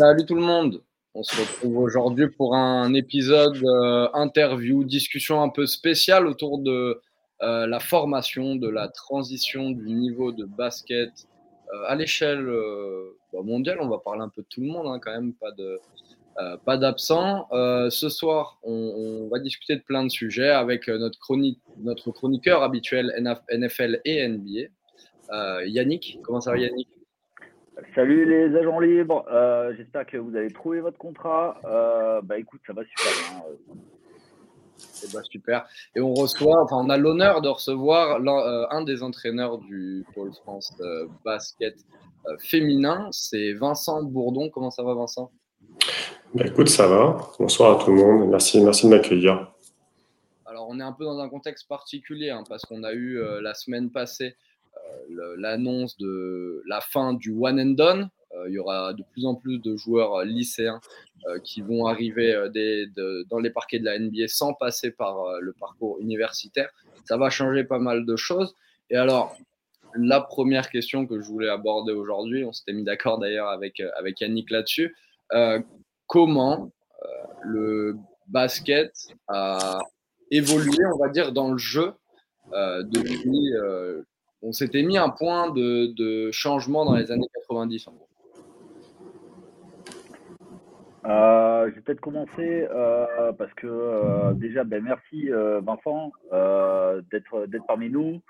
Salut 0.00 0.24
tout 0.26 0.36
le 0.36 0.42
monde. 0.42 0.80
On 1.12 1.24
se 1.24 1.34
retrouve 1.40 1.78
aujourd'hui 1.78 2.28
pour 2.28 2.54
un 2.54 2.94
épisode 2.94 3.56
euh, 3.64 4.08
interview, 4.14 4.84
discussion 4.84 5.42
un 5.42 5.48
peu 5.48 5.66
spéciale 5.66 6.28
autour 6.28 6.58
de 6.60 7.02
euh, 7.42 7.66
la 7.66 7.80
formation, 7.80 8.54
de 8.54 8.68
la 8.68 8.86
transition 8.86 9.72
du 9.72 9.90
niveau 9.90 10.30
de 10.30 10.44
basket 10.44 11.26
euh, 11.74 11.82
à 11.88 11.96
l'échelle 11.96 12.46
bah, 13.32 13.40
mondiale. 13.42 13.78
On 13.80 13.88
va 13.88 13.98
parler 13.98 14.20
un 14.20 14.28
peu 14.28 14.42
de 14.42 14.46
tout 14.48 14.60
le 14.60 14.68
monde, 14.68 14.86
hein, 14.86 15.00
quand 15.02 15.10
même, 15.10 15.32
pas 15.34 15.50
de 15.50 15.80
pas 16.64 16.76
d'absent. 16.76 17.48
ce 17.50 18.08
soir, 18.08 18.60
on, 18.62 19.26
va 19.32 19.40
discuter 19.40 19.74
de 19.74 19.82
plein 19.82 20.04
de 20.04 20.10
sujets 20.10 20.50
avec 20.50 20.86
notre, 20.86 21.18
chronique, 21.18 21.58
notre 21.78 22.12
chroniqueur 22.12 22.62
habituel 22.62 23.12
NFL 23.50 24.00
et 24.04 24.28
NBA. 24.28 25.64
Yannick, 25.66 26.20
comment 26.22 26.40
ça 26.40 26.52
va 26.52 26.58
Yannick? 26.58 26.88
Salut 27.94 28.24
les 28.24 28.56
agents 28.56 28.80
libres, 28.80 29.24
euh, 29.30 29.72
j'espère 29.76 30.04
que 30.04 30.16
vous 30.16 30.34
avez 30.34 30.50
trouvé 30.50 30.80
votre 30.80 30.98
contrat. 30.98 31.60
Euh, 31.64 32.20
bah 32.22 32.36
écoute, 32.36 32.60
ça 32.66 32.72
va 32.72 32.82
super 32.82 33.12
bien. 33.12 33.38
Et 33.48 35.04
eh 35.04 35.14
bah, 35.14 35.20
super. 35.22 35.66
Et 35.94 36.00
on 36.00 36.12
reçoit, 36.12 36.60
enfin 36.64 36.76
on 36.76 36.90
a 36.90 36.96
l'honneur 36.96 37.40
de 37.40 37.48
recevoir 37.48 38.20
euh, 38.20 38.66
un 38.70 38.82
des 38.82 39.04
entraîneurs 39.04 39.58
du 39.58 40.04
Pôle 40.12 40.32
France 40.42 40.72
basket 41.24 41.76
féminin, 42.40 43.08
c'est 43.12 43.52
Vincent 43.52 44.02
Bourdon. 44.02 44.50
Comment 44.50 44.70
ça 44.70 44.82
va 44.82 44.94
Vincent? 44.94 45.30
Bah, 46.34 46.44
Écoute, 46.46 46.68
ça 46.68 46.88
va. 46.88 47.16
Bonsoir 47.38 47.80
à 47.80 47.84
tout 47.84 47.92
le 47.92 48.02
monde. 48.02 48.28
Merci, 48.28 48.60
merci 48.60 48.86
de 48.86 48.90
m'accueillir. 48.90 49.52
Alors 50.46 50.66
on 50.68 50.80
est 50.80 50.84
un 50.84 50.92
peu 50.92 51.04
dans 51.04 51.20
un 51.20 51.28
contexte 51.28 51.68
particulier 51.68 52.30
hein, 52.30 52.42
parce 52.48 52.62
qu'on 52.62 52.82
a 52.82 52.92
eu 52.92 53.20
la 53.40 53.54
semaine 53.54 53.90
passée 53.90 54.34
l'annonce 55.36 55.96
de 55.98 56.62
la 56.66 56.80
fin 56.80 57.14
du 57.14 57.30
one 57.30 57.60
and 57.60 57.74
done. 57.74 58.10
Euh, 58.34 58.48
il 58.48 58.54
y 58.54 58.58
aura 58.58 58.92
de 58.92 59.02
plus 59.12 59.24
en 59.26 59.34
plus 59.34 59.58
de 59.58 59.76
joueurs 59.76 60.24
lycéens 60.24 60.80
euh, 61.26 61.38
qui 61.38 61.62
vont 61.62 61.86
arriver 61.86 62.34
euh, 62.34 63.24
dans 63.30 63.38
les 63.38 63.50
parquets 63.50 63.78
de 63.78 63.84
la 63.84 63.98
NBA 63.98 64.28
sans 64.28 64.52
passer 64.52 64.90
par 64.90 65.40
le 65.40 65.52
parcours 65.52 65.98
universitaire. 66.00 66.70
Ça 67.04 67.16
va 67.16 67.30
changer 67.30 67.64
pas 67.64 67.78
mal 67.78 68.04
de 68.04 68.16
choses. 68.16 68.54
Et 68.90 68.96
alors, 68.96 69.36
la 69.94 70.20
première 70.20 70.68
question 70.70 71.06
que 71.06 71.20
je 71.20 71.26
voulais 71.26 71.48
aborder 71.48 71.92
aujourd'hui, 71.92 72.44
on 72.44 72.52
s'était 72.52 72.72
mis 72.72 72.84
d'accord 72.84 73.18
d'ailleurs 73.18 73.48
avec, 73.48 73.80
avec 73.96 74.20
Yannick 74.20 74.50
là-dessus, 74.50 74.94
comment 76.06 76.70
le 77.42 77.96
basket 78.26 78.92
a 79.28 79.78
évolué, 80.30 80.84
on 80.94 80.98
va 80.98 81.08
dire, 81.08 81.32
dans 81.32 81.50
le 81.50 81.58
jeu 81.58 81.92
depuis 82.52 83.52
on 84.42 84.52
s'était 84.52 84.82
mis 84.82 84.98
un 84.98 85.10
point 85.10 85.50
de, 85.50 86.30
changement 86.32 86.84
dans 86.84 86.94
les 86.94 87.10
années 87.10 87.28
90 87.34 87.88
euh, 91.04 91.70
je 91.70 91.74
vais 91.76 91.80
peut-être 91.80 92.00
commencer 92.00 92.66
euh, 92.70 93.32
parce 93.32 93.54
que 93.54 93.66
euh, 93.66 94.34
déjà, 94.34 94.64
ben, 94.64 94.82
merci 94.82 95.30
Vincent 95.30 96.12
d'être 97.10 97.66
parmi 97.66 97.88
nous. 97.88 98.20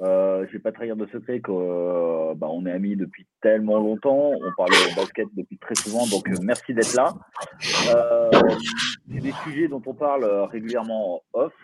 Je 0.00 0.04
ne 0.04 0.52
vais 0.52 0.58
pas 0.58 0.72
trahir 0.72 0.96
de 0.96 1.06
secret 1.06 1.40
qu'on 1.40 2.34
bah, 2.34 2.48
est 2.66 2.70
amis 2.70 2.96
depuis 2.96 3.26
tellement 3.40 3.78
longtemps. 3.78 4.32
On 4.32 4.52
parle 4.56 4.70
de 4.70 4.96
basket 4.96 5.28
depuis 5.36 5.58
très 5.58 5.74
souvent, 5.74 6.06
donc 6.06 6.26
merci 6.42 6.74
d'être 6.74 6.94
là. 6.94 7.12
c'est 7.60 9.20
des 9.20 9.32
sujets 9.44 9.68
dont 9.68 9.82
on 9.86 9.94
parle 9.94 10.24
régulièrement 10.50 11.22
off. 11.32 11.54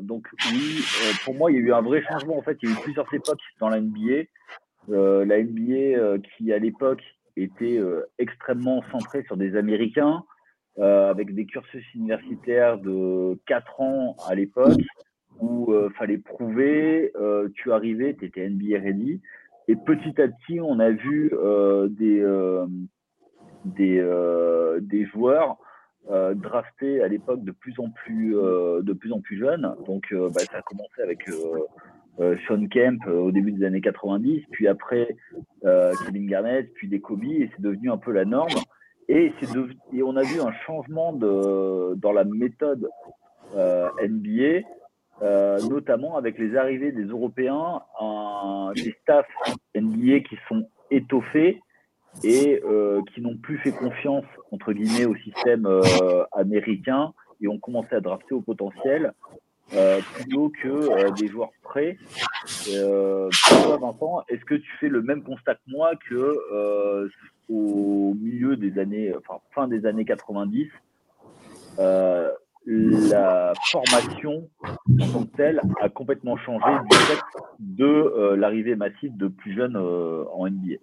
donc 0.00 0.26
oui, 0.50 0.82
pour 1.24 1.34
moi, 1.34 1.50
il 1.52 1.58
y 1.58 1.58
a 1.58 1.62
eu 1.62 1.72
un 1.72 1.82
vrai 1.82 2.02
changement. 2.02 2.38
En 2.38 2.42
fait, 2.42 2.58
il 2.62 2.70
y 2.70 2.72
a 2.72 2.74
eu 2.74 2.80
plusieurs 2.80 3.12
époques 3.12 3.42
dans 3.60 3.68
la 3.68 3.80
NBA. 3.80 4.24
la 4.88 5.42
NBA 5.42 6.18
qui, 6.36 6.52
à 6.52 6.58
l'époque, 6.58 7.02
était 7.36 7.80
extrêmement 8.18 8.82
centrée 8.90 9.22
sur 9.24 9.36
des 9.36 9.56
Américains, 9.56 10.24
avec 10.80 11.34
des 11.34 11.46
cursus 11.46 11.84
universitaires 11.94 12.78
de 12.78 13.38
4 13.46 13.80
ans 13.80 14.16
à 14.26 14.34
l'époque 14.34 14.80
où 15.42 15.74
il 15.74 15.92
fallait 15.94 16.18
prouver, 16.18 17.12
tu 17.54 17.72
arrivais, 17.72 18.14
tu 18.14 18.26
étais 18.26 18.48
NBA 18.48 18.78
ready. 18.78 19.20
Et 19.68 19.76
petit 19.76 20.20
à 20.20 20.28
petit, 20.28 20.60
on 20.60 20.78
a 20.78 20.90
vu 20.90 21.32
des, 21.90 22.24
des, 23.64 24.78
des 24.80 25.04
joueurs 25.06 25.58
euh, 26.10 26.34
draftés 26.34 27.00
à 27.00 27.06
l'époque 27.06 27.44
de 27.44 27.52
plus 27.52 27.78
en 27.78 27.90
plus 27.90 28.34
de 28.34 28.92
plus 28.92 29.12
en 29.12 29.20
plus 29.20 29.38
jeunes. 29.38 29.74
Donc 29.86 30.12
bah, 30.12 30.40
ça 30.50 30.58
a 30.58 30.62
commencé 30.62 31.02
avec 31.02 31.28
Sean 32.46 32.66
Kemp 32.68 33.06
au 33.06 33.30
début 33.30 33.52
des 33.52 33.64
années 33.64 33.80
90, 33.80 34.42
puis 34.50 34.68
après 34.68 35.16
Kevin 35.62 36.26
Garnett, 36.26 36.72
puis 36.74 36.88
des 36.88 37.00
Kobe, 37.00 37.24
et 37.24 37.50
c'est 37.54 37.62
devenu 37.62 37.90
un 37.90 37.98
peu 37.98 38.12
la 38.12 38.24
norme. 38.24 38.60
Et, 39.08 39.32
et 39.92 40.02
on 40.02 40.16
a 40.16 40.22
vu 40.22 40.40
un 40.40 40.52
changement 40.64 41.12
de, 41.12 41.94
dans 41.96 42.12
la 42.12 42.24
méthode 42.24 42.88
NBA 43.54 44.66
euh, 45.22 45.60
notamment 45.68 46.16
avec 46.16 46.36
les 46.36 46.56
arrivées 46.56 46.90
des 46.90 47.04
Européens, 47.04 47.82
des 48.74 48.94
staffs 49.02 49.28
NBA 49.74 50.20
qui 50.20 50.36
sont 50.48 50.68
étoffés 50.90 51.60
et 52.24 52.60
euh, 52.64 53.02
qui 53.14 53.20
n'ont 53.20 53.36
plus 53.36 53.58
fait 53.58 53.70
confiance, 53.70 54.24
entre 54.50 54.72
guillemets, 54.72 55.06
au 55.06 55.14
système 55.16 55.66
euh, 55.66 56.24
américain 56.32 57.12
et 57.40 57.46
ont 57.46 57.58
commencé 57.58 57.94
à 57.94 58.00
drafter 58.00 58.34
au 58.34 58.40
potentiel 58.40 59.12
plutôt 60.16 60.50
que 60.50 61.18
des 61.18 61.28
joueurs 61.28 61.52
prêts. 61.62 61.96
toi, 62.66 63.76
Vincent, 63.80 64.22
est-ce 64.28 64.44
que 64.44 64.56
tu 64.56 64.70
fais 64.80 64.88
le 64.88 65.00
même 65.02 65.22
constat 65.22 65.54
que 65.54 65.60
moi 65.68 65.92
que 66.10 67.08
au 67.48 68.14
milieu 68.20 68.56
des 68.56 68.78
années, 68.78 69.14
enfin 69.16 69.40
fin 69.54 69.68
des 69.68 69.86
années 69.86 70.04
90, 70.04 70.68
la 72.66 73.52
formation 73.70 74.48
en 75.00 75.06
tant 75.06 75.24
que 75.24 75.36
telle 75.36 75.60
a 75.80 75.88
complètement 75.88 76.36
changé 76.36 76.64
du 76.90 76.96
fait 76.96 77.18
de 77.58 77.84
euh, 77.84 78.36
l'arrivée 78.36 78.76
massive 78.76 79.16
de 79.16 79.28
plus 79.28 79.54
jeunes 79.54 79.76
euh, 79.76 80.24
en 80.34 80.48
NBA. 80.48 80.76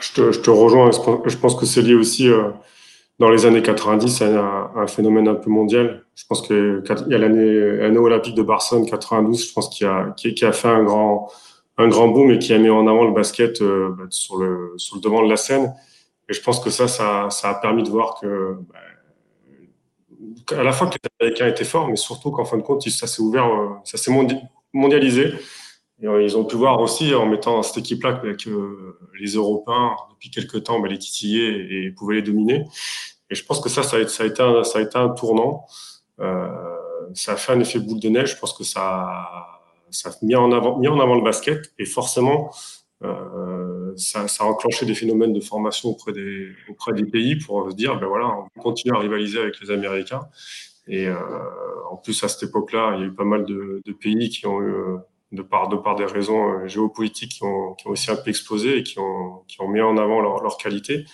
Je 0.00 0.40
te, 0.40 0.50
rejoins. 0.50 0.90
Je 0.90 1.36
pense 1.36 1.54
que 1.54 1.66
c'est 1.66 1.82
lié 1.82 1.94
aussi 1.94 2.28
euh, 2.28 2.50
dans 3.18 3.30
les 3.30 3.46
années 3.46 3.62
90 3.62 4.22
à 4.22 4.72
un, 4.76 4.86
phénomène 4.86 5.28
un 5.28 5.34
peu 5.34 5.50
mondial. 5.50 6.04
Je 6.14 6.24
pense 6.28 6.46
qu'il 6.46 6.82
y 7.08 7.14
a 7.14 7.18
l'année 7.18 7.98
olympique 7.98 8.34
de 8.34 8.42
Barcelone 8.42 8.86
92, 8.86 9.48
je 9.48 9.52
pense 9.52 9.68
qui, 9.70 9.84
a 9.84 10.52
fait 10.52 10.68
un 10.68 10.82
grand, 10.84 11.30
un 11.78 11.88
grand 11.88 12.08
boom 12.08 12.30
et 12.30 12.38
qui 12.38 12.52
a 12.52 12.58
mis 12.58 12.70
en 12.70 12.86
avant 12.86 13.04
le 13.04 13.12
basket 13.12 13.62
bah, 13.62 14.04
sur, 14.10 14.36
le, 14.36 14.74
sur 14.76 14.96
le 14.96 15.00
devant 15.00 15.22
de 15.22 15.28
la 15.28 15.36
scène. 15.36 15.74
Et 16.28 16.32
je 16.32 16.42
pense 16.42 16.60
que 16.60 16.70
ça, 16.70 16.88
ça, 16.88 17.28
a 17.50 17.54
permis 17.54 17.82
de 17.82 17.90
voir 17.90 18.18
que 18.20 18.56
bah, 18.72 18.78
à 20.52 20.62
la 20.62 20.72
fois 20.72 20.88
que 20.88 20.94
les 20.94 21.10
Américains 21.20 21.48
étaient 21.48 21.64
forts, 21.64 21.88
mais 21.88 21.96
surtout 21.96 22.30
qu'en 22.30 22.44
fin 22.44 22.56
de 22.56 22.62
compte, 22.62 22.86
ça 22.88 23.06
s'est 23.06 23.22
ouvert, 23.22 23.46
euh, 23.46 23.68
ça 23.84 23.98
s'est 23.98 24.12
mondialisé. 24.72 25.32
Et 26.00 26.06
euh, 26.06 26.22
ils 26.22 26.36
ont 26.36 26.44
pu 26.44 26.56
voir 26.56 26.80
aussi, 26.80 27.14
en 27.14 27.26
mettant 27.26 27.62
cette 27.62 27.78
équipe-là, 27.78 28.14
que 28.14 28.50
euh, 28.50 28.98
les 29.18 29.32
Européens, 29.32 29.96
depuis 30.10 30.30
quelques 30.30 30.64
temps, 30.64 30.80
bah, 30.80 30.88
les 30.88 30.98
titillaient 30.98 31.86
et 31.86 31.90
pouvaient 31.90 32.16
les 32.16 32.22
dominer. 32.22 32.64
Et 33.30 33.34
je 33.34 33.44
pense 33.44 33.60
que 33.60 33.68
ça, 33.68 33.82
ça 33.82 33.96
a 33.96 34.00
été, 34.00 34.42
un, 34.98 35.08
tournant. 35.10 35.66
ça 37.14 37.32
a 37.32 37.36
fait 37.36 37.52
un 37.52 37.60
effet 37.60 37.78
boule 37.78 38.00
de 38.00 38.08
neige. 38.08 38.34
Je 38.34 38.38
pense 38.38 38.52
que 38.52 38.64
ça, 38.64 38.82
a 38.82 39.60
mis 40.22 40.34
en 40.34 40.52
avant, 40.52 40.78
mis 40.78 40.88
en 40.88 41.00
avant 41.00 41.14
le 41.14 41.22
basket. 41.22 41.72
Et 41.78 41.86
forcément, 41.86 42.50
ça, 43.96 44.28
ça, 44.28 44.44
a 44.44 44.46
enclenché 44.46 44.86
des 44.86 44.94
phénomènes 44.94 45.32
de 45.32 45.40
formation 45.40 45.90
auprès 45.90 46.12
des, 46.12 46.48
auprès 46.68 46.92
des 46.92 47.04
pays 47.04 47.36
pour 47.36 47.70
se 47.70 47.76
dire, 47.76 47.98
ben 47.98 48.06
voilà, 48.06 48.36
on 48.56 48.60
continue 48.60 48.94
à 48.94 48.98
rivaliser 48.98 49.38
avec 49.38 49.60
les 49.60 49.70
Américains. 49.70 50.22
Et 50.86 51.06
euh, 51.06 51.16
en 51.90 51.96
plus, 51.96 52.22
à 52.24 52.28
cette 52.28 52.48
époque-là, 52.50 52.94
il 52.96 53.00
y 53.00 53.04
a 53.04 53.06
eu 53.06 53.14
pas 53.14 53.24
mal 53.24 53.44
de, 53.44 53.82
pays 54.00 54.28
qui 54.28 54.46
ont 54.46 54.60
eu, 54.60 54.74
de 55.32 55.42
par, 55.42 55.68
de 55.68 55.76
par 55.76 55.96
des 55.96 56.04
raisons 56.04 56.50
euh, 56.50 56.66
géopolitiques, 56.66 57.32
qui 57.32 57.44
ont, 57.44 57.76
aussi 57.86 58.10
un 58.10 58.16
peu 58.16 58.30
explosé 58.30 58.78
et 58.78 58.82
qui 58.82 58.98
ont, 58.98 59.42
qui 59.48 59.60
ont 59.60 59.68
mis 59.68 59.80
en 59.80 59.96
avant 59.96 60.20
leur, 60.20 60.56
qualité. 60.56 61.04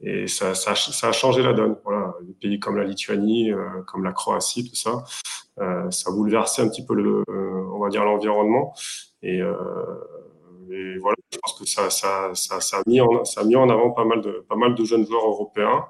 Et 0.00 0.28
ça, 0.28 0.54
ça, 0.54 0.72
a 0.72 1.12
changé 1.12 1.42
la 1.42 1.52
donne. 1.52 1.76
Voilà, 1.84 2.14
des 2.22 2.34
pays 2.34 2.60
comme 2.60 2.76
la 2.76 2.84
Lituanie, 2.84 3.52
euh, 3.52 3.82
comme 3.86 4.04
la 4.04 4.12
Croatie, 4.12 4.68
tout 4.68 4.76
ça, 4.76 5.04
euh, 5.60 5.90
ça 5.90 6.10
a 6.10 6.12
bouleversé 6.12 6.62
un 6.62 6.68
petit 6.68 6.86
peu 6.86 6.94
le, 6.94 7.24
on 7.28 7.80
va 7.80 7.88
dire 7.88 8.04
l'environnement. 8.04 8.74
Et 9.22 9.40
et 10.70 10.98
voilà, 10.98 11.16
je 11.32 11.38
pense 11.38 11.58
que 11.58 11.66
ça, 11.66 11.90
ça, 11.90 12.30
ça, 12.34 12.60
ça, 12.60 12.78
a 12.78 12.82
mis 12.86 13.00
en, 13.00 13.24
ça 13.24 13.42
a 13.42 13.44
mis 13.44 13.56
en 13.56 13.68
avant 13.68 13.90
pas 13.90 14.04
mal 14.04 14.20
de, 14.20 14.44
pas 14.48 14.56
mal 14.56 14.74
de 14.74 14.84
jeunes 14.84 15.06
joueurs 15.06 15.26
européens. 15.26 15.86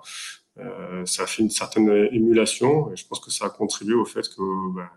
Euh, 0.58 1.04
ça 1.06 1.22
a 1.22 1.26
fait 1.26 1.42
une 1.42 1.50
certaine 1.50 1.88
émulation 2.10 2.92
et 2.92 2.96
je 2.96 3.06
pense 3.06 3.20
que 3.20 3.30
ça 3.30 3.46
a 3.46 3.50
contribué 3.50 3.94
au 3.94 4.04
fait 4.04 4.22
que 4.28 4.74
ben, 4.74 4.88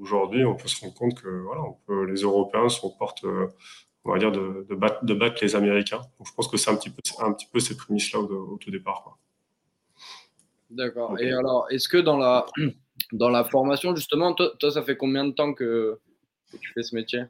aujourd'hui, 0.00 0.44
on 0.44 0.54
peut 0.54 0.68
se 0.68 0.80
rendre 0.80 0.94
compte 0.94 1.20
que 1.20 1.28
voilà, 1.28 1.62
on 1.62 1.76
peut, 1.86 2.04
les 2.04 2.20
Européens 2.20 2.68
sont 2.68 2.90
porte, 2.90 3.24
euh, 3.24 3.46
on 4.04 4.12
va 4.12 4.18
dire, 4.18 4.32
de, 4.32 4.66
de, 4.68 4.74
battre, 4.74 5.04
de 5.04 5.14
battre 5.14 5.42
les 5.42 5.56
Américains. 5.56 6.00
Donc, 6.18 6.26
je 6.26 6.32
pense 6.34 6.48
que 6.48 6.56
c'est 6.56 6.70
un 6.70 6.76
petit 6.76 6.90
peu, 6.90 7.00
un 7.20 7.32
petit 7.32 7.46
peu 7.50 7.60
ces 7.60 7.76
prémices-là 7.76 8.20
au, 8.20 8.52
au, 8.52 8.56
tout 8.58 8.70
départ. 8.70 9.18
D'accord. 10.70 11.18
Et 11.18 11.32
alors, 11.32 11.66
est-ce 11.70 11.88
que 11.88 11.98
dans 11.98 12.18
la, 12.18 12.46
dans 13.12 13.30
la 13.30 13.44
formation, 13.44 13.94
justement, 13.94 14.34
toi, 14.34 14.52
toi, 14.58 14.70
ça 14.70 14.82
fait 14.82 14.96
combien 14.96 15.24
de 15.24 15.32
temps 15.32 15.54
que, 15.54 15.98
que 16.52 16.56
tu 16.58 16.72
fais 16.72 16.82
ce 16.82 16.94
métier? 16.94 17.22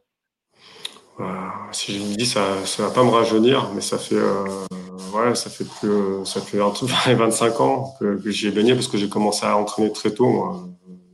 Si 1.72 1.98
je 1.98 2.04
me 2.04 2.14
dis, 2.14 2.26
ça 2.26 2.40
ne 2.40 2.82
va 2.84 2.90
pas 2.90 3.04
me 3.04 3.10
rajeunir, 3.10 3.70
mais 3.74 3.80
ça 3.80 3.98
fait, 3.98 4.16
euh, 4.16 4.44
ouais, 5.14 5.34
ça 5.34 5.50
fait 5.50 5.64
plus, 5.64 6.24
ça 6.24 6.40
fait 6.40 6.60
entre 6.70 6.86
25 6.86 7.60
ans 7.60 7.94
que, 7.98 8.16
que 8.16 8.30
j'y 8.30 8.48
ai 8.48 8.50
baigné 8.50 8.74
parce 8.74 8.88
que 8.88 8.98
j'ai 8.98 9.08
commencé 9.08 9.46
à 9.46 9.56
entraîner 9.56 9.92
très 9.92 10.12
tôt, 10.12 10.28
moi. 10.28 10.68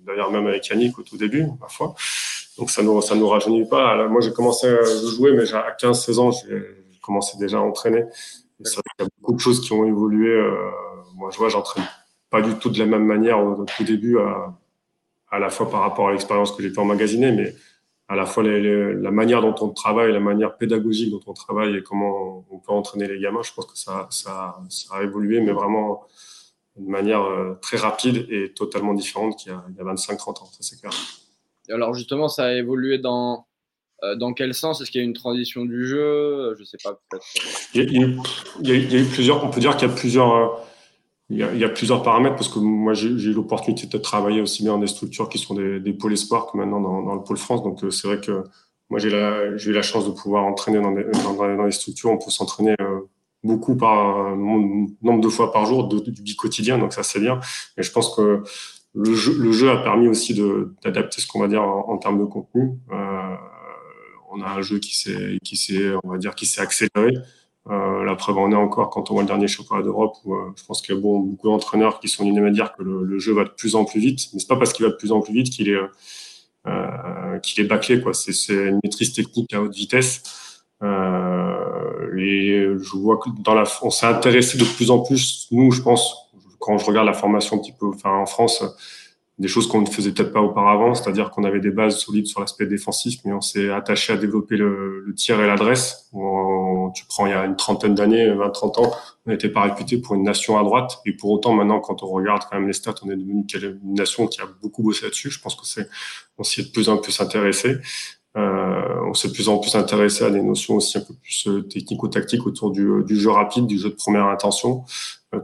D'ailleurs, 0.06 0.30
même 0.30 0.46
avec 0.46 0.66
Yannick 0.68 0.98
au 0.98 1.02
tout 1.02 1.16
début, 1.16 1.46
parfois. 1.60 1.94
Donc, 2.58 2.70
ça 2.70 2.82
nous, 2.82 3.00
ça 3.00 3.14
nous 3.14 3.28
rajeunit 3.28 3.66
pas. 3.66 4.08
moi, 4.08 4.20
j'ai 4.20 4.32
commencé 4.32 4.66
à 4.66 4.84
jouer, 5.16 5.32
mais 5.32 5.50
à 5.54 5.74
15-16 5.80 6.18
ans, 6.18 6.30
j'ai 6.32 6.98
commencé 7.00 7.38
déjà 7.38 7.58
à 7.58 7.60
entraîner. 7.60 8.04
il 8.60 8.66
y 8.66 9.02
a 9.02 9.06
beaucoup 9.20 9.34
de 9.34 9.40
choses 9.40 9.60
qui 9.60 9.72
ont 9.72 9.84
évolué. 9.86 10.30
Euh, 10.30 10.52
moi, 11.14 11.30
je 11.32 11.38
vois, 11.38 11.48
j'entraîne 11.48 11.84
pas 12.30 12.42
du 12.42 12.54
tout 12.54 12.68
de 12.68 12.78
la 12.78 12.86
même 12.86 13.04
manière 13.04 13.38
au, 13.38 13.64
tout 13.64 13.84
début, 13.84 14.18
à, 14.18 14.54
à 15.30 15.38
la 15.38 15.50
fois 15.50 15.70
par 15.70 15.80
rapport 15.80 16.08
à 16.08 16.12
l'expérience 16.12 16.52
que 16.52 16.62
j'ai 16.62 16.70
pu 16.70 16.80
emmagasiner, 16.80 17.32
mais 17.32 17.54
à 18.12 18.16
la 18.16 18.26
fois 18.26 18.42
la 18.42 19.10
manière 19.10 19.40
dont 19.40 19.54
on 19.62 19.70
travaille, 19.70 20.12
la 20.12 20.20
manière 20.20 20.58
pédagogique 20.58 21.10
dont 21.10 21.22
on 21.26 21.32
travaille 21.32 21.76
et 21.76 21.82
comment 21.82 22.44
on 22.50 22.58
peut 22.58 22.72
entraîner 22.72 23.08
les 23.08 23.18
gamins, 23.18 23.42
je 23.42 23.54
pense 23.54 23.64
que 23.64 23.78
ça, 23.78 24.06
ça, 24.10 24.58
ça 24.68 24.96
a 24.96 25.02
évolué, 25.02 25.40
mais 25.40 25.52
vraiment 25.52 26.04
de 26.76 26.90
manière 26.90 27.22
euh, 27.22 27.58
très 27.62 27.78
rapide 27.78 28.26
et 28.28 28.52
totalement 28.52 28.92
différente 28.92 29.38
qu'il 29.38 29.50
y 29.50 29.54
a, 29.54 29.58
a 29.58 29.94
25-30 29.94 30.42
ans, 30.42 30.44
ça 30.44 30.58
c'est 30.60 30.78
clair. 30.78 30.92
Alors 31.70 31.94
justement, 31.94 32.28
ça 32.28 32.44
a 32.44 32.52
évolué 32.52 32.98
dans, 32.98 33.46
euh, 34.02 34.14
dans 34.14 34.34
quel 34.34 34.52
sens? 34.52 34.82
Est-ce 34.82 34.90
qu'il 34.90 35.00
y 35.00 35.04
a 35.04 35.06
une 35.06 35.14
transition 35.14 35.64
du 35.64 35.86
jeu? 35.86 36.54
Je 36.58 36.64
sais 36.64 36.78
pas, 36.84 36.92
peut-être. 37.08 37.24
Il, 37.72 38.18
il, 38.62 38.92
y 38.92 38.96
a 38.96 39.00
eu 39.00 39.06
plusieurs, 39.06 39.42
on 39.42 39.48
peut 39.48 39.60
dire 39.60 39.74
qu'il 39.78 39.88
y 39.88 39.90
a 39.90 39.94
plusieurs 39.94 40.60
il 41.32 41.58
y, 41.58 41.64
a, 41.64 41.68
plusieurs 41.68 42.02
paramètres 42.02 42.36
parce 42.36 42.48
que 42.48 42.58
moi 42.58 42.92
j'ai 42.92 43.08
eu 43.08 43.32
l'opportunité 43.32 43.86
de 43.86 43.96
travailler 43.96 44.42
aussi 44.42 44.62
bien 44.62 44.72
dans 44.72 44.78
des 44.78 44.86
structures 44.86 45.28
qui 45.28 45.38
sont 45.38 45.54
des, 45.54 45.92
pôles 45.94 46.12
espoirs 46.12 46.46
que 46.46 46.58
maintenant 46.58 46.80
dans, 46.80 47.14
le 47.14 47.22
pôle 47.22 47.38
France. 47.38 47.62
Donc 47.62 47.82
euh, 47.82 47.90
c'est 47.90 48.06
vrai 48.06 48.20
que 48.20 48.44
moi 48.90 48.98
j'ai 48.98 49.08
eu 49.08 49.72
la 49.72 49.82
chance 49.82 50.04
de 50.04 50.10
pouvoir 50.10 50.44
entraîner 50.44 50.80
dans 50.80 50.92
des, 50.92 51.04
dans, 51.24 51.34
dans 51.34 51.64
les 51.64 51.72
structures. 51.72 52.10
On 52.10 52.18
peut 52.18 52.30
s'entraîner 52.30 52.74
euh, 52.80 53.00
beaucoup 53.42 53.76
par 53.76 54.36
nombre 54.36 55.20
de 55.20 55.28
fois 55.28 55.52
par 55.52 55.64
jour 55.64 55.88
de, 55.88 56.00
du 56.10 56.36
quotidien, 56.36 56.78
donc 56.78 56.92
ça 56.92 57.02
c'est 57.02 57.20
bien. 57.20 57.40
Et 57.78 57.82
je 57.82 57.90
pense 57.90 58.14
que 58.14 58.42
le 58.94 59.14
jeu, 59.14 59.70
a 59.70 59.78
permis 59.78 60.08
aussi 60.08 60.34
d'adapter 60.84 61.20
ce 61.22 61.26
qu'on 61.26 61.40
va 61.40 61.48
dire 61.48 61.62
en, 61.62 61.96
termes 61.96 62.18
de 62.18 62.24
contenu. 62.26 62.72
Euh, 62.92 63.36
on 64.30 64.42
a 64.42 64.48
un 64.48 64.62
jeu 64.62 64.80
on 66.04 66.10
va 66.10 66.18
dire, 66.18 66.34
qui 66.34 66.46
s'est 66.46 66.60
accéléré. 66.60 67.14
Euh, 67.70 68.04
la 68.04 68.16
preuve 68.16 68.38
en 68.38 68.50
est 68.50 68.56
encore 68.56 68.90
quand 68.90 69.10
on 69.10 69.14
voit 69.14 69.22
le 69.22 69.28
dernier 69.28 69.46
championnat 69.46 69.84
d'Europe 69.84 70.16
où 70.24 70.34
euh, 70.34 70.52
je 70.56 70.64
pense 70.64 70.82
qu'il 70.82 70.96
y 70.96 70.98
a 70.98 71.00
beaucoup 71.00 71.48
d'entraîneurs 71.48 72.00
qui 72.00 72.08
sont 72.08 72.24
unanimes 72.24 72.46
à 72.46 72.50
dire 72.50 72.74
que 72.74 72.82
le, 72.82 73.18
jeu 73.20 73.32
va 73.32 73.44
de 73.44 73.50
plus 73.50 73.76
en 73.76 73.84
plus 73.84 74.00
vite. 74.00 74.30
Mais 74.32 74.40
c'est 74.40 74.48
pas 74.48 74.56
parce 74.56 74.72
qu'il 74.72 74.84
va 74.84 74.90
de 74.90 74.96
plus 74.96 75.12
en 75.12 75.20
plus 75.20 75.32
vite 75.32 75.50
qu'il 75.50 75.68
est 75.68 75.78
euh, 76.66 77.38
qu'il 77.40 77.64
est 77.64 77.68
bâclé 77.68 78.00
quoi. 78.00 78.14
C'est, 78.14 78.52
une 78.52 78.80
maîtrise 78.82 79.12
technique 79.12 79.52
à 79.54 79.62
haute 79.62 79.74
vitesse. 79.74 80.22
Euh, 80.82 82.16
et 82.18 82.66
je 82.80 82.96
vois 82.96 83.18
que 83.18 83.30
dans 83.42 83.54
la, 83.54 83.64
on 83.82 83.90
s'est 83.90 84.06
intéressé 84.06 84.58
de 84.58 84.64
plus 84.64 84.90
en 84.90 84.98
plus. 85.00 85.46
Nous, 85.52 85.70
je 85.70 85.82
pense, 85.82 86.32
quand 86.58 86.78
je 86.78 86.84
regarde 86.84 87.06
la 87.06 87.12
formation 87.12 87.56
un 87.56 87.60
petit 87.60 87.72
peu, 87.72 87.86
en 88.04 88.26
France, 88.26 88.64
des 89.38 89.48
choses 89.48 89.68
qu'on 89.68 89.80
ne 89.80 89.86
faisait 89.86 90.12
peut-être 90.12 90.32
pas 90.32 90.42
auparavant, 90.42 90.94
c'est-à-dire 90.94 91.30
qu'on 91.30 91.44
avait 91.44 91.60
des 91.60 91.70
bases 91.70 91.98
solides 91.98 92.26
sur 92.26 92.40
l'aspect 92.40 92.66
défensif, 92.66 93.20
mais 93.24 93.32
on 93.32 93.40
s'est 93.40 93.70
attaché 93.70 94.12
à 94.12 94.16
développer 94.16 94.56
le 94.56 95.12
tir 95.16 95.40
et 95.40 95.46
l'adresse. 95.46 96.10
Tu 96.94 97.04
prends 97.06 97.26
il 97.26 97.30
y 97.30 97.34
a 97.34 97.44
une 97.44 97.56
trentaine 97.56 97.94
d'années, 97.94 98.28
20-30 98.28 98.80
ans, 98.80 98.92
on 99.26 99.30
n'était 99.30 99.48
pas 99.48 99.62
réputé 99.62 99.98
pour 99.98 100.14
une 100.14 100.24
nation 100.24 100.58
à 100.58 100.62
droite, 100.62 101.00
et 101.06 101.12
pour 101.12 101.30
autant 101.30 101.52
maintenant, 101.52 101.80
quand 101.80 102.02
on 102.02 102.08
regarde 102.08 102.42
quand 102.50 102.58
même 102.58 102.66
les 102.66 102.72
stats, 102.72 102.94
on 103.04 103.10
est 103.10 103.16
devenu 103.16 103.44
une 103.54 103.94
nation 103.94 104.26
qui 104.26 104.40
a 104.40 104.46
beaucoup 104.62 104.82
bossé 104.82 105.04
là-dessus. 105.04 105.30
Je 105.30 105.40
pense 105.40 105.54
que 105.54 105.66
c'est, 105.66 105.88
on 106.38 106.42
s'y 106.42 106.60
est 106.60 106.64
de 106.64 106.70
plus 106.70 106.88
en 106.88 106.96
plus 106.98 107.20
intéressé. 107.20 107.76
Euh, 108.36 109.00
on 109.04 109.12
s'est 109.12 109.28
de 109.28 109.34
plus 109.34 109.48
en 109.50 109.58
plus 109.58 109.74
intéressé 109.74 110.24
à 110.24 110.30
des 110.30 110.40
notions 110.42 110.76
aussi 110.76 110.96
un 110.96 111.02
peu 111.02 111.12
plus 111.14 111.46
euh, 111.48 111.62
technico-tactiques 111.62 112.46
autour 112.46 112.70
du, 112.70 112.86
euh, 112.86 113.02
du, 113.02 113.16
jeu 113.16 113.30
rapide, 113.30 113.66
du 113.66 113.78
jeu 113.78 113.90
de 113.90 113.94
première 113.94 114.26
intention, 114.26 114.84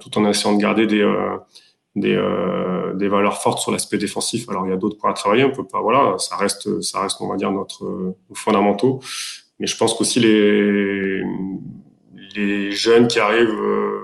tout 0.01 0.17
en 0.19 0.27
essayant 0.29 0.55
de 0.55 0.61
garder 0.61 0.87
des 0.87 1.05
des 1.97 3.09
valeurs 3.09 3.43
fortes 3.43 3.59
sur 3.59 3.73
l'aspect 3.73 3.99
défensif. 3.99 4.49
Alors 4.49 4.65
il 4.67 4.71
y 4.71 4.73
a 4.73 4.77
d'autres 4.77 4.97
points 4.97 5.11
à 5.11 5.15
travailler, 5.15 5.43
on 5.43 5.51
peut 5.51 5.67
pas, 5.67 5.81
voilà, 5.81 6.17
ça 6.19 6.37
reste, 6.37 6.81
ça 6.81 7.03
reste, 7.03 7.21
on 7.21 7.29
va 7.29 7.37
dire 7.37 7.51
notre 7.51 7.85
nos 7.85 8.35
fondamentaux. 8.35 9.01
Mais 9.59 9.67
je 9.67 9.77
pense 9.77 9.95
qu'aussi 9.95 10.21
les 10.21 11.18
les 12.35 12.73
jeunes 12.73 13.09
qui 13.09 13.19
arrivent 13.19 13.49
euh, 13.49 14.01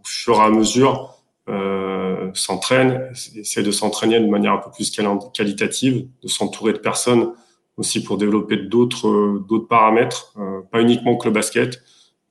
au 0.00 0.04
fur 0.04 0.36
et 0.36 0.40
à 0.40 0.50
mesure 0.50 1.14
euh, 1.48 2.30
s'entraînent, 2.34 3.10
essaient 3.36 3.62
de 3.62 3.70
s'entraîner 3.70 4.20
de 4.20 4.28
manière 4.28 4.52
un 4.52 4.58
peu 4.58 4.70
plus 4.70 4.90
qualitative, 5.34 6.06
de 6.22 6.28
s'entourer 6.28 6.72
de 6.72 6.78
personnes 6.78 7.32
aussi 7.76 8.02
pour 8.02 8.18
développer 8.18 8.56
d'autres 8.56 9.44
paramètres, 9.68 10.32
euh, 10.38 10.60
pas 10.70 10.80
uniquement 10.80 11.16
que 11.16 11.28
le 11.28 11.34
basket. 11.34 11.82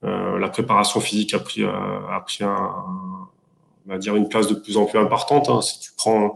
La 0.05 0.49
préparation 0.49 0.99
physique 0.99 1.33
a 1.33 1.39
pris 1.39 1.63
on 3.85 3.91
va 3.91 3.97
dire 3.97 4.17
une 4.17 4.27
place 4.27 4.47
de 4.47 4.55
plus 4.55 4.75
en 4.75 4.85
plus 4.85 4.99
importante. 4.99 5.47
Hein. 5.47 5.61
Si 5.61 5.79
tu 5.79 5.91
prends, 5.95 6.35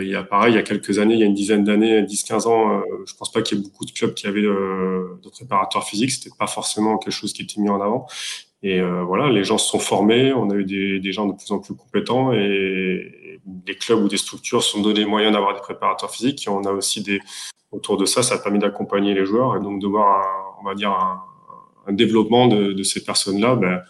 il 0.00 0.08
y 0.08 0.14
a 0.14 0.22
pareil, 0.22 0.52
il 0.52 0.56
y 0.56 0.58
a 0.58 0.62
quelques 0.62 0.98
années, 0.98 1.14
il 1.14 1.20
y 1.20 1.22
a 1.22 1.26
une 1.26 1.34
dizaine 1.34 1.64
d'années, 1.64 2.02
10-15 2.02 2.46
ans, 2.46 2.78
euh, 2.78 2.82
je 3.06 3.14
pense 3.14 3.32
pas 3.32 3.42
qu'il 3.42 3.58
y 3.58 3.60
ait 3.60 3.64
beaucoup 3.64 3.84
de 3.84 3.90
clubs 3.90 4.14
qui 4.14 4.26
avaient 4.26 4.40
euh, 4.42 5.18
de 5.22 5.28
préparateurs 5.28 5.84
physiques. 5.84 6.10
C'était 6.12 6.34
pas 6.38 6.46
forcément 6.46 6.98
quelque 6.98 7.12
chose 7.12 7.32
qui 7.32 7.42
était 7.42 7.60
mis 7.60 7.68
en 7.68 7.80
avant. 7.80 8.06
Et 8.62 8.80
euh, 8.80 9.02
voilà, 9.02 9.28
les 9.30 9.42
gens 9.42 9.58
se 9.58 9.68
sont 9.68 9.80
formés, 9.80 10.32
on 10.32 10.48
a 10.50 10.54
eu 10.54 10.64
des, 10.64 11.00
des, 11.00 11.12
gens 11.12 11.26
de 11.26 11.32
plus 11.32 11.50
en 11.50 11.58
plus 11.58 11.74
compétents 11.74 12.32
et 12.32 13.40
des 13.44 13.74
clubs 13.74 13.98
ou 13.98 14.08
des 14.08 14.16
structures 14.16 14.62
sont 14.62 14.80
donné 14.80 15.00
les 15.00 15.06
moyens 15.06 15.32
d'avoir 15.32 15.52
des 15.54 15.60
préparateurs 15.60 16.12
physiques. 16.12 16.46
Et 16.46 16.50
on 16.50 16.62
a 16.62 16.70
aussi 16.70 17.02
des 17.02 17.20
autour 17.72 17.96
de 17.96 18.04
ça, 18.04 18.22
ça 18.22 18.36
a 18.36 18.38
permis 18.38 18.60
d'accompagner 18.60 19.14
les 19.14 19.24
joueurs 19.24 19.56
et 19.56 19.60
donc 19.60 19.80
de 19.80 19.86
voir, 19.88 20.20
un, 20.20 20.60
on 20.60 20.64
va 20.64 20.74
dire, 20.74 20.90
un, 20.90 21.22
un 21.86 21.92
développement 21.92 22.46
de, 22.46 22.72
de 22.72 22.82
ces 22.82 23.02
personnes-là. 23.02 23.56
Ben, 23.56 23.82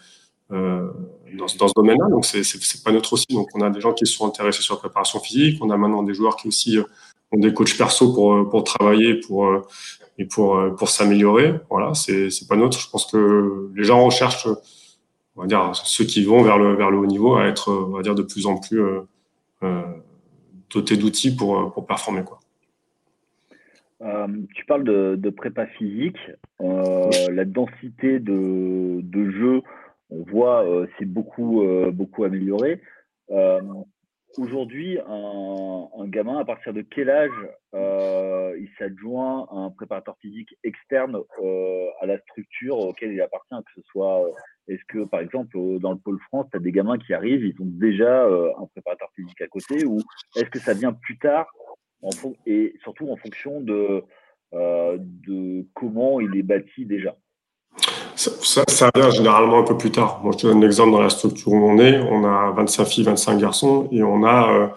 euh, 0.51 0.89
dans, 1.33 1.45
dans, 1.57 1.67
ce 1.67 1.73
domaine-là. 1.75 2.07
Donc, 2.09 2.25
c'est 2.25 2.83
pas 2.83 2.91
neutre 2.91 3.13
aussi. 3.13 3.27
Donc, 3.29 3.49
on 3.53 3.61
a 3.61 3.69
des 3.69 3.81
gens 3.81 3.93
qui 3.93 4.05
se 4.05 4.13
sont 4.13 4.27
intéressés 4.27 4.61
sur 4.61 4.75
la 4.75 4.79
préparation 4.79 5.19
physique. 5.19 5.59
On 5.61 5.69
a 5.69 5.77
maintenant 5.77 6.03
des 6.03 6.13
joueurs 6.13 6.35
qui 6.35 6.47
aussi 6.47 6.77
euh, 6.77 6.83
ont 7.31 7.39
des 7.39 7.53
coachs 7.53 7.77
perso 7.77 8.13
pour, 8.13 8.33
euh, 8.33 8.49
pour 8.49 8.63
travailler 8.63 9.15
pour, 9.15 9.49
et 10.17 10.25
pour, 10.25 10.59
pour 10.77 10.89
s'améliorer. 10.89 11.53
Voilà, 11.69 11.93
c'est 11.93 12.29
pas 12.47 12.55
neutre. 12.55 12.79
Je 12.79 12.89
pense 12.89 13.11
que 13.11 13.71
les 13.75 13.83
gens 13.83 14.03
recherchent, 14.03 14.47
on 15.35 15.41
va 15.41 15.47
dire, 15.47 15.71
ceux 15.73 16.05
qui 16.05 16.23
vont 16.23 16.41
vers 16.43 16.57
le, 16.57 16.75
vers 16.75 16.91
le 16.91 16.97
haut 16.97 17.05
niveau 17.05 17.35
à 17.35 17.45
être, 17.45 17.71
on 17.71 17.95
va 17.95 18.01
dire, 18.01 18.15
de 18.15 18.23
plus 18.23 18.45
en 18.45 18.57
plus 18.57 18.81
euh, 19.63 19.81
dotés 20.69 20.97
d'outils 20.97 21.35
pour, 21.35 21.71
pour 21.71 21.85
performer. 21.85 22.23
Quoi. 22.23 22.39
Euh, 24.03 24.27
tu 24.55 24.65
parles 24.65 24.83
de, 24.83 25.15
de 25.17 25.29
prépa 25.29 25.65
physique, 25.65 26.17
euh, 26.61 27.09
la 27.31 27.45
densité 27.45 28.19
de, 28.19 28.99
de 29.01 29.31
jeu 29.31 29.61
on 30.13 30.23
voit 30.23 30.65
euh, 30.65 30.87
c'est 30.97 31.05
beaucoup, 31.05 31.63
euh, 31.63 31.91
beaucoup 31.91 32.23
amélioré. 32.23 32.81
Euh, 33.31 33.61
aujourd'hui, 34.37 34.99
un, 35.07 36.07
gamin, 36.07 36.37
à 36.37 36.45
partir 36.45 36.73
de 36.73 36.81
quel 36.81 37.09
âge 37.09 37.31
il 38.55 38.69
s'adjoint 38.77 39.47
un 39.51 39.71
préparateur 39.71 40.15
physique 40.21 40.55
externe 40.63 41.17
à 42.01 42.05
la 42.05 42.19
structure 42.19 42.77
auquel 42.77 43.13
il 43.13 43.21
appartient, 43.21 43.55
que 43.55 43.81
ce 43.81 43.87
soit 43.87 44.29
est-ce 44.67 44.83
que, 44.87 45.05
par 45.05 45.21
exemple, 45.21 45.57
dans 45.79 45.91
le 45.91 45.97
pôle 45.97 46.19
France, 46.27 46.45
tu 46.51 46.57
as 46.57 46.59
des 46.59 46.71
gamins 46.71 46.97
qui 46.97 47.13
arrivent, 47.13 47.43
ils 47.43 47.59
ont 47.61 47.65
déjà 47.65 48.25
un 48.25 48.65
préparateur 48.67 49.09
physique 49.15 49.41
à 49.41 49.47
côté, 49.47 49.85
ou 49.85 49.97
est-ce 50.35 50.49
que 50.49 50.59
ça 50.59 50.73
vient 50.73 50.93
plus 50.93 51.17
tard, 51.17 51.47
et 52.45 52.75
surtout 52.83 53.09
en 53.09 53.15
fonction 53.15 53.61
de, 53.61 54.03
de 54.51 55.65
comment 55.73 56.19
il 56.19 56.35
est 56.37 56.43
bâti 56.43 56.85
déjà? 56.85 57.15
Ça, 58.67 58.89
vient 58.95 59.09
généralement 59.09 59.59
un 59.59 59.63
peu 59.63 59.77
plus 59.77 59.91
tard. 59.91 60.19
Moi, 60.23 60.33
je 60.33 60.39
te 60.39 60.47
donne 60.47 60.63
un 60.63 60.65
exemple 60.65 60.91
dans 60.91 61.01
la 61.01 61.09
structure 61.09 61.51
où 61.51 61.55
on 61.55 61.77
est. 61.79 61.99
On 61.99 62.23
a 62.25 62.51
25 62.51 62.85
filles, 62.85 63.03
25 63.03 63.37
garçons 63.37 63.87
et 63.91 64.03
on 64.03 64.23
a 64.23 64.51
euh, 64.51 64.67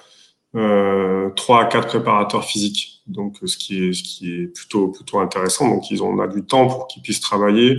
euh, 0.57 1.31
3 1.31 1.63
à 1.63 1.65
4 1.67 1.87
préparateurs 1.89 2.45
physiques. 2.45 3.03
Donc, 3.07 3.37
ce 3.45 3.57
qui 3.57 3.89
est, 3.89 3.93
ce 3.93 4.03
qui 4.03 4.33
est 4.33 4.47
plutôt, 4.47 4.89
plutôt 4.89 5.21
intéressant. 5.21 5.69
Donc, 5.69 5.91
ils 5.91 6.03
ont, 6.03 6.09
on 6.09 6.19
a 6.19 6.27
du 6.27 6.45
temps 6.45 6.67
pour 6.67 6.87
qu'ils 6.87 7.03
puissent 7.03 7.21
travailler 7.21 7.79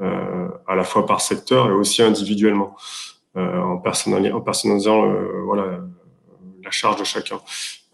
euh, 0.00 0.48
à 0.66 0.74
la 0.74 0.84
fois 0.84 1.06
par 1.06 1.20
secteur 1.20 1.68
et 1.68 1.72
aussi 1.72 2.02
individuellement, 2.02 2.76
euh, 3.36 3.60
en, 3.60 3.78
personnalisant, 3.78 5.10
euh, 5.10 5.90
la 6.64 6.70
charge 6.70 7.00
de 7.00 7.04
chacun. 7.04 7.40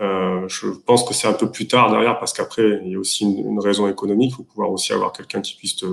Euh, 0.01 0.47
je 0.47 0.69
pense 0.69 1.05
que 1.05 1.13
c'est 1.13 1.27
un 1.27 1.33
peu 1.33 1.51
plus 1.51 1.67
tard 1.67 1.91
derrière 1.91 2.19
parce 2.19 2.33
qu'après, 2.33 2.81
il 2.85 2.93
y 2.93 2.95
a 2.95 2.99
aussi 2.99 3.25
une, 3.25 3.53
une 3.53 3.61
raison 3.61 3.89
économique. 3.89 4.33
Il 4.33 4.37
faut 4.37 4.43
pouvoir 4.45 4.71
aussi 4.71 4.93
avoir 4.93 5.13
quelqu'un 5.13 5.41
qui 5.41 5.57
puisse 5.57 5.77
te 5.77 5.87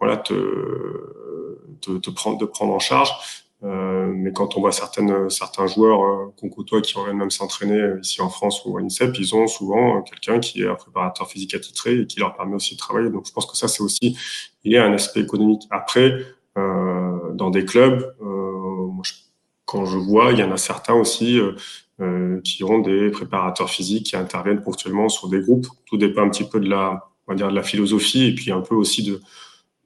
voilà, 0.00 0.16
te, 0.16 0.34
te, 1.80 1.98
te, 1.98 2.10
prendre, 2.10 2.38
de 2.38 2.44
prendre 2.44 2.72
en 2.72 2.78
charge. 2.78 3.10
Euh, 3.64 4.12
mais 4.14 4.32
quand 4.32 4.56
on 4.56 4.60
voit 4.60 4.70
certaines, 4.70 5.28
certains 5.30 5.66
joueurs 5.66 6.02
euh, 6.02 6.32
qu'on 6.38 6.48
côtoie 6.48 6.80
qui 6.80 6.96
reviennent 6.96 7.16
même 7.16 7.30
s'entraîner 7.30 7.94
ici 8.00 8.20
en 8.22 8.28
France 8.28 8.64
ou 8.64 8.78
à 8.78 8.80
l'INSEP, 8.80 9.18
ils 9.18 9.34
ont 9.34 9.48
souvent 9.48 10.00
quelqu'un 10.02 10.38
qui 10.38 10.62
est 10.62 10.68
un 10.68 10.76
préparateur 10.76 11.28
physique 11.28 11.54
attitré 11.54 11.98
et 11.98 12.06
qui 12.06 12.20
leur 12.20 12.36
permet 12.36 12.54
aussi 12.54 12.74
de 12.74 12.78
travailler. 12.78 13.10
Donc 13.10 13.26
je 13.26 13.32
pense 13.32 13.46
que 13.46 13.56
ça, 13.56 13.66
c'est 13.66 13.82
aussi, 13.82 14.16
il 14.62 14.72
y 14.72 14.76
a 14.76 14.84
un 14.84 14.92
aspect 14.92 15.20
économique. 15.20 15.62
Après, 15.70 16.12
euh, 16.56 17.32
dans 17.34 17.50
des 17.50 17.64
clubs, 17.64 18.14
euh, 18.22 18.86
moi, 18.86 19.02
quand 19.64 19.84
je 19.84 19.98
vois, 19.98 20.32
il 20.32 20.38
y 20.38 20.42
en 20.42 20.50
a 20.50 20.56
certains 20.56 20.94
aussi 20.94 21.38
euh, 21.38 21.52
euh, 22.00 22.40
qui 22.42 22.64
ont 22.64 22.78
des 22.78 23.10
préparateurs 23.10 23.68
physiques 23.68 24.06
qui 24.06 24.16
interviennent 24.16 24.62
ponctuellement 24.62 25.08
sur 25.08 25.28
des 25.28 25.40
groupes. 25.40 25.66
Tout 25.86 25.98
dépend 25.98 26.22
un 26.22 26.30
petit 26.30 26.48
peu 26.48 26.58
de 26.58 26.68
la, 26.68 27.08
on 27.26 27.32
va 27.32 27.36
dire, 27.36 27.50
de 27.50 27.54
la 27.54 27.62
philosophie 27.62 28.26
et 28.26 28.34
puis 28.34 28.50
un 28.50 28.60
peu 28.60 28.74
aussi 28.74 29.02
de, 29.02 29.20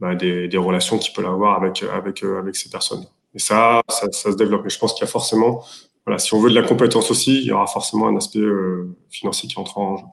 bah, 0.02 0.14
des, 0.16 0.48
des, 0.48 0.58
relations 0.58 0.98
qu'il 0.98 1.14
peut 1.14 1.24
avoir 1.24 1.62
avec, 1.62 1.82
avec, 1.82 2.22
avec 2.24 2.56
ces 2.56 2.68
personnes. 2.68 3.04
Et 3.34 3.38
ça, 3.38 3.80
ça, 3.88 4.10
ça 4.10 4.32
se 4.32 4.36
développe. 4.36 4.62
Mais 4.64 4.70
je 4.70 4.78
pense 4.78 4.92
qu'il 4.94 5.02
y 5.02 5.08
a 5.08 5.10
forcément, 5.10 5.64
voilà, 6.04 6.18
si 6.18 6.34
on 6.34 6.40
veut 6.40 6.50
de 6.50 6.54
la 6.54 6.66
compétence 6.66 7.10
aussi, 7.10 7.38
il 7.38 7.44
y 7.44 7.52
aura 7.52 7.66
forcément 7.66 8.08
un 8.08 8.16
aspect 8.16 8.40
financier 9.10 9.48
qui 9.48 9.58
entre 9.58 9.78
en 9.78 9.96
jeu. 9.96 10.04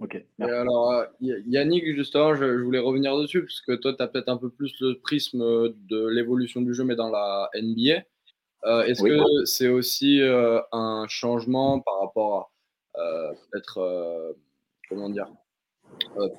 Ok. 0.00 0.24
alors, 0.40 1.04
Yannick, 1.20 1.84
justement, 1.94 2.34
je, 2.34 2.44
voulais 2.62 2.78
revenir 2.78 3.16
dessus, 3.18 3.42
parce 3.42 3.60
que 3.60 3.72
toi, 3.72 3.94
tu 3.94 4.02
as 4.02 4.08
peut-être 4.08 4.30
un 4.30 4.38
peu 4.38 4.48
plus 4.48 4.74
le 4.80 4.98
prisme 4.98 5.40
de 5.88 6.06
l'évolution 6.06 6.62
du 6.62 6.74
jeu, 6.74 6.84
mais 6.84 6.96
dans 6.96 7.10
la 7.10 7.50
NBA. 7.54 8.02
Euh, 8.64 8.82
est-ce 8.82 9.02
que 9.02 9.44
c'est 9.44 9.68
aussi 9.68 10.20
euh, 10.20 10.60
un 10.72 11.06
changement 11.08 11.80
par 11.80 12.00
rapport 12.00 12.50
à 12.94 13.00
euh, 13.00 13.32
peut-être, 13.50 14.34
comment 14.88 15.08
dire, 15.08 15.28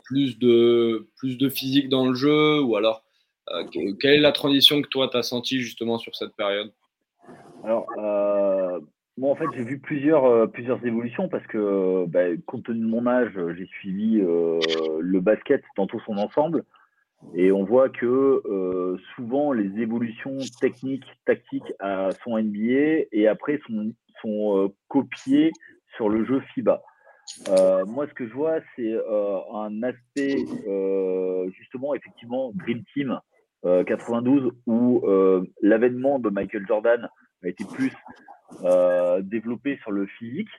plus, 0.05 0.37
de, 0.39 1.07
plus 1.17 1.37
de 1.37 1.49
physique 1.49 1.89
dans 1.89 2.07
le 2.07 2.15
jeu 2.15 2.61
Ou 2.61 2.75
alors, 2.75 3.03
quelle 3.71 4.13
est 4.13 4.19
la 4.19 4.31
transition 4.31 4.81
que 4.81 4.87
toi, 4.87 5.09
tu 5.09 5.17
as 5.17 5.23
senti 5.23 5.59
justement 5.59 5.97
sur 5.97 6.15
cette 6.15 6.35
période? 6.35 6.71
Alors, 7.63 7.87
moi, 9.17 9.31
en 9.31 9.35
fait, 9.35 9.47
j'ai 9.55 9.63
vu 9.63 9.79
plusieurs, 9.79 10.49
plusieurs 10.51 10.85
évolutions 10.85 11.27
parce 11.27 11.45
que, 11.47 12.05
bah, 12.07 12.35
compte 12.45 12.63
tenu 12.63 12.79
de 12.79 12.87
mon 12.87 13.07
âge, 13.07 13.37
j'ai 13.57 13.65
suivi 13.65 14.21
le 14.21 15.19
basket 15.19 15.63
dans 15.75 15.87
tout 15.87 16.01
son 16.05 16.17
ensemble. 16.17 16.63
Et 17.33 17.51
on 17.51 17.63
voit 17.63 17.89
que 17.89 18.41
euh, 18.45 18.97
souvent 19.15 19.53
les 19.53 19.81
évolutions 19.81 20.37
techniques, 20.59 21.05
tactiques 21.25 21.73
à 21.79 22.09
son 22.23 22.37
NBA 22.37 23.05
et 23.11 23.27
après 23.27 23.59
sont, 23.67 23.93
sont 24.21 24.57
euh, 24.57 24.67
copiées 24.87 25.51
sur 25.95 26.09
le 26.09 26.25
jeu 26.25 26.41
FIBA. 26.53 26.81
Euh, 27.49 27.85
moi, 27.85 28.07
ce 28.07 28.13
que 28.13 28.27
je 28.27 28.33
vois, 28.33 28.59
c'est 28.75 28.93
euh, 28.93 29.39
un 29.53 29.83
aspect 29.83 30.35
euh, 30.67 31.49
justement, 31.51 31.93
effectivement, 31.95 32.51
Dream 32.55 32.83
Team 32.93 33.19
92 33.63 34.53
où 34.65 35.03
l'avènement 35.61 36.17
de 36.17 36.31
Michael 36.31 36.65
Jordan 36.67 37.07
a 37.43 37.47
été 37.47 37.63
plus 37.63 37.93
développé 39.21 39.77
sur 39.83 39.91
le 39.91 40.07
physique. 40.07 40.49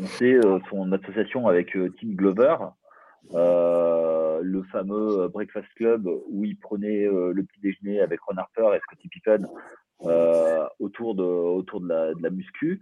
On 0.00 0.06
sait 0.06 0.38
son 0.70 0.92
association 0.92 1.48
avec 1.48 1.72
Tim 1.72 2.14
Glover, 2.14 2.58
le 3.32 4.62
fameux 4.70 5.26
Breakfast 5.30 5.66
Club 5.74 6.06
où 6.06 6.44
il 6.44 6.56
prenait 6.60 7.06
le 7.06 7.42
petit 7.42 7.60
déjeuner 7.60 8.00
avec 8.00 8.20
Ron 8.20 8.36
Harper 8.36 8.76
et 8.76 8.80
Scottie 8.82 9.08
Pippen 9.08 9.44
euh, 10.06 10.66
autour 10.80 11.14
de 11.14 11.22
autour 11.22 11.80
de 11.80 11.88
la, 11.88 12.30
muscu. 12.30 12.80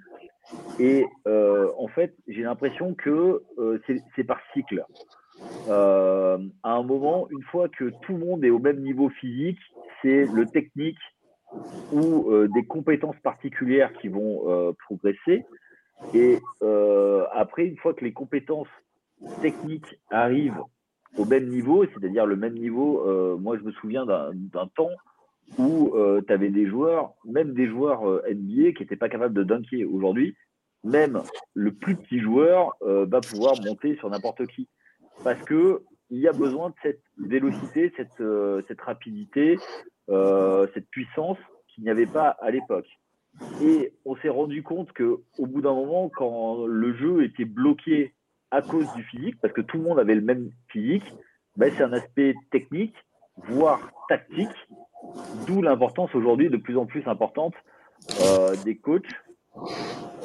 Et 0.78 1.04
en 1.26 1.88
fait, 1.88 2.14
j'ai 2.26 2.42
l'impression 2.42 2.94
que 2.94 3.42
c'est 4.16 4.24
par 4.24 4.40
cycle. 4.52 4.84
à 5.68 6.36
un 6.64 6.82
moment, 6.82 7.28
une 7.30 7.42
fois 7.44 7.68
que 7.68 7.92
tout 8.02 8.12
le 8.12 8.18
monde 8.18 8.44
est 8.44 8.50
au 8.50 8.58
même 8.58 8.80
niveau 8.80 9.08
physique, 9.08 9.60
c'est 10.02 10.26
le 10.26 10.46
technique 10.46 10.98
ou 11.92 12.32
des 12.48 12.64
compétences 12.64 13.18
particulières 13.22 13.92
qui 13.94 14.08
vont 14.08 14.74
progresser. 14.86 15.44
Et 16.14 16.38
après, 17.32 17.66
une 17.66 17.76
fois 17.76 17.94
que 17.94 18.04
les 18.04 18.12
compétences 18.12 18.68
technique 19.40 19.98
arrive 20.10 20.56
au 21.16 21.24
même 21.24 21.48
niveau, 21.48 21.84
c'est-à-dire 21.86 22.26
le 22.26 22.36
même 22.36 22.54
niveau, 22.54 23.06
euh, 23.06 23.36
moi 23.36 23.56
je 23.58 23.62
me 23.62 23.72
souviens 23.72 24.06
d'un 24.06 24.66
temps 24.74 24.90
où 25.58 25.92
euh, 25.94 26.22
tu 26.26 26.32
avais 26.32 26.50
des 26.50 26.66
joueurs, 26.66 27.12
même 27.24 27.52
des 27.52 27.66
joueurs 27.66 28.08
euh, 28.08 28.22
NBA 28.28 28.72
qui 28.72 28.82
n'étaient 28.82 28.96
pas 28.96 29.08
capables 29.08 29.34
de 29.34 29.42
dunker. 29.42 29.84
Aujourd'hui, 29.92 30.36
même 30.84 31.22
le 31.54 31.72
plus 31.72 31.96
petit 31.96 32.20
joueur 32.20 32.74
va 32.80 33.20
pouvoir 33.20 33.54
monter 33.62 33.96
sur 33.96 34.08
n'importe 34.08 34.46
qui. 34.46 34.66
Parce 35.22 35.42
que 35.42 35.82
il 36.08 36.20
y 36.20 36.26
a 36.26 36.32
besoin 36.32 36.70
de 36.70 36.74
cette 36.82 37.02
vélocité, 37.18 37.92
cette, 37.98 38.22
cette 38.66 38.80
rapidité, 38.80 39.58
cette 40.08 40.88
puissance 40.90 41.36
qu'il 41.68 41.84
n'y 41.84 41.90
avait 41.90 42.06
pas 42.06 42.28
à 42.40 42.50
l'époque. 42.50 42.88
Et 43.62 43.92
on 44.04 44.16
s'est 44.16 44.28
rendu 44.28 44.62
compte 44.62 44.92
que 44.92 45.20
au 45.38 45.46
bout 45.46 45.60
d'un 45.60 45.74
moment, 45.74 46.08
quand 46.08 46.66
le 46.66 46.94
jeu 46.94 47.24
était 47.24 47.44
bloqué 47.44 48.14
à 48.50 48.62
cause 48.62 48.92
du 48.94 49.02
physique, 49.04 49.36
parce 49.40 49.54
que 49.54 49.60
tout 49.60 49.76
le 49.76 49.84
monde 49.84 49.98
avait 49.98 50.14
le 50.14 50.20
même 50.20 50.50
physique, 50.68 51.04
ben, 51.56 51.72
c'est 51.76 51.82
un 51.82 51.92
aspect 51.92 52.34
technique, 52.50 52.94
voire 53.36 53.80
tactique, 54.08 54.48
d'où 55.46 55.62
l'importance 55.62 56.14
aujourd'hui 56.14 56.50
de 56.50 56.56
plus 56.56 56.76
en 56.76 56.86
plus 56.86 57.06
importante 57.06 57.54
euh, 58.22 58.56
des 58.64 58.76
coachs 58.76 59.04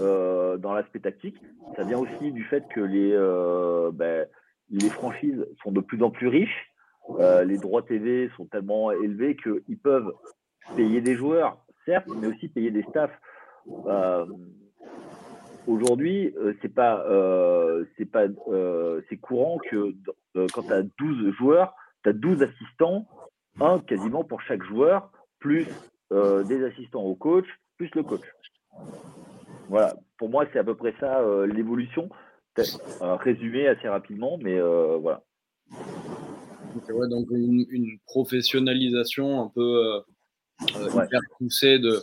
euh, 0.02 0.58
dans 0.58 0.74
l'aspect 0.74 1.00
tactique. 1.00 1.38
Ça 1.76 1.84
vient 1.84 2.00
aussi 2.00 2.32
du 2.32 2.44
fait 2.44 2.68
que 2.70 2.80
les, 2.80 3.12
euh, 3.14 3.92
ben, 3.94 4.28
les 4.70 4.90
franchises 4.90 5.46
sont 5.64 5.72
de 5.72 5.82
plus 5.82 6.02
en 6.04 6.10
plus 6.10 6.28
riches, 6.28 6.72
les 7.20 7.58
droits 7.58 7.84
TV 7.84 8.32
sont 8.36 8.46
tellement 8.46 8.92
élevés 8.92 9.36
qu'ils 9.36 9.78
peuvent 9.78 10.12
payer 10.76 11.02
des 11.02 11.16
joueurs, 11.16 11.58
certes, 11.86 12.08
mais 12.20 12.28
aussi 12.28 12.48
payer 12.48 12.72
des 12.72 12.84
staffs. 12.84 13.16
Aujourd'hui, 15.68 16.34
c'est 16.62 16.74
pas, 16.74 17.06
c'est 17.98 18.06
pas, 18.06 18.26
c'est 19.08 19.18
courant 19.18 19.60
que 19.70 19.94
quand 20.54 20.64
tu 20.64 20.74
as 20.74 20.82
12 20.82 21.32
joueurs, 21.36 21.76
tu 22.04 22.10
as 22.10 22.14
12 22.14 22.42
assistants, 22.42 23.06
un 23.60 23.80
quasiment 23.80 24.24
pour 24.24 24.42
chaque 24.42 24.64
joueur, 24.64 25.12
plus 25.40 25.68
des 26.12 26.64
assistants 26.64 27.04
au 27.04 27.16
coach, 27.16 27.46
plus 27.78 27.90
le 27.96 28.04
coach. 28.04 28.22
Voilà, 29.70 29.96
pour 30.18 30.30
moi, 30.30 30.46
c'est 30.54 30.60
à 30.60 30.64
peu 30.64 30.76
près 30.76 30.94
ça 31.00 31.22
l'évolution. 31.48 32.10
résumé 33.00 33.68
assez 33.68 33.88
rapidement, 33.88 34.38
mais 34.42 34.60
voilà. 35.00 35.24
donc 37.10 37.28
une, 37.32 37.98
professionnalisation 38.06 39.42
un 39.42 39.50
peu 39.50 40.02
hyper 40.70 41.22
poussée 41.38 41.80
de, 41.80 42.02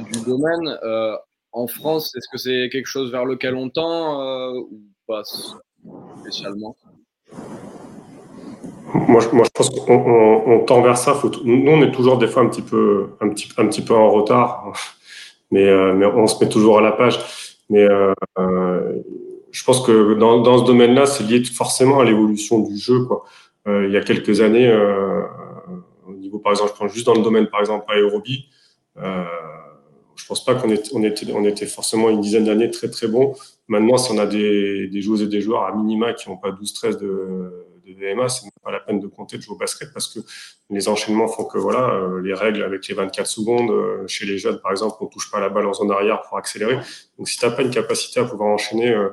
du 0.00 0.24
domaine 0.24 0.78
en 1.54 1.68
France, 1.68 2.14
est-ce 2.16 2.28
que 2.30 2.36
c'est 2.36 2.68
quelque 2.68 2.86
chose 2.86 3.12
vers 3.12 3.24
lequel 3.24 3.54
on 3.54 3.70
tend 3.70 4.20
euh, 4.20 4.60
ou 4.70 4.82
pas 5.06 5.22
spécialement? 6.20 6.76
Moi 8.94 9.20
je, 9.20 9.28
pense 9.28 9.70
qu'on 9.70 10.64
tend 10.66 10.80
vers 10.82 10.96
ça. 10.96 11.20
nous, 11.44 11.70
on 11.70 11.82
est 11.82 11.90
toujours 11.90 12.18
des 12.18 12.28
fois 12.28 12.42
un 12.42 12.48
petit 12.48 12.62
peu, 12.62 13.10
un 13.20 13.28
petit, 13.28 13.48
un 13.58 13.66
petit 13.66 13.82
peu 13.82 13.94
en 13.94 14.10
retard, 14.10 14.72
mais, 15.50 15.64
euh, 15.64 15.92
mais 15.94 16.06
on 16.06 16.26
se 16.26 16.42
met 16.42 16.48
toujours 16.48 16.78
à 16.78 16.80
la 16.80 16.92
page. 16.92 17.18
Mais 17.70 17.82
euh, 17.82 18.12
je 19.50 19.64
pense 19.64 19.80
que 19.84 20.14
dans, 20.14 20.40
dans 20.40 20.58
ce 20.58 20.64
domaine-là, 20.64 21.06
c'est 21.06 21.24
lié 21.24 21.42
forcément 21.44 22.00
à 22.00 22.04
l'évolution 22.04 22.60
du 22.60 22.76
jeu. 22.76 23.04
Quoi. 23.04 23.24
il 23.66 23.90
y 23.90 23.96
a 23.96 24.00
quelques 24.00 24.40
années, 24.40 24.72
au 26.06 26.12
niveau, 26.12 26.38
par 26.38 26.52
exemple, 26.52 26.70
je 26.70 26.74
prends 26.74 26.88
juste 26.88 27.06
dans 27.06 27.14
le 27.14 27.22
domaine, 27.22 27.46
par 27.48 27.60
exemple, 27.60 27.84
aérobie, 27.88 28.48
je 28.96 30.26
pense 30.28 30.44
pas 30.44 30.54
qu'on 30.54 30.70
était, 30.70 30.90
on 30.94 31.02
était, 31.02 31.26
on 31.32 31.44
était 31.44 31.66
forcément 31.66 32.10
une 32.10 32.20
dizaine 32.20 32.44
d'années 32.44 32.70
très 32.70 32.88
très 32.88 33.08
bon. 33.08 33.34
Maintenant, 33.66 33.96
si 33.96 34.12
on 34.12 34.18
a 34.18 34.26
des, 34.26 34.86
des 34.86 35.02
joueuses 35.02 35.22
et 35.22 35.26
des 35.26 35.40
joueurs 35.40 35.64
à 35.64 35.74
minima 35.74 36.12
qui 36.12 36.28
n'ont 36.28 36.36
pas 36.36 36.50
12-13 36.50 37.00
de, 37.00 37.63
de 37.86 37.92
VMA, 37.92 38.28
c'est 38.28 38.48
pas 38.62 38.70
la 38.70 38.80
peine 38.80 39.00
de 39.00 39.06
compter 39.06 39.36
de 39.36 39.42
jouer 39.42 39.54
au 39.54 39.58
basket 39.58 39.92
parce 39.92 40.08
que 40.08 40.20
les 40.70 40.88
enchaînements 40.88 41.28
font 41.28 41.44
que 41.44 41.58
voilà, 41.58 41.94
euh, 41.94 42.20
les 42.20 42.34
règles 42.34 42.62
avec 42.62 42.86
les 42.88 42.94
24 42.94 43.26
secondes, 43.26 43.70
euh, 43.70 44.06
chez 44.06 44.26
les 44.26 44.38
jeunes 44.38 44.60
par 44.60 44.72
exemple, 44.72 44.96
on 45.00 45.06
touche 45.06 45.30
pas 45.30 45.40
la 45.40 45.48
balle 45.48 45.66
en 45.66 45.74
zone 45.74 45.90
arrière 45.90 46.22
pour 46.22 46.38
accélérer. 46.38 46.78
Donc 47.18 47.28
si 47.28 47.38
tu 47.38 47.44
n'as 47.44 47.52
pas 47.52 47.62
une 47.62 47.70
capacité 47.70 48.20
à 48.20 48.24
pouvoir 48.24 48.48
enchaîner 48.48 48.90
euh, 48.90 49.10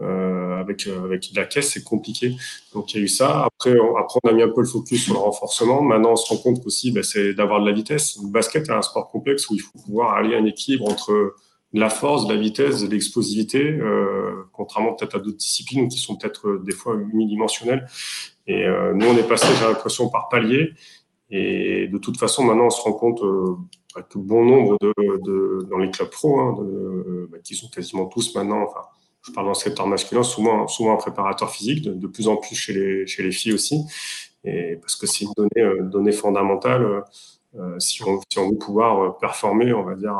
euh, 0.00 0.58
avec, 0.58 0.88
euh, 0.88 1.04
avec 1.04 1.30
la 1.36 1.44
caisse, 1.44 1.70
c'est 1.72 1.84
compliqué. 1.84 2.34
Donc 2.72 2.92
il 2.92 2.96
y 2.98 3.00
a 3.00 3.04
eu 3.04 3.08
ça. 3.08 3.44
Après 3.44 3.78
on, 3.78 3.96
après, 3.96 4.18
on 4.24 4.28
a 4.28 4.32
mis 4.32 4.42
un 4.42 4.48
peu 4.48 4.60
le 4.60 4.66
focus 4.66 5.04
sur 5.04 5.14
le 5.14 5.20
renforcement. 5.20 5.82
Maintenant, 5.82 6.12
on 6.12 6.16
se 6.16 6.28
rend 6.28 6.38
compte 6.38 6.66
aussi, 6.66 6.90
ben, 6.90 7.04
c'est 7.04 7.32
d'avoir 7.34 7.60
de 7.60 7.66
la 7.66 7.72
vitesse. 7.72 8.18
Le 8.20 8.28
basket 8.28 8.68
est 8.68 8.72
un 8.72 8.82
sport 8.82 9.08
complexe 9.08 9.48
où 9.50 9.54
il 9.54 9.60
faut 9.60 9.78
pouvoir 9.78 10.14
aller 10.14 10.34
à 10.34 10.38
un 10.38 10.44
équilibre 10.46 10.90
entre 10.90 11.36
la 11.74 11.90
force, 11.90 12.28
la 12.28 12.36
vitesse, 12.36 12.88
l'explosivité, 12.88 13.60
euh, 13.62 14.44
contrairement 14.52 14.94
peut-être 14.94 15.16
à 15.16 15.18
d'autres 15.18 15.36
disciplines 15.36 15.88
qui 15.88 15.98
sont 15.98 16.16
peut-être 16.16 16.48
euh, 16.48 16.62
des 16.64 16.72
fois 16.72 16.94
unidimensionnelles. 17.12 17.86
Et 18.46 18.64
euh, 18.64 18.94
nous, 18.94 19.06
on 19.06 19.16
est 19.16 19.26
passé, 19.26 19.48
j'ai 19.58 19.66
l'impression, 19.66 20.08
par 20.08 20.28
palier. 20.28 20.72
Et 21.30 21.88
de 21.88 21.98
toute 21.98 22.18
façon, 22.18 22.44
maintenant, 22.44 22.66
on 22.66 22.70
se 22.70 22.80
rend 22.80 22.92
compte 22.92 23.22
euh, 23.22 23.56
que 24.08 24.18
bon 24.18 24.44
nombre 24.44 24.76
de, 24.80 24.94
de, 24.96 25.66
dans 25.68 25.78
les 25.78 25.90
clubs 25.90 26.10
pro, 26.10 26.38
hein, 26.40 26.54
de, 26.58 27.28
bah, 27.30 27.38
qui 27.42 27.56
sont 27.56 27.68
quasiment 27.68 28.06
tous 28.06 28.34
maintenant, 28.36 28.62
enfin, 28.62 28.82
je 29.22 29.32
parle 29.32 29.46
dans 29.46 29.54
secteur 29.54 29.86
masculin, 29.88 30.22
souvent, 30.22 30.68
souvent 30.68 30.94
un 30.94 30.96
préparateur 30.96 31.50
physique, 31.50 31.82
de, 31.82 31.94
de, 31.94 32.06
plus 32.06 32.28
en 32.28 32.36
plus 32.36 32.54
chez 32.54 32.72
les, 32.72 33.06
chez 33.06 33.22
les 33.22 33.32
filles 33.32 33.54
aussi, 33.54 33.82
et 34.44 34.76
parce 34.76 34.96
que 34.96 35.06
c'est 35.06 35.24
une 35.24 35.32
donnée, 35.36 35.50
euh, 35.58 35.82
donnée 35.82 36.12
fondamentale 36.12 37.04
euh, 37.56 37.78
si, 37.78 38.02
on, 38.02 38.20
si 38.30 38.38
on 38.38 38.50
veut 38.50 38.58
pouvoir 38.58 39.16
performer, 39.18 39.72
on 39.72 39.82
va 39.82 39.94
dire, 39.94 40.16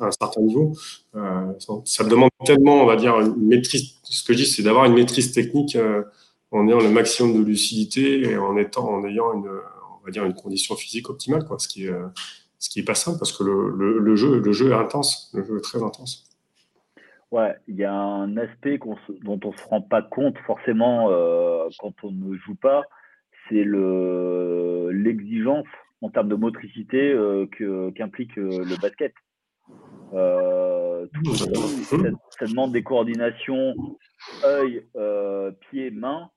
un 0.00 0.10
certain 0.10 0.40
niveau. 0.40 0.72
Euh, 1.14 1.52
ça 1.84 2.04
demande 2.04 2.30
tellement, 2.44 2.82
on 2.82 2.86
va 2.86 2.96
dire, 2.96 3.18
une 3.20 3.46
maîtrise. 3.46 3.94
Ce 4.02 4.22
que 4.22 4.32
je 4.32 4.38
dis, 4.38 4.46
c'est 4.46 4.62
d'avoir 4.62 4.84
une 4.84 4.94
maîtrise 4.94 5.32
technique 5.32 5.76
euh, 5.76 6.02
en 6.50 6.68
ayant 6.68 6.80
le 6.80 6.90
maximum 6.90 7.38
de 7.38 7.44
lucidité 7.44 8.22
et 8.22 8.36
en 8.36 8.56
étant, 8.56 8.88
en 8.88 9.04
ayant 9.04 9.32
une, 9.34 9.48
on 9.48 10.04
va 10.04 10.10
dire, 10.10 10.24
une 10.24 10.34
condition 10.34 10.76
physique 10.76 11.10
optimale, 11.10 11.44
quoi. 11.44 11.58
Ce 11.58 11.68
qui 11.68 11.86
est, 11.86 11.92
ce 12.58 12.80
pas 12.82 12.94
simple 12.94 13.18
parce 13.18 13.36
que 13.36 13.44
le, 13.44 14.16
jeu, 14.16 14.40
le 14.40 14.52
jeu 14.52 14.70
est 14.70 14.74
intense, 14.74 15.30
le 15.34 15.44
jeu 15.44 15.58
est 15.58 15.62
très 15.62 15.82
intense. 15.82 16.30
Ouais, 17.30 17.54
il 17.66 17.74
y 17.74 17.84
a 17.84 17.92
un 17.92 18.36
aspect 18.36 18.78
dont 19.22 19.40
on 19.44 19.52
se 19.52 19.64
rend 19.68 19.82
pas 19.82 20.02
compte 20.02 20.38
forcément 20.46 21.08
euh, 21.10 21.68
quand 21.80 21.92
on 22.04 22.12
ne 22.12 22.36
joue 22.36 22.54
pas, 22.54 22.82
c'est 23.48 23.64
le 23.64 24.90
l'exigence 24.92 25.66
en 26.00 26.10
termes 26.10 26.28
de 26.28 26.36
motricité 26.36 27.12
que 27.52 27.90
qu'implique 27.90 28.36
le 28.36 28.80
basket. 28.80 29.12
Euh, 30.14 31.06
ça, 31.34 31.98
ça, 32.38 32.46
demande 32.46 32.72
des 32.72 32.82
coordinations 32.82 33.74
œil, 34.44 34.86
pied, 35.70 35.90
main 35.90 36.30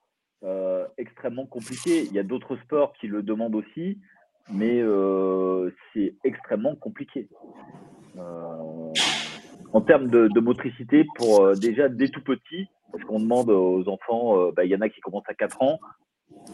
extrêmement 0.98 1.46
compliquées. 1.46 2.03
Il 2.05 2.13
y 2.13 2.19
a 2.19 2.24
d'autres 2.24 2.57
sports 2.57 2.93
qui 2.93 3.07
le 3.07 3.22
demandent 3.22 3.55
aussi, 3.55 4.00
mais 4.51 4.84
c'est 5.93 6.15
extrêmement 6.24 6.75
compliqué. 6.75 7.29
en 8.17 9.81
termes 9.81 10.10
de, 10.10 10.27
de 10.27 10.39
motricité, 10.39 11.05
pour 11.15 11.55
déjà 11.55 11.89
dès 11.89 12.07
tout 12.07 12.24
petit, 12.24 12.67
parce 12.91 13.03
qu'on 13.03 13.19
demande 13.19 13.50
aux 13.50 13.88
enfants, 13.89 14.51
bah, 14.51 14.65
il 14.65 14.72
y 14.72 14.75
en 14.75 14.81
a 14.81 14.89
qui 14.89 15.01
commencent 15.01 15.29
à 15.29 15.34
4 15.34 15.62
ans, 15.62 15.79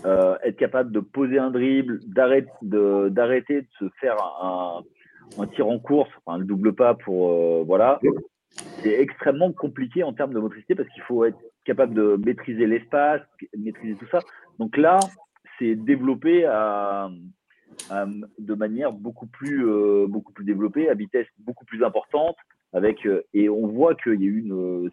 euh, 0.05 0.37
être 0.43 0.57
capable 0.57 0.91
de 0.91 0.99
poser 0.99 1.39
un 1.39 1.49
dribble, 1.49 1.99
d'arrêter 2.07 3.61
de, 3.61 3.67
se 3.79 3.85
faire 4.01 4.17
un, 4.41 4.79
un, 4.79 4.83
tir 5.55 5.67
en 5.67 5.79
course, 5.79 6.09
enfin 6.25 6.37
le 6.37 6.45
double 6.45 6.73
pas 6.73 6.93
pour 6.93 7.31
euh, 7.31 7.63
voilà. 7.65 7.99
C'est 8.81 9.01
extrêmement 9.01 9.51
compliqué 9.51 10.03
en 10.03 10.13
termes 10.13 10.33
de 10.33 10.39
motricité 10.39 10.75
parce 10.75 10.87
qu'il 10.89 11.01
faut 11.03 11.25
être 11.25 11.37
capable 11.65 11.93
de 11.95 12.19
maîtriser 12.23 12.67
l'espace, 12.67 13.21
maîtriser 13.57 13.95
tout 13.95 14.07
ça. 14.11 14.19
Donc 14.59 14.77
là, 14.77 14.99
c'est 15.57 15.75
développé 15.75 16.43
de 18.39 18.53
manière 18.53 18.91
beaucoup 18.91 19.25
plus 19.25 19.67
euh, 19.67 20.05
beaucoup 20.07 20.33
plus 20.33 20.45
développée, 20.45 20.89
à 20.89 20.93
vitesse 20.93 21.27
beaucoup 21.39 21.65
plus 21.65 21.83
importante, 21.83 22.35
avec 22.73 23.07
et 23.33 23.49
on 23.49 23.67
voit 23.67 23.95
qu'il 23.95 24.21
y 24.21 24.25
a 24.25 24.27
eu 24.27 24.39
une 24.39 24.91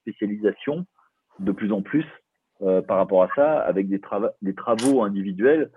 spécialisation 0.00 0.86
de 1.40 1.52
plus 1.52 1.72
en 1.72 1.82
plus 1.82 2.04
euh, 2.62 2.80
par 2.80 2.98
rapport 2.98 3.24
à 3.24 3.28
ça, 3.34 3.58
avec 3.58 3.88
des 3.88 3.98
travaux 4.54 5.02
individuels. 5.02 5.70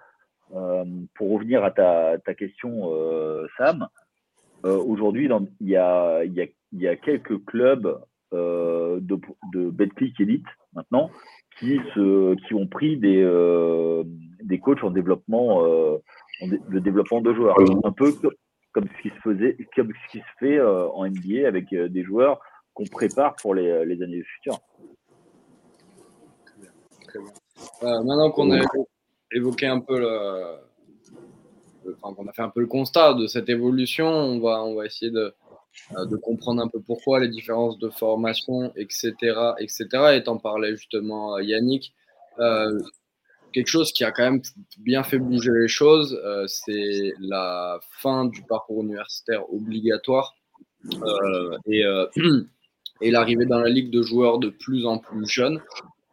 Euh, 0.53 0.85
pour 1.15 1.31
revenir 1.31 1.63
à 1.63 1.71
ta, 1.71 2.17
ta 2.19 2.33
question, 2.33 2.93
euh, 2.93 3.47
Sam, 3.57 3.87
aujourd'hui, 4.63 5.29
il 5.59 5.67
y 5.67 5.75
a, 5.75 6.23
y, 6.23 6.41
a, 6.41 6.45
y 6.73 6.87
a, 6.87 6.95
quelques 6.95 7.43
clubs 7.45 8.01
de, 8.31 8.99
de 8.99 9.69
Betclic 9.69 10.19
Elite 10.19 10.47
maintenant 10.73 11.11
qui, 11.59 11.77
se, 11.93 12.35
qui 12.47 12.53
ont 12.55 12.65
pris 12.65 12.97
des, 12.97 13.23
des 14.41 14.59
coachs 14.59 14.83
en 14.83 14.89
développement, 14.89 15.59
en 15.59 16.47
de 16.47 16.79
développement 16.79 17.21
de 17.21 17.33
joueurs. 17.33 17.55
Un 17.83 17.91
peu 17.91 18.11
comme 18.71 18.87
ce 18.97 19.01
qui 19.03 19.09
se 19.09 19.21
faisait, 19.21 19.55
comme 19.75 19.91
ce 19.91 20.11
qui 20.11 20.19
se 20.19 20.37
fait 20.39 20.59
en 20.59 21.07
NBA 21.07 21.47
avec 21.47 21.69
des 21.69 22.03
joueurs 22.03 22.39
qu'on 22.73 22.85
prépare 22.85 23.35
pour 23.35 23.53
les, 23.53 23.85
les 23.85 24.01
années 24.01 24.23
futures. 24.23 24.59
Euh, 27.83 28.03
maintenant 28.03 28.31
qu'on 28.31 28.51
a 28.51 28.59
évoqué 29.31 29.67
un 29.67 29.79
peu 29.79 29.99
le, 29.99 30.57
enfin, 32.01 32.13
qu'on 32.13 32.27
a 32.27 32.33
fait 32.33 32.41
un 32.41 32.49
peu 32.49 32.61
le 32.61 32.67
constat 32.67 33.13
de 33.13 33.27
cette 33.27 33.49
évolution, 33.49 34.07
on 34.07 34.39
va, 34.39 34.63
on 34.63 34.75
va 34.75 34.85
essayer 34.85 35.11
de, 35.11 35.33
euh, 35.97 36.17
comprendre 36.21 36.61
un 36.61 36.67
peu 36.67 36.79
pourquoi 36.79 37.19
les 37.19 37.27
différences 37.27 37.77
de 37.79 37.89
formation, 37.89 38.71
etc., 38.75 39.13
etc. 39.59 39.87
Et 40.13 40.23
t'en 40.23 40.37
parlais 40.37 40.75
justement, 40.75 41.37
Yannick. 41.39 41.93
Euh, 42.39 42.79
quelque 43.53 43.67
chose 43.67 43.93
qui 43.93 44.03
a 44.03 44.11
quand 44.11 44.23
même 44.23 44.41
bien 44.79 45.03
fait 45.03 45.17
bouger 45.17 45.51
les 45.53 45.69
choses, 45.69 46.19
c'est 46.47 47.13
la 47.19 47.79
fin 48.01 48.25
du 48.25 48.41
parcours 48.43 48.83
universitaire 48.83 49.49
obligatoire 49.53 50.35
et 53.01 53.11
l'arrivée 53.11 53.45
dans 53.45 53.59
la 53.59 53.69
ligue 53.69 53.91
de 53.91 54.01
joueurs 54.01 54.39
de 54.39 54.49
plus 54.49 54.85
en 54.85 54.97
plus 54.97 55.25
jeunes. 55.25 55.61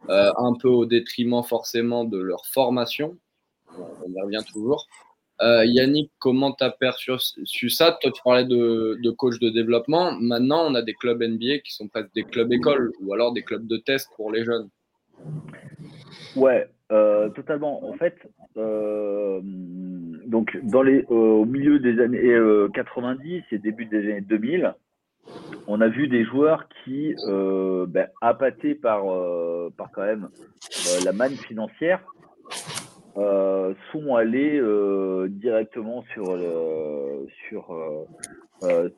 Euh, 0.09 0.31
un 0.37 0.53
peu 0.53 0.67
au 0.67 0.85
détriment 0.85 1.43
forcément 1.43 2.03
de 2.03 2.17
leur 2.19 2.45
formation. 2.47 3.17
On 3.77 4.11
y 4.11 4.21
revient 4.21 4.43
toujours. 4.51 4.87
Euh, 5.41 5.65
Yannick, 5.65 6.11
comment 6.19 6.51
tu 6.51 6.63
as 6.63 6.71
perçu 6.71 7.17
ça? 7.69 7.97
Toi, 8.01 8.11
tu 8.11 8.21
parlais 8.23 8.45
de, 8.45 9.09
coach 9.11 9.39
de 9.39 9.49
développement. 9.49 10.11
Maintenant, 10.11 10.65
on 10.69 10.75
a 10.75 10.81
des 10.81 10.93
clubs 10.93 11.21
NBA 11.21 11.59
qui 11.59 11.73
sont 11.73 11.87
presque 11.87 12.13
des 12.13 12.23
clubs 12.23 12.51
écoles 12.51 12.91
ou 13.01 13.13
alors 13.13 13.33
des 13.33 13.43
clubs 13.43 13.65
de 13.65 13.77
test 13.77 14.09
pour 14.15 14.31
les 14.31 14.43
jeunes. 14.43 14.69
Ouais, 16.35 16.67
euh, 16.91 17.29
totalement. 17.29 17.83
En 17.87 17.93
fait, 17.93 18.15
donc 20.27 20.57
au 21.09 21.45
milieu 21.45 21.79
des 21.79 21.99
années 22.01 22.37
90 22.73 23.43
et 23.51 23.57
début 23.57 23.85
des 23.85 24.11
années 24.11 24.21
2000, 24.21 24.75
on 25.67 25.81
a 25.81 25.87
vu 25.87 26.07
des 26.07 26.23
joueurs 26.23 26.67
qui, 26.83 27.15
euh, 27.27 27.85
ben, 27.87 28.07
appâtés 28.21 28.75
par, 28.75 29.11
euh, 29.11 29.71
par 29.77 29.91
quand 29.91 30.03
même 30.03 30.29
euh, 30.29 31.05
la 31.05 31.11
manne 31.11 31.35
financière, 31.35 32.03
euh, 33.17 33.73
sont 33.91 34.15
allés 34.15 34.61
directement 35.29 36.03
sur, 36.13 36.37
sur 37.47 37.75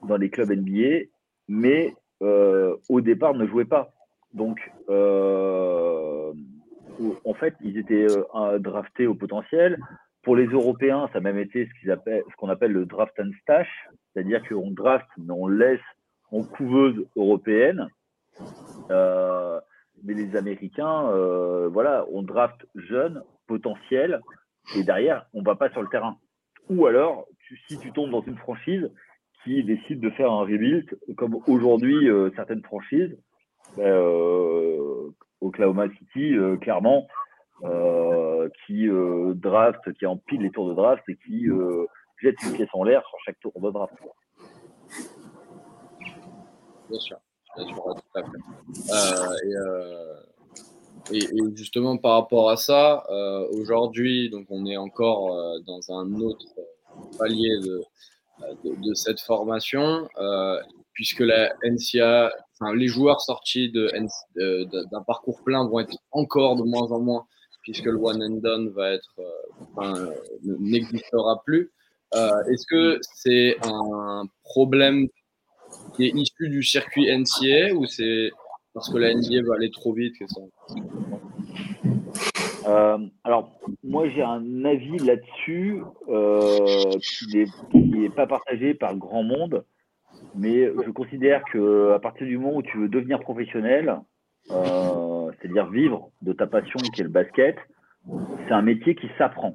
dans 0.04 0.18
les 0.18 0.30
clubs 0.30 0.52
NBA, 0.52 1.06
mais 1.48 1.96
au 2.22 3.02
départ 3.02 3.34
ne 3.34 3.48
jouaient 3.48 3.66
pas. 3.66 3.92
Donc, 4.34 4.60
en 4.90 6.34
fait, 7.34 7.56
ils 7.62 7.78
étaient 7.78 8.08
draftés 8.60 9.08
au 9.08 9.16
potentiel. 9.16 9.80
Pour 10.24 10.36
les 10.36 10.48
Européens, 10.48 11.08
ça 11.12 11.20
a 11.20 11.22
même 11.22 11.38
été 11.38 11.70
ce 11.84 11.86
qu'on 11.86 11.92
appelle, 11.92 12.24
appelle 12.50 12.72
le 12.72 12.86
draft 12.86 13.14
and 13.20 13.32
stash, 13.42 13.68
c'est-à-dire 14.14 14.42
qu'on 14.48 14.72
draft, 14.72 15.08
mais 15.18 15.34
on 15.34 15.48
laisse 15.48 15.82
en 16.36 16.44
couveuse 16.44 17.08
européenne. 17.16 17.88
Euh, 18.92 19.60
mais 20.04 20.14
les 20.14 20.36
Américains, 20.36 21.10
euh, 21.10 21.70
voilà, 21.70 22.06
on 22.12 22.22
draft 22.22 22.66
jeune, 22.76 23.24
potentiel, 23.48 24.22
et 24.76 24.84
derrière, 24.84 25.26
on 25.34 25.42
va 25.42 25.56
pas 25.56 25.70
sur 25.70 25.82
le 25.82 25.88
terrain. 25.88 26.18
Ou 26.70 26.86
alors, 26.88 27.26
si 27.68 27.80
tu 27.80 27.92
tombes 27.92 28.12
dans 28.12 28.22
une 28.22 28.38
franchise 28.38 28.92
qui 29.44 29.64
décide 29.64 30.00
de 30.00 30.10
faire 30.12 30.32
un 30.32 30.42
rebuild, 30.42 30.98
comme 31.16 31.40
aujourd'hui 31.48 32.10
euh, 32.10 32.32
certaines 32.36 32.64
franchises, 32.64 33.18
ben, 33.78 33.94
Oklahoma 35.42 35.88
City, 35.98 36.36
clairement, 36.62 37.08
qui 38.66 38.88
draft, 39.36 39.94
qui 39.94 40.06
empile 40.06 40.42
les 40.42 40.52
tours 40.52 40.70
de 40.70 40.74
draft 40.74 41.04
et 41.10 41.18
qui 41.18 41.48
jette 42.22 42.36
une 42.44 42.54
pièce 42.54 42.70
en 42.74 42.84
l'air 42.84 43.06
sur 43.08 43.18
chaque 43.26 43.40
tour 43.40 43.52
de 43.56 43.72
draft. 43.72 43.94
Bien 46.90 47.00
sûr, 47.00 47.18
bien 47.58 47.68
sûr, 47.68 47.84
tout 47.84 48.20
à 48.20 48.24
fait. 48.24 48.30
Euh, 48.92 49.36
euh, 49.58 50.16
et, 51.12 51.56
justement, 51.56 51.98
par 51.98 52.14
rapport 52.14 52.50
à 52.50 52.58
ça, 52.58 53.04
euh, 53.10 53.48
aujourd'hui, 53.52 54.32
on 54.50 54.66
est 54.66 54.78
encore 54.78 55.60
dans 55.66 55.92
un 55.92 56.14
autre 56.20 56.46
palier 57.18 57.60
de, 57.62 58.94
cette 58.94 59.20
formation, 59.22 60.08
puisque 60.94 61.22
la 61.22 61.54
NCA, 61.64 62.32
les 62.74 62.88
joueurs 62.88 63.22
sortis 63.22 63.72
d'un 63.72 65.02
parcours 65.06 65.42
plein 65.44 65.68
vont 65.68 65.80
être 65.80 65.98
encore 66.12 66.56
de 66.56 66.64
moins 66.64 66.92
en 66.92 67.00
moins, 67.00 67.26
puisque 67.62 67.86
le 67.86 67.98
one 67.98 68.22
and 68.22 68.42
done 68.42 68.70
va 68.70 68.92
être, 68.92 69.16
n'existera 70.44 71.42
plus. 71.46 71.72
Est-ce 72.14 72.66
que 72.68 73.00
c'est 73.16 73.58
un 73.64 74.28
problème 74.44 75.08
qui 75.96 76.06
est 76.06 76.14
issu 76.16 76.50
du 76.50 76.64
circuit 76.64 77.06
NCA 77.06 77.74
ou 77.74 77.86
c'est 77.86 78.32
parce 78.74 78.92
que 78.92 78.98
la 78.98 79.14
NBA 79.14 79.48
va 79.48 79.56
aller 79.56 79.72
trop 79.72 79.94
vite 79.94 80.16
euh, 82.68 82.98
alors, 83.24 83.52
moi, 83.84 84.10
j'ai 84.10 84.24
un 84.24 84.66
avis 84.66 84.98
là-dessus 84.98 85.84
euh, 86.10 86.90
qui 87.00 87.46
n'est 87.76 88.10
pas 88.10 88.26
partagé 88.26 88.74
par 88.74 88.96
grand 88.96 89.22
monde, 89.22 89.64
mais 90.34 90.66
je 90.66 90.90
considère 90.90 91.44
que 91.52 91.94
à 91.94 92.00
partir 92.00 92.26
du 92.26 92.40
moment 92.40 92.58
où 92.58 92.64
tu 92.64 92.80
veux 92.80 92.90
devenir 92.90 93.20
professionnel, 93.20 94.02
euh, 94.50 95.32
c'est-à-dire 95.40 95.70
vivre 95.70 96.10
de 96.24 96.34
ta 96.34 96.48
passion 96.48 96.80
qui 96.80 97.02
est 97.02 97.04
le 97.04 97.10
basket, 97.12 97.56
c'est 98.48 98.54
un 98.54 98.64
métier 98.64 98.96
qui 98.96 99.10
s'apprend. 99.20 99.54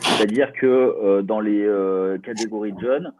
C'est-à-dire 0.00 0.52
que 0.52 1.20
dans 1.22 1.40
les 1.40 1.64
catégories 2.24 2.72
de 2.72 2.80
jeunes, 2.80 3.12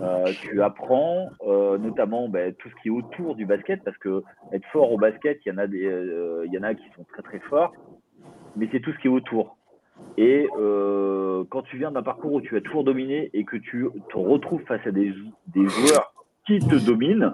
euh, 0.00 0.32
tu 0.40 0.62
apprends 0.62 1.30
euh, 1.46 1.78
notamment 1.78 2.28
ben, 2.28 2.54
tout 2.54 2.68
ce 2.68 2.74
qui 2.82 2.88
est 2.88 2.90
autour 2.90 3.36
du 3.36 3.44
basket 3.44 3.84
parce 3.84 3.96
que 3.98 4.22
être 4.52 4.66
fort 4.72 4.90
au 4.90 4.98
basket, 4.98 5.38
il 5.44 5.50
y 5.50 5.52
en 5.52 5.58
a 5.58 5.66
des, 5.66 5.84
euh, 5.84 6.44
il 6.46 6.52
y 6.52 6.58
en 6.58 6.62
a 6.62 6.74
qui 6.74 6.84
sont 6.96 7.04
très 7.04 7.22
très 7.22 7.38
forts, 7.40 7.72
mais 8.56 8.68
c'est 8.72 8.80
tout 8.80 8.92
ce 8.92 8.98
qui 8.98 9.08
est 9.08 9.10
autour. 9.10 9.56
Et 10.18 10.48
quand 11.50 11.62
tu 11.62 11.78
viens 11.78 11.92
d'un 11.92 12.02
parcours 12.02 12.32
où 12.32 12.40
tu 12.40 12.56
as 12.56 12.60
toujours 12.60 12.82
dominé 12.82 13.30
et 13.32 13.44
que 13.44 13.56
tu 13.56 13.86
te 14.10 14.18
retrouves 14.18 14.62
face 14.62 14.84
à 14.86 14.90
des, 14.90 15.14
des 15.48 15.68
joueurs 15.68 16.12
qui 16.46 16.58
te 16.58 16.74
dominent, 16.84 17.32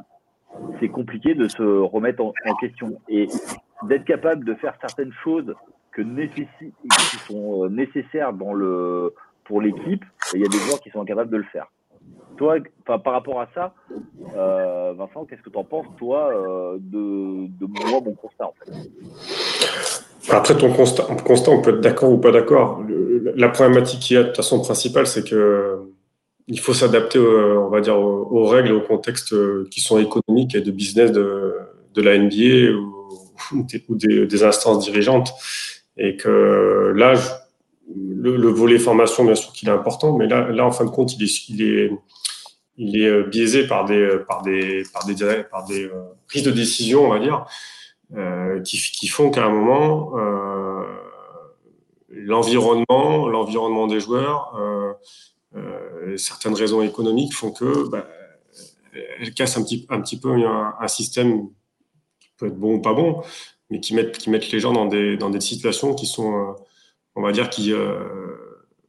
c'est 0.79 0.91
compliqué 0.91 1.35
de 1.35 1.49
se 1.49 1.63
remettre 1.63 2.23
en, 2.23 2.33
question 2.61 3.01
et 3.09 3.29
d'être 3.85 4.05
capable 4.05 4.45
de 4.45 4.55
faire 4.55 4.75
certaines 4.79 5.13
choses 5.25 5.55
que 5.93 6.03
qui 6.03 7.17
sont 7.27 7.71
nécessaires 7.71 8.35
dans 8.35 8.53
le 8.53 9.15
pour 9.45 9.63
l'équipe. 9.63 10.05
Il 10.35 10.41
y 10.41 10.45
a 10.45 10.49
des 10.49 10.59
joueurs 10.59 10.81
qui 10.81 10.91
sont 10.91 11.01
incapables 11.01 11.31
de 11.31 11.39
le 11.39 11.45
faire 11.45 11.71
toi, 12.41 12.57
par 12.87 13.13
rapport 13.13 13.39
à 13.39 13.49
ça, 13.55 13.75
euh, 14.35 14.95
Vincent, 14.97 15.27
qu'est-ce 15.27 15.43
que 15.43 15.51
tu 15.51 15.59
en 15.59 15.65
penses, 15.65 15.85
toi, 15.99 16.31
euh, 16.33 16.79
de, 16.81 17.49
de, 17.61 17.67
moi, 17.67 18.01
mon 18.03 18.15
constat 18.15 18.51
Après, 20.31 20.57
ton 20.57 20.73
constat, 20.73 21.05
on 21.51 21.61
peut 21.61 21.75
être 21.75 21.83
d'accord 21.83 22.11
ou 22.11 22.17
pas 22.17 22.31
d'accord. 22.31 22.83
La 23.37 23.51
problématique 23.51 24.01
qu'il 24.01 24.17
y 24.17 24.19
a 24.19 24.23
de 24.23 24.29
toute 24.29 24.37
façon 24.37 24.59
principale, 24.63 25.07
c'est 25.07 25.29
que 25.29 25.81
il 26.49 26.59
faut 26.59 26.73
s'adapter, 26.73 27.19
on 27.19 27.69
va 27.69 27.83
dire, 27.83 28.01
aux, 28.01 28.47
règles, 28.47 28.73
au 28.73 28.81
contexte 28.81 29.35
qui 29.69 29.83
sont 29.83 29.99
économiques 29.99 30.55
et 30.55 30.63
de 30.63 30.71
business 30.71 31.13
de, 31.13 31.59
de 31.93 32.03
la 32.03 32.17
NBA 32.17 32.73
ou, 32.73 33.67
des, 34.27 34.45
instances 34.45 34.83
dirigeantes. 34.83 35.35
Et 35.99 36.17
que 36.17 36.95
là, 36.97 37.13
le, 37.97 38.49
volet 38.49 38.79
formation, 38.79 39.25
bien 39.25 39.35
sûr 39.35 39.53
qu'il 39.53 39.69
est 39.69 39.73
important, 39.73 40.17
mais 40.17 40.27
là, 40.27 40.49
là, 40.51 40.67
en 40.67 40.73
fin 40.73 40.85
de 40.85 40.91
compte, 40.91 41.15
il 41.15 41.23
est, 41.23 41.49
il 41.49 41.63
est, 41.63 41.91
il 42.77 43.01
est 43.01 43.07
euh, 43.07 43.25
biaisé 43.25 43.67
par 43.67 43.85
des, 43.85 44.19
par 44.27 44.43
des, 44.43 44.83
par 44.93 45.05
des, 45.07 45.45
par 45.51 45.65
des 45.65 45.85
euh, 45.85 46.03
prises 46.29 46.43
de 46.43 46.51
décision, 46.51 47.07
on 47.07 47.11
va 47.11 47.19
dire, 47.19 47.47
euh, 48.17 48.61
qui, 48.63 48.79
qui, 48.79 49.09
font 49.09 49.31
qu'à 49.31 49.45
un 49.45 49.51
moment, 49.51 50.13
euh, 50.17 50.85
l'environnement, 52.09 53.29
l'environnement 53.29 53.87
des 53.87 54.01
joueurs, 54.01 54.55
euh, 54.57 54.93
euh, 55.57 56.17
certaines 56.17 56.55
raisons 56.55 56.83
économiques 56.83 57.35
font 57.35 57.53
que 57.53 57.89
bah, 57.89 58.07
elles 59.21 59.35
cassent 59.35 59.57
un 59.57 59.63
petit, 59.63 59.87
un 59.91 60.01
petit 60.01 60.19
peu 60.19 60.31
un, 60.31 60.75
un, 60.79 60.89
système 60.89 61.49
qui 62.19 62.31
peut 62.37 62.47
être 62.47 62.59
bon 62.59 62.77
ou 62.77 62.81
pas 62.81 62.95
bon, 62.95 63.23
mais 63.69 63.81
qui 63.81 63.95
mettent, 63.95 64.19
qui 64.19 64.31
mettent 64.31 64.51
les 64.51 64.61
gens 64.61 64.73
dans 64.73 64.87
des, 64.87 65.17
dans 65.17 65.31
des 65.31 65.41
situations 65.41 65.95
qui 65.95 66.07
sont 66.07 66.57
on 67.17 67.23
va 67.23 67.33
dire, 67.33 67.51
qui 67.51 67.73
euh, 67.73 67.99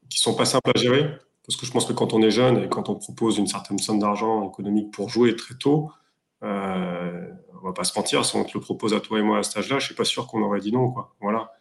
qui 0.10 0.20
sont 0.20 0.36
pas 0.36 0.46
simples 0.46 0.72
à 0.76 0.80
gérer. 0.80 1.10
Parce 1.46 1.60
que 1.60 1.66
je 1.66 1.72
pense 1.72 1.86
que 1.86 1.94
quand 1.94 2.14
on 2.14 2.22
est 2.22 2.32
jeune 2.32 2.64
et 2.64 2.70
quand 2.70 2.90
on 2.90 2.96
propose 2.96 3.38
une 3.38 3.48
certaine 3.48 3.80
somme 3.80 4.00
d'argent 4.00 4.48
économique 4.48 4.92
pour 4.92 5.10
jouer 5.10 5.36
très 5.36 5.56
tôt, 5.56 5.92
euh, 6.44 7.28
on 7.62 7.66
va 7.66 7.74
pas 7.74 7.84
se 7.84 7.98
mentir, 7.98 8.24
si 8.26 8.36
on 8.36 8.44
te 8.44 8.52
le 8.54 8.62
propose 8.62 8.94
à 8.94 9.00
toi 9.00 9.20
et 9.20 9.22
moi 9.22 9.40
à 9.40 9.44
cet 9.44 9.58
âge-là, 9.58 9.80
je 9.80 9.86
suis 9.86 9.96
pas 9.96 10.06
sûr 10.06 10.28
qu'on 10.28 10.42
aurait 10.44 10.60
dit 10.60 10.72
non. 10.72 10.92
Quoi. 10.92 11.14
Voilà. 11.20 11.52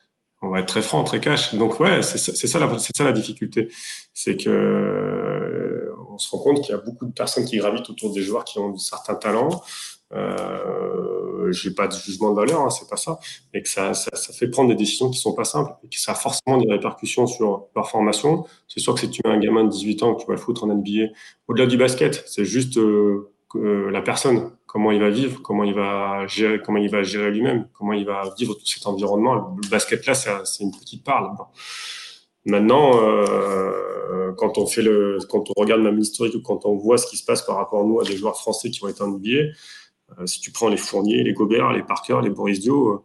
On 0.42 0.48
va 0.48 0.60
être 0.60 0.68
très 0.68 0.82
franc, 0.82 1.04
très 1.04 1.20
cash. 1.20 1.54
Donc 1.54 1.80
ouais, 1.80 2.02
c'est 2.02 2.18
ça, 2.18 2.34
ça, 2.34 2.58
la, 2.58 2.78
ça 2.78 3.04
la 3.04 3.12
difficulté. 3.12 3.68
C'est 4.14 4.36
que 4.36 5.92
on 6.10 6.18
se 6.18 6.30
rend 6.30 6.42
compte 6.42 6.60
qu'il 6.62 6.74
y 6.74 6.78
a 6.78 6.80
beaucoup 6.80 7.06
de 7.06 7.12
personnes 7.12 7.44
qui 7.44 7.58
gravitent 7.58 7.88
autour 7.90 8.12
des 8.12 8.22
joueurs 8.22 8.44
qui 8.44 8.58
ont 8.58 8.76
certains 8.76 9.14
talents. 9.14 9.62
Euh, 10.12 11.19
j'ai 11.50 11.70
pas 11.72 11.88
de 11.88 11.94
jugement 11.94 12.30
de 12.30 12.36
valeur, 12.36 12.60
hein, 12.60 12.70
c'est 12.70 12.88
pas 12.88 12.96
ça, 12.96 13.18
mais 13.52 13.62
que 13.62 13.68
ça, 13.68 13.94
ça, 13.94 14.32
fait 14.32 14.48
prendre 14.48 14.68
des 14.68 14.74
décisions 14.74 15.10
qui 15.10 15.18
sont 15.18 15.34
pas 15.34 15.44
simples 15.44 15.72
et 15.84 15.88
que 15.88 15.98
ça 15.98 16.12
a 16.12 16.14
forcément 16.14 16.58
des 16.58 16.70
répercussions 16.70 17.26
sur 17.26 17.66
leur 17.74 17.88
formation. 17.88 18.44
C'est 18.68 18.80
sûr 18.80 18.94
que 18.94 19.00
si 19.00 19.10
tu 19.10 19.20
as 19.24 19.30
un 19.30 19.38
gamin 19.38 19.64
de 19.64 19.70
18 19.70 20.02
ans 20.02 20.14
que 20.14 20.22
tu 20.22 20.26
vas 20.26 20.34
le 20.34 20.40
foutre 20.40 20.64
en 20.64 20.68
NBA, 20.68 21.12
au-delà 21.48 21.66
du 21.66 21.76
basket, 21.76 22.24
c'est 22.26 22.44
juste 22.44 22.78
euh, 22.78 23.90
la 23.90 24.02
personne, 24.02 24.52
comment 24.66 24.92
il 24.92 25.00
va 25.00 25.10
vivre, 25.10 25.40
comment 25.42 25.64
il 25.64 25.74
va 25.74 26.26
gérer, 26.28 26.60
comment 26.64 26.78
il 26.78 26.90
va 26.90 27.02
gérer 27.02 27.30
lui-même, 27.30 27.66
comment 27.72 27.92
il 27.92 28.06
va 28.06 28.32
vivre 28.38 28.54
tout 28.54 28.66
cet 28.66 28.86
environnement. 28.86 29.56
Le 29.62 29.68
basket 29.68 30.06
là, 30.06 30.14
c'est 30.14 30.62
une 30.62 30.70
petite 30.70 31.04
part. 31.04 31.50
Maintenant, 32.46 32.92
euh, 33.02 34.32
quand 34.36 34.58
on 34.58 34.66
fait 34.66 34.82
le, 34.82 35.18
quand 35.28 35.44
on 35.50 35.60
regarde 35.60 35.82
même 35.82 35.96
l'historique 35.96 36.34
ou 36.34 36.40
quand 36.40 36.64
on 36.64 36.76
voit 36.76 36.96
ce 36.98 37.06
qui 37.06 37.16
se 37.16 37.24
passe 37.24 37.42
par 37.42 37.56
rapport 37.56 37.82
à 37.82 37.84
nous 37.84 38.00
à 38.00 38.04
des 38.04 38.16
joueurs 38.16 38.36
français 38.38 38.70
qui 38.70 38.82
ont 38.84 38.88
été 38.88 39.02
en 39.02 39.08
NBA, 39.08 39.30
euh, 39.30 39.50
si 40.26 40.40
tu 40.40 40.52
prends 40.52 40.68
les 40.68 40.76
Fourniers, 40.76 41.22
les 41.22 41.32
Gobert, 41.32 41.72
les 41.72 41.82
Parker, 41.82 42.20
les 42.22 42.30
Boris 42.30 42.60
Dio, 42.60 43.04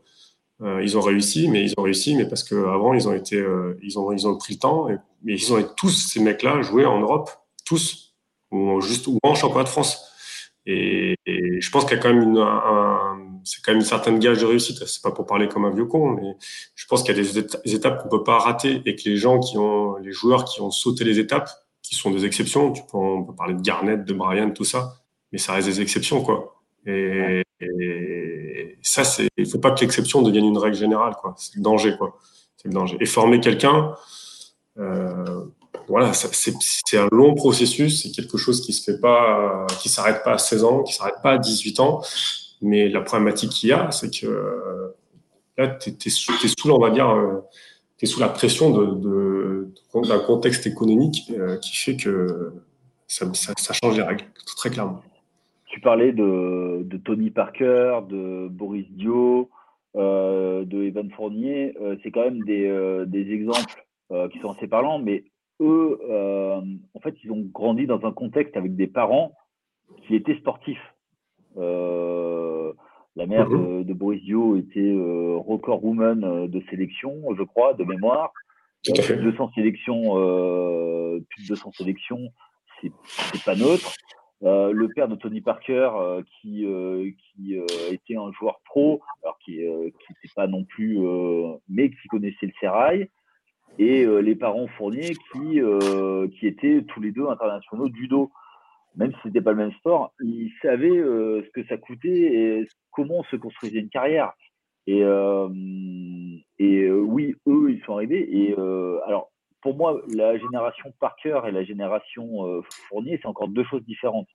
euh, 0.61 0.81
ils 0.83 0.97
ont 0.97 1.01
réussi, 1.01 1.49
mais 1.49 1.63
ils 1.63 1.73
ont 1.77 1.83
réussi, 1.83 2.15
mais 2.15 2.27
parce 2.27 2.43
qu'avant, 2.43 2.93
ils 2.93 3.07
ont 3.09 3.21
euh, 3.33 3.77
ils 3.81 3.99
ont, 3.99 4.11
ils 4.11 4.27
ont 4.27 4.37
pris 4.37 4.53
le 4.53 4.59
temps, 4.59 4.87
mais 5.23 5.33
ils 5.33 5.53
ont 5.53 5.61
tous 5.75 5.89
ces 5.89 6.21
mecs-là 6.21 6.61
joué 6.61 6.85
en 6.85 6.99
Europe, 6.99 7.29
tous, 7.65 8.15
ou 8.51 8.79
juste 8.81 9.07
ou 9.07 9.19
en 9.23 9.35
championnat 9.35 9.65
de 9.65 9.69
France. 9.69 10.11
Et, 10.65 11.15
je 11.59 11.69
pense 11.71 11.85
qu'il 11.85 11.95
y 11.97 11.99
a 11.99 12.01
quand 12.01 12.13
même 12.13 12.23
une, 12.23 12.37
un, 12.37 13.39
c'est 13.43 13.61
quand 13.63 13.71
même 13.71 13.81
une 13.81 13.85
certaine 13.85 14.19
gage 14.19 14.39
de 14.41 14.45
réussite. 14.45 14.83
C'est 14.85 15.01
pas 15.01 15.11
pour 15.11 15.25
parler 15.25 15.47
comme 15.47 15.65
un 15.65 15.71
vieux 15.71 15.85
con, 15.85 16.11
mais 16.11 16.35
je 16.75 16.85
pense 16.87 17.03
qu'il 17.03 17.15
y 17.15 17.19
a 17.19 17.21
des 17.21 17.75
étapes 17.75 18.01
qu'on 18.01 18.09
peut 18.09 18.23
pas 18.23 18.39
rater 18.39 18.81
et 18.85 18.95
que 18.95 19.09
les 19.09 19.17
joueurs 19.17 20.45
qui 20.45 20.61
ont 20.61 20.71
sauté 20.71 21.03
les 21.03 21.19
étapes, 21.19 21.49
qui 21.83 21.95
sont 21.95 22.11
des 22.11 22.25
exceptions, 22.25 22.71
tu 22.71 22.81
peux, 22.89 22.97
on 22.97 23.23
peut 23.23 23.35
parler 23.35 23.53
de 23.53 23.61
Garnett, 23.61 24.03
de 24.05 24.13
Brian, 24.13 24.51
tout 24.51 24.63
ça, 24.63 24.95
mais 25.31 25.37
ça 25.37 25.53
reste 25.53 25.67
des 25.67 25.81
exceptions, 25.81 26.23
quoi. 26.23 26.54
Et, 26.85 27.43
ça, 28.81 29.03
c'est, 29.03 29.27
il 29.37 29.47
faut 29.47 29.59
pas 29.59 29.71
que 29.71 29.81
l'exception 29.81 30.21
devienne 30.21 30.45
une 30.45 30.57
règle 30.57 30.75
générale, 30.75 31.15
quoi. 31.19 31.33
C'est 31.37 31.55
le 31.55 31.61
danger, 31.61 31.95
quoi. 31.97 32.17
C'est 32.57 32.67
le 32.67 32.73
danger. 32.73 32.97
Et 32.99 33.05
former 33.05 33.39
quelqu'un, 33.39 33.95
euh, 34.77 35.45
voilà, 35.87 36.13
c'est 36.13 36.97
un 36.97 37.07
long 37.11 37.33
processus, 37.33 38.03
c'est 38.03 38.11
quelque 38.11 38.37
chose 38.37 38.61
qui 38.61 38.73
se 38.73 38.91
fait 38.91 38.99
pas, 38.99 39.65
qui 39.81 39.89
s'arrête 39.89 40.23
pas 40.23 40.33
à 40.33 40.37
16 40.37 40.63
ans, 40.63 40.83
qui 40.83 40.93
s'arrête 40.93 41.21
pas 41.23 41.33
à 41.33 41.37
18 41.37 41.79
ans. 41.79 42.01
Mais 42.61 42.89
la 42.89 43.01
problématique 43.01 43.51
qu'il 43.51 43.69
y 43.69 43.73
a, 43.73 43.91
c'est 43.91 44.09
que 44.09 44.93
là, 45.57 45.67
tu 45.67 45.89
es, 45.89 45.97
es, 46.05 46.09
sous, 46.09 46.69
on 46.69 46.79
va 46.79 46.89
dire, 46.89 47.09
euh, 47.09 47.41
tu 47.97 48.05
es 48.05 48.07
sous 48.07 48.19
la 48.19 48.29
pression 48.29 48.71
d'un 48.71 48.93
de, 48.93 49.69
de, 49.93 50.17
contexte 50.25 50.67
économique 50.67 51.31
euh, 51.31 51.57
qui 51.57 51.75
fait 51.75 51.95
que 51.95 52.53
ça, 53.07 53.25
ça, 53.33 53.53
ça 53.57 53.73
change 53.73 53.97
les 53.97 54.03
règles, 54.03 54.25
très 54.57 54.69
clairement 54.69 55.01
tu 55.75 55.81
parlais 55.81 56.13
de, 56.13 56.83
de, 56.85 56.95
Tony 56.95 57.31
Parker, 57.31 57.99
de 58.07 58.47
Boris 58.47 58.89
Dio, 58.91 59.49
euh, 59.97 60.63
de 60.63 60.83
Evan 60.83 61.11
Fournier. 61.11 61.75
Euh, 61.81 61.97
c'est 62.01 62.11
quand 62.11 62.23
même 62.23 62.43
des, 62.45 62.65
euh, 62.65 63.03
des 63.05 63.29
exemples 63.31 63.83
qui 64.31 64.39
sont 64.39 64.51
assez 64.51 64.67
parlants, 64.67 64.99
mais 64.99 65.23
eux, 65.59 65.99
en 66.93 66.99
fait, 67.01 67.15
ils 67.23 67.31
ont 67.31 67.41
grandi 67.51 67.87
dans 67.87 68.05
un 68.05 68.11
contexte 68.11 68.55
avec 68.55 68.75
des 68.75 68.87
parents 68.87 69.33
qui 70.07 70.15
étaient 70.15 70.37
sportifs. 70.37 70.93
la 71.57 73.25
mère 73.25 73.49
de, 73.49 73.83
de, 73.83 73.93
Boris 73.93 74.21
Dio 74.21 74.57
était 74.57 74.95
record 75.45 75.83
woman 75.83 76.47
de 76.47 76.61
sélection, 76.69 77.15
je 77.35 77.43
crois, 77.43 77.73
de 77.73 77.83
mémoire. 77.83 78.31
Plus 78.83 78.93
de 78.93 79.31
200 79.31 79.51
sélections, 79.55 80.01
plus 81.29 81.43
de 81.43 81.47
200 81.49 81.71
sélections, 81.71 82.29
c'est 82.81 83.43
pas 83.43 83.55
neutre. 83.55 83.91
Euh, 84.43 84.71
le 84.73 84.89
père 84.89 85.07
de 85.07 85.15
Tony 85.15 85.41
Parker, 85.41 85.91
euh, 85.95 86.21
qui, 86.41 86.65
euh, 86.65 87.09
qui 87.33 87.57
était 87.91 88.17
un 88.17 88.31
joueur 88.33 88.59
pro, 88.65 89.01
alors 89.23 89.37
qui 89.39 89.59
n'était 89.59 90.33
pas 90.35 90.47
non 90.47 90.63
plus, 90.65 90.99
mais 91.69 91.89
qui 91.89 92.07
connaissait 92.09 92.47
le 92.47 92.53
sérail, 92.59 93.09
et 93.77 94.05
les 94.05 94.35
parents 94.35 94.67
Fournier 94.67 95.15
qui, 95.31 95.59
qui 96.39 96.47
étaient 96.47 96.83
tous 96.87 97.01
les 97.01 97.11
deux 97.11 97.27
internationaux 97.27 97.89
de 97.89 97.95
judo. 97.95 98.31
Même 98.95 99.11
si 99.11 99.17
ce 99.23 99.27
n'était 99.27 99.41
pas 99.41 99.51
le 99.51 99.57
même 99.57 99.73
sport, 99.73 100.13
ils 100.21 100.53
savaient 100.61 100.87
ce 100.87 101.49
que 101.51 101.65
ça 101.65 101.75
coûtait 101.77 102.09
et 102.09 102.67
comment 102.91 103.23
se 103.25 103.35
construisait 103.35 103.79
une 103.79 103.89
carrière. 103.89 104.31
Et, 104.87 105.01
et 106.59 106.89
oui, 106.91 107.35
eux, 107.47 107.71
ils 107.71 107.81
sont 107.85 107.95
arrivés. 107.95 108.25
Et 108.31 108.53
alors, 109.05 109.31
pour 109.65 109.75
moi, 109.75 109.99
la 110.13 110.37
génération 110.37 110.93
Parker 110.99 111.41
et 111.47 111.51
la 111.51 111.63
génération 111.63 112.45
euh, 112.45 112.61
Fournier, 112.87 113.17
c'est 113.19 113.27
encore 113.27 113.47
deux 113.47 113.63
choses 113.63 113.83
différentes. 113.83 114.27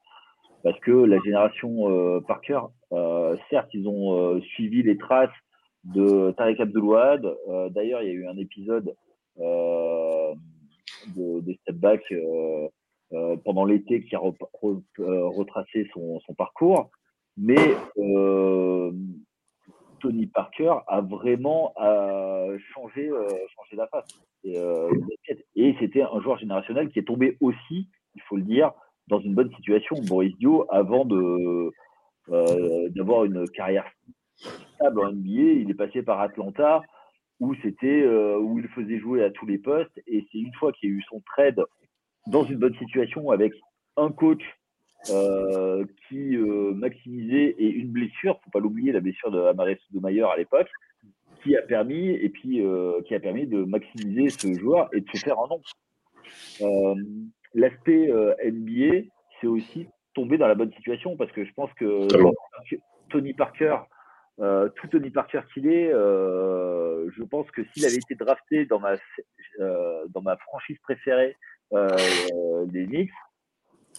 Parce 0.65 0.77
que 0.81 0.91
la 0.91 1.21
génération 1.21 1.89
euh, 1.89 2.21
Parker, 2.21 2.63
euh, 2.93 3.37
certes, 3.49 3.69
ils 3.73 3.87
ont 3.87 4.19
euh, 4.19 4.41
suivi 4.41 4.83
les 4.83 4.99
traces 4.99 5.31
de 5.85 6.33
Tariq 6.33 6.61
Abdelouad. 6.61 7.23
D'ailleurs, 7.71 8.03
il 8.03 8.09
y 8.09 8.11
a 8.11 8.15
eu 8.15 8.27
un 8.27 8.37
épisode 8.39 8.93
euh, 9.39 10.35
de, 11.15 11.53
Step 11.63 11.77
Back 11.77 12.03
pendant 13.45 13.65
l'été 13.65 14.03
qui 14.03 14.17
a 14.17 14.19
re, 14.19 14.35
re, 14.61 14.83
retracé 14.99 15.89
son, 15.95 16.19
son, 16.27 16.35
parcours. 16.35 16.91
Mais 17.37 17.77
Tony 20.01 20.27
Parker 20.27 20.75
a 20.87 21.01
vraiment 21.01 21.73
euh, 21.81 22.59
changé, 22.75 23.09
euh, 23.09 23.29
changé 23.55 23.77
la 23.77 23.87
face. 23.89 24.09
Et, 24.45 24.59
euh, 24.59 24.91
et 25.55 25.75
c'était 25.79 26.03
un 26.03 26.21
joueur 26.21 26.39
générationnel 26.39 26.89
qui 26.91 26.99
est 26.99 27.05
tombé 27.05 27.37
aussi, 27.41 27.89
il 28.15 28.23
faut 28.23 28.37
le 28.37 28.43
dire, 28.43 28.73
dans 29.09 29.21
une 29.21 29.35
bonne 29.35 29.53
situation, 29.55 29.97
Boris 30.03 30.37
Dio, 30.39 30.67
avant 30.71 31.05
d'avoir 32.95 33.25
une 33.25 33.49
carrière 33.51 33.87
stable 34.75 35.01
en 35.01 35.13
NBA. 35.13 35.61
Il 35.63 35.71
est 35.71 35.75
passé 35.75 36.03
par 36.03 36.21
Atlanta, 36.21 36.83
où 37.41 37.55
c'était 37.57 38.07
où 38.07 38.59
il 38.59 38.69
faisait 38.69 38.99
jouer 38.99 39.25
à 39.25 39.31
tous 39.31 39.47
les 39.47 39.59
postes. 39.59 39.99
Et 40.07 40.27
c'est 40.31 40.39
une 40.39 40.55
fois 40.55 40.73
qu'il 40.73 40.91
y 40.91 40.93
a 40.93 40.97
eu 40.97 41.03
son 41.09 41.21
trade 41.21 41.65
dans 42.27 42.45
une 42.45 42.59
bonne 42.59 42.77
situation 42.77 43.31
avec 43.31 43.53
un 43.97 44.11
coach 44.11 44.43
euh, 45.09 45.87
qui 46.09 46.37
euh, 46.37 46.75
maximisait 46.75 47.55
et 47.59 47.69
une 47.71 47.89
blessure, 47.89 48.39
faut 48.45 48.51
pas 48.51 48.59
l'oublier, 48.59 48.93
la 48.93 49.01
blessure 49.01 49.31
de 49.31 49.41
Amaris 49.41 49.79
Mayer 49.95 50.25
à 50.25 50.37
l'époque, 50.37 50.69
qui 51.43 51.57
a 51.57 51.63
permis 51.63 52.11
et 52.11 52.29
puis 52.29 52.61
euh, 52.61 53.01
qui 53.07 53.15
a 53.15 53.21
permis 53.21 53.47
de 53.47 53.65
maximiser 53.65 54.29
ce 54.29 54.53
joueur 54.59 54.91
et 54.93 55.01
de 55.01 55.09
se 55.09 55.17
faire 55.17 55.39
un 55.41 55.49
nom. 55.49 55.63
L'aspect 57.55 58.13
NBA, 58.45 59.09
c'est 59.41 59.47
aussi 59.47 59.89
tomber 60.15 60.37
dans 60.37 60.49
la 60.49 60.55
bonne 60.55 60.73
situation 60.75 61.17
parce 61.17 61.33
que 61.33 61.45
je 61.45 61.53
pense 61.55 61.73
que 61.75 62.07
Tony 63.09 63.33
Parker, 63.33 63.79
tout 64.39 64.87
Tony 64.91 65.11
Parker 65.11 65.41
qu'il 65.55 65.67
est, 65.67 65.91
je 65.91 67.23
pense 67.25 67.51
que 67.53 67.63
s'il 67.73 67.87
avait 67.87 67.97
été 67.97 68.15
drafté 68.17 68.67
dans 68.67 68.79
ma 68.81 68.97
dans 69.59 70.23
ma 70.23 70.37
franchise 70.37 70.79
préférée 70.83 71.37
des 71.73 72.87
Knicks, 72.87 73.11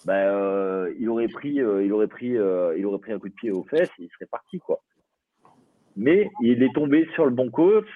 bah, 0.06 0.90
il 1.00 1.10
aurait 1.10 1.28
pris, 1.28 1.56
il 1.56 1.94
aurait 1.94 2.08
pris, 2.08 2.30
il 2.30 2.86
aurait 2.86 3.00
pris 3.00 3.12
un 3.12 3.20
coup 3.20 3.30
de 3.30 3.34
pied 3.34 3.52
aux 3.52 3.64
fesses, 3.64 3.90
et 4.00 4.04
il 4.04 4.10
serait 4.10 4.28
parti 4.30 4.60
quoi. 4.60 4.82
Mais 5.96 6.30
il 6.42 6.64
est 6.64 6.74
tombé 6.74 7.08
sur 7.14 7.26
le 7.26 7.32
bon 7.32 7.50
coach 7.50 7.88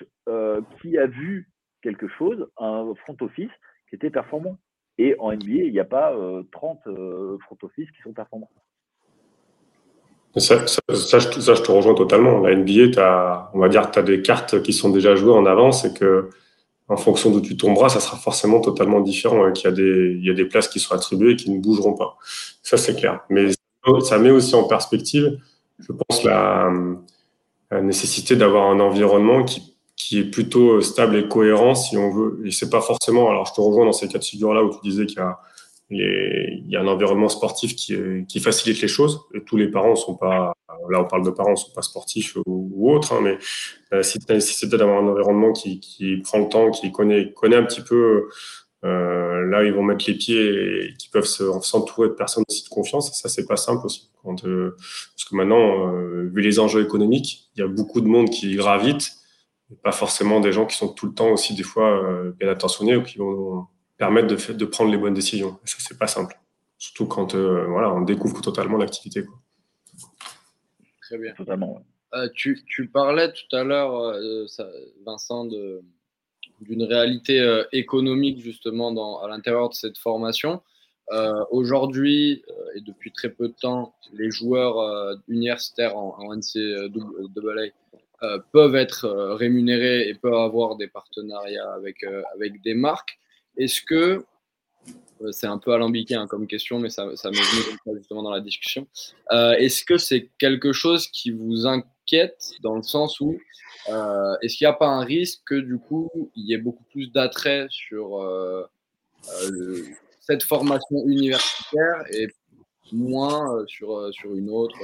qui 0.82 0.98
a 0.98 1.08
vu 1.08 1.50
quelque 1.82 2.08
chose, 2.08 2.48
un 2.58 2.94
front 3.04 3.16
office 3.22 3.52
qui 3.90 3.96
était 3.96 4.10
performant. 4.10 4.58
Et 4.98 5.16
en 5.20 5.34
NBA, 5.34 5.66
il 5.66 5.72
n'y 5.72 5.80
a 5.80 5.86
pas 5.86 6.14
30 6.52 6.80
front 6.84 7.58
office 7.64 7.90
qui 7.92 8.02
sont 8.02 8.14
performants. 8.14 8.50
Ça, 10.38 10.68
ça, 10.68 10.82
je, 10.90 11.62
te 11.64 11.72
rejoins 11.72 11.94
totalement. 11.94 12.40
La 12.40 12.56
NBA, 12.56 13.02
as, 13.02 13.52
on 13.54 13.60
va 13.60 13.70
dire, 13.70 13.90
tu 13.90 14.00
as 14.00 14.04
des 14.04 14.22
cartes 14.22 14.62
qui 14.64 14.74
sont 14.74 14.90
déjà 14.90 15.16
jouées 15.16 15.32
en 15.32 15.46
avance 15.46 15.86
et 15.86 15.94
que 15.94 16.30
en 16.88 16.98
fonction 16.98 17.32
d'où 17.32 17.42
tu 17.42 17.58
tomberas, 17.58 17.90
ça 17.90 18.00
sera 18.00 18.18
forcément 18.18 18.62
totalement 18.62 19.02
différent 19.02 19.48
et 19.48 19.54
qu'il 19.54 19.66
y, 19.70 19.74
a 19.74 19.76
des, 19.76 20.18
il 20.20 20.26
y 20.26 20.30
a 20.30 20.34
des 20.34 20.46
places 20.46 20.68
qui 20.68 20.80
seront 20.80 20.96
attribuées 20.96 21.32
et 21.32 21.36
qui 21.36 21.50
ne 21.50 21.60
bougeront 21.60 21.96
pas. 21.96 22.18
Ça, 22.62 22.78
c'est 22.78 22.96
clair. 22.96 23.22
Mais 23.30 23.50
ça 24.04 24.18
met 24.20 24.32
aussi 24.32 24.56
en 24.56 24.64
perspective, 24.64 25.40
je 25.80 25.92
pense, 25.92 26.24
la, 26.24 26.72
nécessité 27.82 28.36
d'avoir 28.36 28.70
un 28.70 28.80
environnement 28.80 29.44
qui, 29.44 29.74
est 30.14 30.24
plutôt 30.24 30.82
stable 30.82 31.16
et 31.16 31.28
cohérent 31.28 31.74
si 31.74 31.98
on 31.98 32.12
veut. 32.12 32.42
Et 32.46 32.52
c'est 32.52 32.70
pas 32.70 32.80
forcément, 32.80 33.30
alors 33.30 33.48
je 33.48 33.54
te 33.54 33.60
rejoins 33.60 33.86
dans 33.86 33.92
ces 33.92 34.08
cas 34.08 34.20
de 34.20 34.24
figure-là 34.24 34.64
où 34.64 34.70
tu 34.70 34.78
disais 34.84 35.08
qu'il 35.08 35.18
y 35.90 36.76
a 36.76 36.80
un 36.80 36.88
environnement 36.88 37.28
sportif 37.28 37.76
qui, 37.76 38.40
facilite 38.40 38.82
les 38.82 38.88
choses. 38.88 39.22
Et 39.34 39.42
tous 39.42 39.58
les 39.58 39.68
parents 39.68 39.96
sont 39.96 40.16
pas, 40.16 40.54
là 40.90 41.02
on 41.02 41.06
parle 41.06 41.26
de 41.26 41.32
parents, 41.32 41.56
sont 41.56 41.74
pas 41.74 41.82
sportifs 41.82 42.38
autres, 42.94 43.14
hein, 43.14 43.20
mais 43.22 43.38
euh, 43.94 44.04
si 44.04 44.20
tu 44.20 44.32
as 44.32 44.36
nécessité 44.36 44.78
d'avoir 44.78 45.04
un 45.04 45.08
environnement 45.08 45.54
qui, 45.54 45.80
qui, 45.80 46.18
prend 46.18 46.40
le 46.40 46.50
temps, 46.50 46.72
qui 46.72 46.92
connaît, 46.92 47.32
connaît 47.34 47.56
un 47.56 47.64
petit 47.64 47.82
peu 47.82 48.30
euh, 48.84 49.46
là 49.48 49.64
ils 49.64 49.74
vont 49.74 49.84
mettre 49.84 50.06
les 50.08 50.14
pieds 50.14 50.86
et 50.90 50.94
qui 50.94 51.10
peuvent 51.10 51.26
s'entourer 51.26 52.10
de 52.10 52.14
personnes 52.14 52.44
aussi 52.48 52.64
de 52.64 52.70
confiance, 52.70 53.20
ça 53.20 53.30
c'est 53.30 53.48
pas 53.48 53.58
simple 53.58 53.86
aussi. 53.86 54.12
Quand, 54.24 54.46
euh, 54.46 54.76
parce 55.16 55.30
que 55.30 55.36
maintenant, 55.36 55.94
euh, 55.94 56.30
vu 56.34 56.42
les 56.42 56.60
enjeux 56.60 56.84
économiques, 56.84 57.50
il 57.56 57.62
y 57.62 57.64
a 57.64 57.68
beaucoup 57.68 58.02
de 58.02 58.08
monde 58.08 58.30
qui 58.30 58.56
gravite, 58.56 59.14
et 59.72 59.76
pas 59.76 59.92
forcément 59.92 60.40
des 60.40 60.52
gens 60.52 60.66
qui 60.66 60.78
sont 60.78 60.90
tout 60.90 61.08
le 61.08 61.14
temps 61.14 61.32
aussi 61.32 61.56
des 61.56 61.64
fois 61.64 62.04
euh, 62.04 62.32
bien 62.40 62.50
attentionnés 62.50 62.96
ou 62.96 63.04
qui 63.04 63.18
vont 63.18 63.66
permettre 63.98 64.28
de, 64.28 64.54
de 64.54 64.66
prendre 64.66 64.92
les 64.92 64.98
bonnes 64.98 65.14
décisions. 65.14 65.60
Et 65.64 65.68
ça, 65.68 65.78
c'est 65.80 65.98
pas 65.98 66.08
simple. 66.08 66.38
Surtout 66.78 67.08
quand 67.08 67.36
euh, 67.36 67.66
voilà, 67.68 67.94
on 67.94 68.02
découvre 68.02 68.42
totalement 68.42 68.78
l'activité. 68.78 69.26
Très 71.02 71.18
bien. 71.18 71.34
Totalement. 71.34 71.82
Euh, 72.16 72.30
tu, 72.34 72.88
parlais 72.94 73.32
tout 73.32 73.56
à 73.56 73.64
l'heure, 73.64 73.96
euh, 74.00 74.46
Vincent, 75.06 75.46
d'une 76.62 76.84
réalité 76.84 77.42
euh, 77.42 77.64
économique 77.74 78.40
justement 78.40 79.22
à 79.22 79.28
l'intérieur 79.28 79.70
de 79.70 79.74
cette 79.74 79.98
formation. 79.98 80.62
Aujourd'hui, 81.52 82.44
et 82.76 82.82
depuis 82.82 83.12
très 83.12 83.30
peu 83.30 83.50
de 83.50 83.54
temps, 83.54 83.94
les 84.14 84.32
joueurs 84.32 85.20
universitaires 85.28 85.96
en, 85.96 86.18
en 86.18 86.36
NCAA 86.36 86.90
peuvent 88.52 88.76
être 88.76 89.08
rémunérés 89.38 90.10
et 90.10 90.16
peuvent 90.16 90.34
avoir 90.34 90.78
des 90.78 90.88
partenariats 90.88 91.72
avec, 91.74 92.04
avec 92.34 92.60
des 92.64 92.74
marques. 92.74 93.20
Est-ce 93.56 93.84
que, 93.84 94.26
c'est 95.30 95.46
un 95.46 95.60
peu 95.60 95.74
alambiqué 95.74 96.16
hein, 96.16 96.26
comme 96.26 96.48
question, 96.48 96.80
mais 96.80 96.90
ça, 96.90 97.16
ça 97.16 97.30
m'est 97.30 97.38
venu 97.38 97.98
justement 98.00 98.24
dans 98.24 98.32
la 98.32 98.42
discussion, 98.42 98.88
est-ce 99.32 99.86
que 99.86 100.00
c'est 100.00 100.32
quelque 100.40 100.74
chose 100.74 101.06
qui 101.08 101.30
vous 101.30 101.68
inquiète 102.06 102.52
dans 102.62 102.76
le 102.76 102.84
sens 102.84 103.20
où, 103.20 103.38
euh, 103.90 104.36
est-ce 104.42 104.58
qu'il 104.58 104.66
n'y 104.66 104.72
a 104.72 104.74
pas 104.74 104.88
un 104.88 105.04
risque 105.04 105.42
que 105.46 105.56
du 105.56 105.78
coup, 105.78 106.10
il 106.36 106.46
y 106.46 106.54
ait 106.54 106.60
beaucoup 106.60 106.84
plus 106.92 107.12
d'attrait 107.12 107.68
sur 107.70 108.22
euh, 108.22 108.64
euh, 109.44 109.84
cette 110.22 110.44
formation 110.44 111.04
universitaire 111.06 112.04
et 112.12 112.28
moins 112.92 113.66
sur, 113.68 114.10
sur 114.14 114.36
une 114.36 114.50
autre 114.50 114.78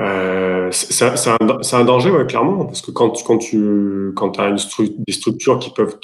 euh, 0.00 0.70
c'est 0.72 1.04
un, 1.28 1.84
danger, 1.84 2.12
clairement, 2.28 2.64
parce 2.64 2.82
que 2.82 2.90
quand, 2.90 3.22
quand 3.24 3.38
tu 3.38 4.12
quand 4.16 4.40
as 4.40 4.48
une 4.48 4.58
des 5.06 5.12
structures 5.12 5.60
qui 5.60 5.70
peuvent 5.70 6.00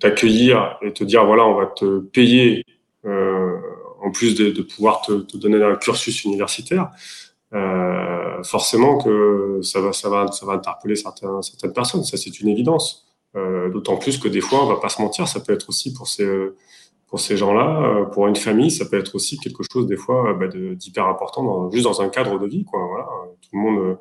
t'accueillir 0.00 0.78
et 0.80 0.92
te 0.92 1.04
dire 1.04 1.26
voilà, 1.26 1.46
on 1.46 1.54
va 1.54 1.66
te 1.66 2.00
payer 2.00 2.64
en 3.04 4.10
plus 4.10 4.34
de, 4.34 4.62
pouvoir 4.62 5.02
te, 5.02 5.36
donner 5.36 5.62
un 5.62 5.76
cursus 5.76 6.24
universitaire, 6.24 6.90
euh, 7.54 8.42
forcément 8.44 8.96
que 8.96 9.60
ça 9.62 9.80
va 9.80 10.20
interpeller 10.52 10.96
certaines 10.96 11.72
personnes, 11.74 12.04
ça 12.04 12.16
c'est 12.16 12.40
une 12.40 12.48
évidence. 12.48 13.06
Euh, 13.36 13.70
D'autant 13.70 13.96
plus 13.96 14.18
que 14.18 14.28
des 14.28 14.40
fois, 14.40 14.64
on 14.64 14.66
va 14.66 14.76
pas 14.76 14.88
se 14.88 15.00
mentir, 15.00 15.28
ça 15.28 15.40
peut 15.40 15.52
être 15.52 15.68
aussi 15.68 15.92
pour 15.92 16.08
ces 16.08 17.36
gens-là, 17.36 17.82
euh, 17.82 18.04
pour 18.06 18.26
une 18.26 18.36
famille, 18.36 18.70
ça 18.70 18.86
peut 18.86 18.98
être 18.98 19.14
aussi 19.14 19.38
quelque 19.38 19.62
chose 19.70 19.86
des 19.86 19.96
fois 19.96 20.34
bah, 20.34 20.46
d'hyper 20.48 21.06
important, 21.06 21.70
juste 21.70 21.84
dans 21.84 22.00
un 22.00 22.08
cadre 22.08 22.38
de 22.38 22.46
vie. 22.46 22.64
Tout 22.64 23.48
le 23.52 23.58
monde, 23.58 23.98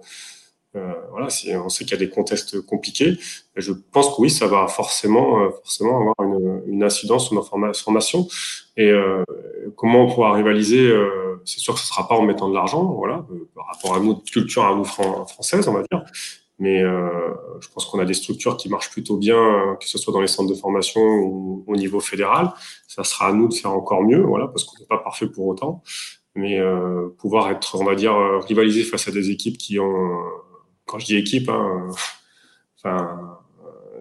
on 0.73 1.69
sait 1.69 1.83
qu'il 1.83 1.91
y 1.91 1.95
a 1.95 1.97
des 1.97 2.09
contextes 2.09 2.61
compliqués, 2.61 3.17
je 3.55 3.73
pense 3.91 4.15
que 4.15 4.21
oui, 4.21 4.29
ça 4.29 4.47
va 4.47 4.67
forcément, 4.67 5.39
avoir 5.39 6.15
une, 6.67 6.83
incidence 6.83 7.27
sur 7.27 7.35
notre 7.35 7.49
formation. 7.83 8.27
Et 8.77 8.91
comment 9.75 10.05
on 10.05 10.13
pourra 10.13 10.33
rivaliser 10.33 10.91
C'est 11.45 11.59
sûr 11.59 11.73
que 11.73 11.79
ce 11.79 11.87
sera 11.87 12.07
pas 12.07 12.15
en 12.15 12.23
mettant 12.23 12.49
de 12.49 12.53
l'argent, 12.53 12.83
voilà, 12.83 13.25
par 13.55 13.67
rapport 13.67 13.95
à 13.95 13.99
notre 13.99 14.23
culture, 14.23 14.63
à 14.63 14.75
nous 14.75 14.83
française, 14.83 15.67
on 15.67 15.73
va 15.73 15.83
dire. 15.91 16.03
Mais 16.59 16.81
euh, 16.83 17.33
je 17.59 17.67
pense 17.69 17.85
qu'on 17.85 17.99
a 17.99 18.05
des 18.05 18.13
structures 18.13 18.55
qui 18.55 18.69
marchent 18.69 18.91
plutôt 18.91 19.17
bien, 19.17 19.75
que 19.79 19.87
ce 19.87 19.97
soit 19.97 20.13
dans 20.13 20.21
les 20.21 20.27
centres 20.27 20.49
de 20.49 20.55
formation 20.55 21.01
ou 21.01 21.63
au 21.65 21.75
niveau 21.75 21.99
fédéral. 21.99 22.51
Ça 22.87 23.03
sera 23.03 23.29
à 23.29 23.33
nous 23.33 23.47
de 23.47 23.53
faire 23.53 23.71
encore 23.71 24.03
mieux, 24.03 24.21
voilà, 24.21 24.47
parce 24.47 24.63
qu'on 24.63 24.79
n'est 24.79 24.85
pas 24.85 24.99
parfait 24.99 25.27
pour 25.27 25.47
autant. 25.47 25.81
Mais 26.35 26.59
euh, 26.59 27.09
pouvoir 27.17 27.49
être, 27.49 27.81
on 27.81 27.83
va 27.83 27.95
dire, 27.95 28.15
rivaliser 28.47 28.83
face 28.83 29.07
à 29.07 29.11
des 29.11 29.31
équipes 29.31 29.57
qui 29.57 29.79
ont, 29.79 30.19
quand 30.85 30.99
je 30.99 31.05
dis 31.07 31.15
équipe, 31.17 31.49
hein, 31.49 31.87
enfin, 32.77 33.39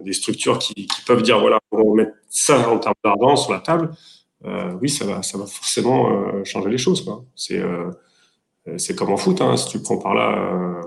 des 0.02 0.12
structures 0.12 0.58
qui, 0.58 0.74
qui, 0.74 1.02
peuvent 1.06 1.22
dire, 1.22 1.40
voilà, 1.40 1.58
on 1.72 1.90
va 1.90 2.04
mettre 2.04 2.16
ça 2.28 2.68
en 2.68 2.78
termes 2.78 2.94
d'argent 3.02 3.36
sur 3.36 3.52
la 3.52 3.60
table. 3.60 3.90
Euh, 4.44 4.72
oui, 4.80 4.88
ça 4.88 5.04
va, 5.04 5.22
ça 5.22 5.38
va 5.38 5.46
forcément 5.46 6.10
euh, 6.10 6.44
changer 6.44 6.70
les 6.70 6.78
choses. 6.78 7.06
C'est, 7.36 7.58
euh, 7.58 7.90
comme 8.96 9.12
en 9.12 9.16
foot. 9.16 9.40
Hein, 9.40 9.56
si 9.56 9.68
tu 9.68 9.80
prends 9.80 9.98
par 9.98 10.14
là 10.14 10.80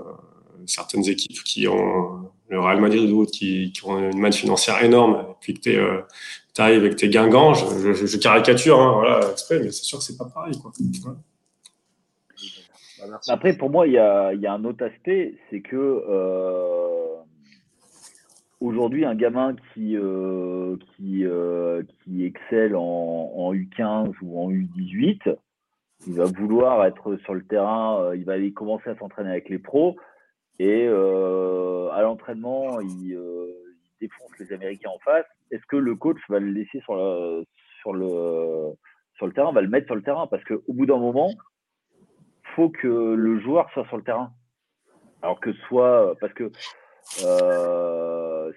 certaines 0.66 1.06
équipes 1.08 1.42
qui 1.44 1.68
ont 1.68 2.30
le 2.48 2.60
Real 2.60 2.80
Madrid 2.80 3.10
ou 3.10 3.20
d'autres 3.20 3.32
qui, 3.32 3.72
ont 3.84 3.98
une 4.10 4.18
manne 4.18 4.32
financière 4.32 4.82
énorme, 4.82 5.26
et 5.30 5.34
puis 5.40 5.54
que 5.54 5.60
tu 5.60 5.76
euh, 5.76 6.00
arrives 6.58 6.80
avec 6.80 6.96
tes 6.96 7.08
guingants, 7.08 7.54
je, 7.54 8.16
caricature, 8.18 8.80
hein, 8.80 8.92
voilà, 8.94 9.30
exprès, 9.30 9.60
mais 9.60 9.70
c'est 9.70 9.84
sûr 9.84 9.98
que 9.98 10.04
c'est 10.04 10.16
pas 10.16 10.26
pareil. 10.26 10.54
Après, 13.28 13.56
pour 13.56 13.70
moi, 13.70 13.86
il 13.86 13.92
y 13.92 13.96
y 13.96 13.98
a, 13.98 14.52
un 14.52 14.64
autre 14.64 14.84
aspect, 14.84 15.34
c'est 15.50 15.60
que 15.60 15.76
euh, 15.76 17.03
aujourd'hui, 18.64 19.04
un 19.04 19.14
gamin 19.14 19.54
qui, 19.72 19.96
euh, 19.96 20.76
euh, 21.02 21.82
qui 22.02 22.24
excelle 22.24 22.74
en, 22.74 22.82
en, 22.82 23.54
U15 23.54 24.14
ou 24.22 24.40
en 24.40 24.50
U18, 24.50 25.36
il 26.06 26.14
va 26.14 26.24
vouloir 26.24 26.84
être 26.84 27.16
sur 27.18 27.34
le 27.34 27.44
terrain, 27.44 28.00
euh, 28.00 28.16
il 28.16 28.24
va 28.24 28.34
commencer 28.54 28.90
à 28.90 28.96
s'entraîner 28.96 29.30
avec 29.30 29.48
les 29.48 29.58
pros. 29.58 29.96
Et 30.60 30.86
à 30.86 32.02
l'entraînement, 32.02 32.80
il, 32.80 33.08
il, 33.08 33.18
défonce 34.00 34.38
les 34.38 34.52
Américains 34.52 34.90
en 34.90 34.98
face. 35.00 35.26
Est-ce 35.50 35.64
que 35.66 35.76
le 35.76 35.96
coach 35.96 36.18
va 36.28 36.38
le 36.38 36.50
laisser 36.50 36.80
sur, 36.80 36.94
sur, 37.80 37.92
le, 37.92 38.72
sur 39.16 39.26
le 39.26 39.32
terrain, 39.32 39.52
va 39.52 39.62
le 39.62 39.68
mettre 39.68 39.86
sur 39.86 39.96
le 39.96 40.02
terrain? 40.02 40.28
Parce 40.28 40.44
qu'au 40.44 40.62
bout 40.68 40.86
d'un 40.86 40.98
moment, 40.98 41.30
faut 42.54 42.68
que 42.68 42.86
le 42.86 43.40
joueur 43.40 43.68
soit 43.72 43.84
sur 43.88 43.96
le 43.96 44.04
terrain. 44.04 44.32
Alors 45.22 45.40
que 45.40 45.52
soit 45.68 46.14
parce 46.20 46.32
que 46.34 46.52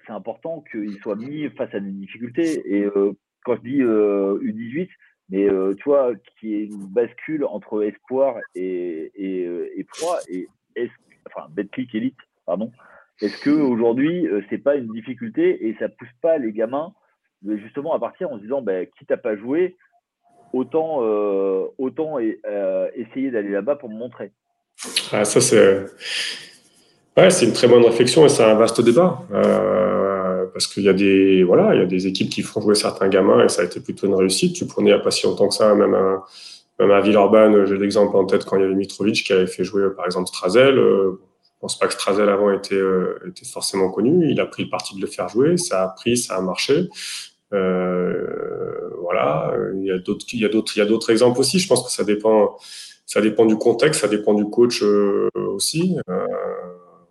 c'est 0.06 0.12
important 0.12 0.64
qu'il 0.70 0.96
soit 0.98 1.16
mis 1.16 1.48
face 1.50 1.74
à 1.74 1.80
des 1.80 1.90
difficultés. 1.90 2.62
Et 2.66 2.84
euh, 2.84 3.12
quand 3.44 3.56
je 3.56 3.62
dis 3.62 3.82
euh, 3.82 4.38
U18, 4.42 4.88
mais 5.30 5.48
euh, 5.48 5.74
tu 5.74 5.84
vois, 5.84 6.12
qui 6.40 6.54
est 6.54 6.64
une 6.64 6.86
bascule 6.86 7.44
entre 7.44 7.82
espoir 7.84 8.36
et, 8.54 9.12
et, 9.14 9.48
et 9.76 9.84
proie. 9.84 10.18
Et 10.28 10.48
est-ce 10.74 10.92
enfin 11.30 11.46
Betclic 11.50 11.94
Elite, 11.94 12.16
pardon. 12.46 12.72
Est-ce 13.20 13.38
que 13.38 13.50
aujourd'hui 13.50 14.26
euh, 14.28 14.42
c'est 14.48 14.58
pas 14.58 14.76
une 14.76 14.92
difficulté 14.92 15.66
et 15.66 15.76
ça 15.78 15.88
pousse 15.88 16.08
pas 16.20 16.38
les 16.38 16.52
gamins 16.52 16.94
justement 17.46 17.94
à 17.94 18.00
partir 18.00 18.30
en 18.30 18.36
se 18.36 18.42
disant 18.42 18.62
bah, 18.62 18.84
quitte 18.86 19.10
à 19.10 19.16
pas 19.16 19.36
jouer, 19.36 19.76
autant 20.52 21.02
euh, 21.02 21.66
autant 21.78 22.18
et, 22.18 22.40
euh, 22.46 22.88
essayer 22.94 23.30
d'aller 23.30 23.50
là-bas 23.50 23.76
pour 23.76 23.90
me 23.90 23.96
montrer? 23.96 24.32
Ah, 25.12 25.24
ça 25.24 25.40
c'est 25.40 25.86
ouais, 27.18 27.30
c'est 27.30 27.46
une 27.46 27.52
très 27.52 27.68
bonne 27.68 27.84
réflexion 27.84 28.24
et 28.24 28.28
c'est 28.28 28.44
un 28.44 28.54
vaste 28.54 28.80
débat. 28.80 29.20
Euh, 29.32 30.46
parce 30.52 30.66
qu'il 30.66 30.84
y 30.84 30.88
a 30.88 30.92
des 30.92 31.44
voilà, 31.44 31.74
il 31.74 31.80
y 31.80 31.82
a 31.82 31.86
des 31.86 32.06
équipes 32.06 32.30
qui 32.30 32.42
font 32.42 32.60
jouer 32.60 32.74
certains 32.74 33.08
gamins 33.08 33.44
et 33.44 33.48
ça 33.48 33.62
a 33.62 33.64
été 33.64 33.80
plutôt 33.80 34.06
une 34.06 34.14
réussite. 34.14 34.54
Tu 34.54 34.66
prenais 34.66 34.90
il 34.90 34.94
n'y 34.94 35.00
a 35.00 35.04
que 35.04 35.54
ça, 35.54 35.74
même 35.74 35.96
même 36.80 36.92
à 36.92 37.00
Villeurbanne, 37.00 37.66
j'ai 37.66 37.76
l'exemple 37.76 38.16
en 38.16 38.24
tête 38.24 38.44
quand 38.44 38.56
il 38.56 38.62
y 38.62 38.64
avait 38.64 38.74
Mitrovic 38.74 39.24
qui 39.24 39.32
avait 39.32 39.48
fait 39.48 39.64
jouer 39.64 39.90
par 39.96 40.06
exemple 40.06 40.28
Strazel. 40.28 40.78
Euh, 40.78 41.20
je 41.42 41.60
pense 41.60 41.76
pas 41.76 41.88
que 41.88 41.94
Strazel 41.94 42.28
avant 42.28 42.52
était, 42.52 42.76
euh, 42.76 43.18
était 43.26 43.44
forcément 43.44 43.90
connu. 43.90 44.30
Il 44.30 44.40
a 44.40 44.46
pris 44.46 44.64
le 44.64 44.70
parti 44.70 44.94
de 44.94 45.00
le 45.00 45.08
faire 45.08 45.28
jouer. 45.28 45.56
Ça 45.56 45.82
a 45.82 45.88
pris, 45.88 46.16
ça 46.16 46.36
a 46.36 46.40
marché. 46.40 46.88
voilà, 47.50 49.52
il 49.74 49.86
y 49.86 49.90
a 49.90 49.98
d'autres, 49.98 50.24
il 50.32 50.40
y 50.40 50.44
a 50.44 50.48
d'autres, 50.48 50.72
il 50.76 50.78
y 50.78 50.82
a 50.82 50.86
d'autres 50.86 51.10
exemples 51.10 51.40
aussi. 51.40 51.58
Je 51.58 51.66
pense 51.66 51.84
que 51.84 51.90
ça 51.90 52.04
dépend, 52.04 52.56
ça 53.06 53.20
dépend 53.20 53.44
du 53.44 53.56
contexte, 53.56 54.02
ça 54.02 54.08
dépend 54.08 54.34
du 54.34 54.44
coach 54.44 54.84
aussi. 55.34 55.96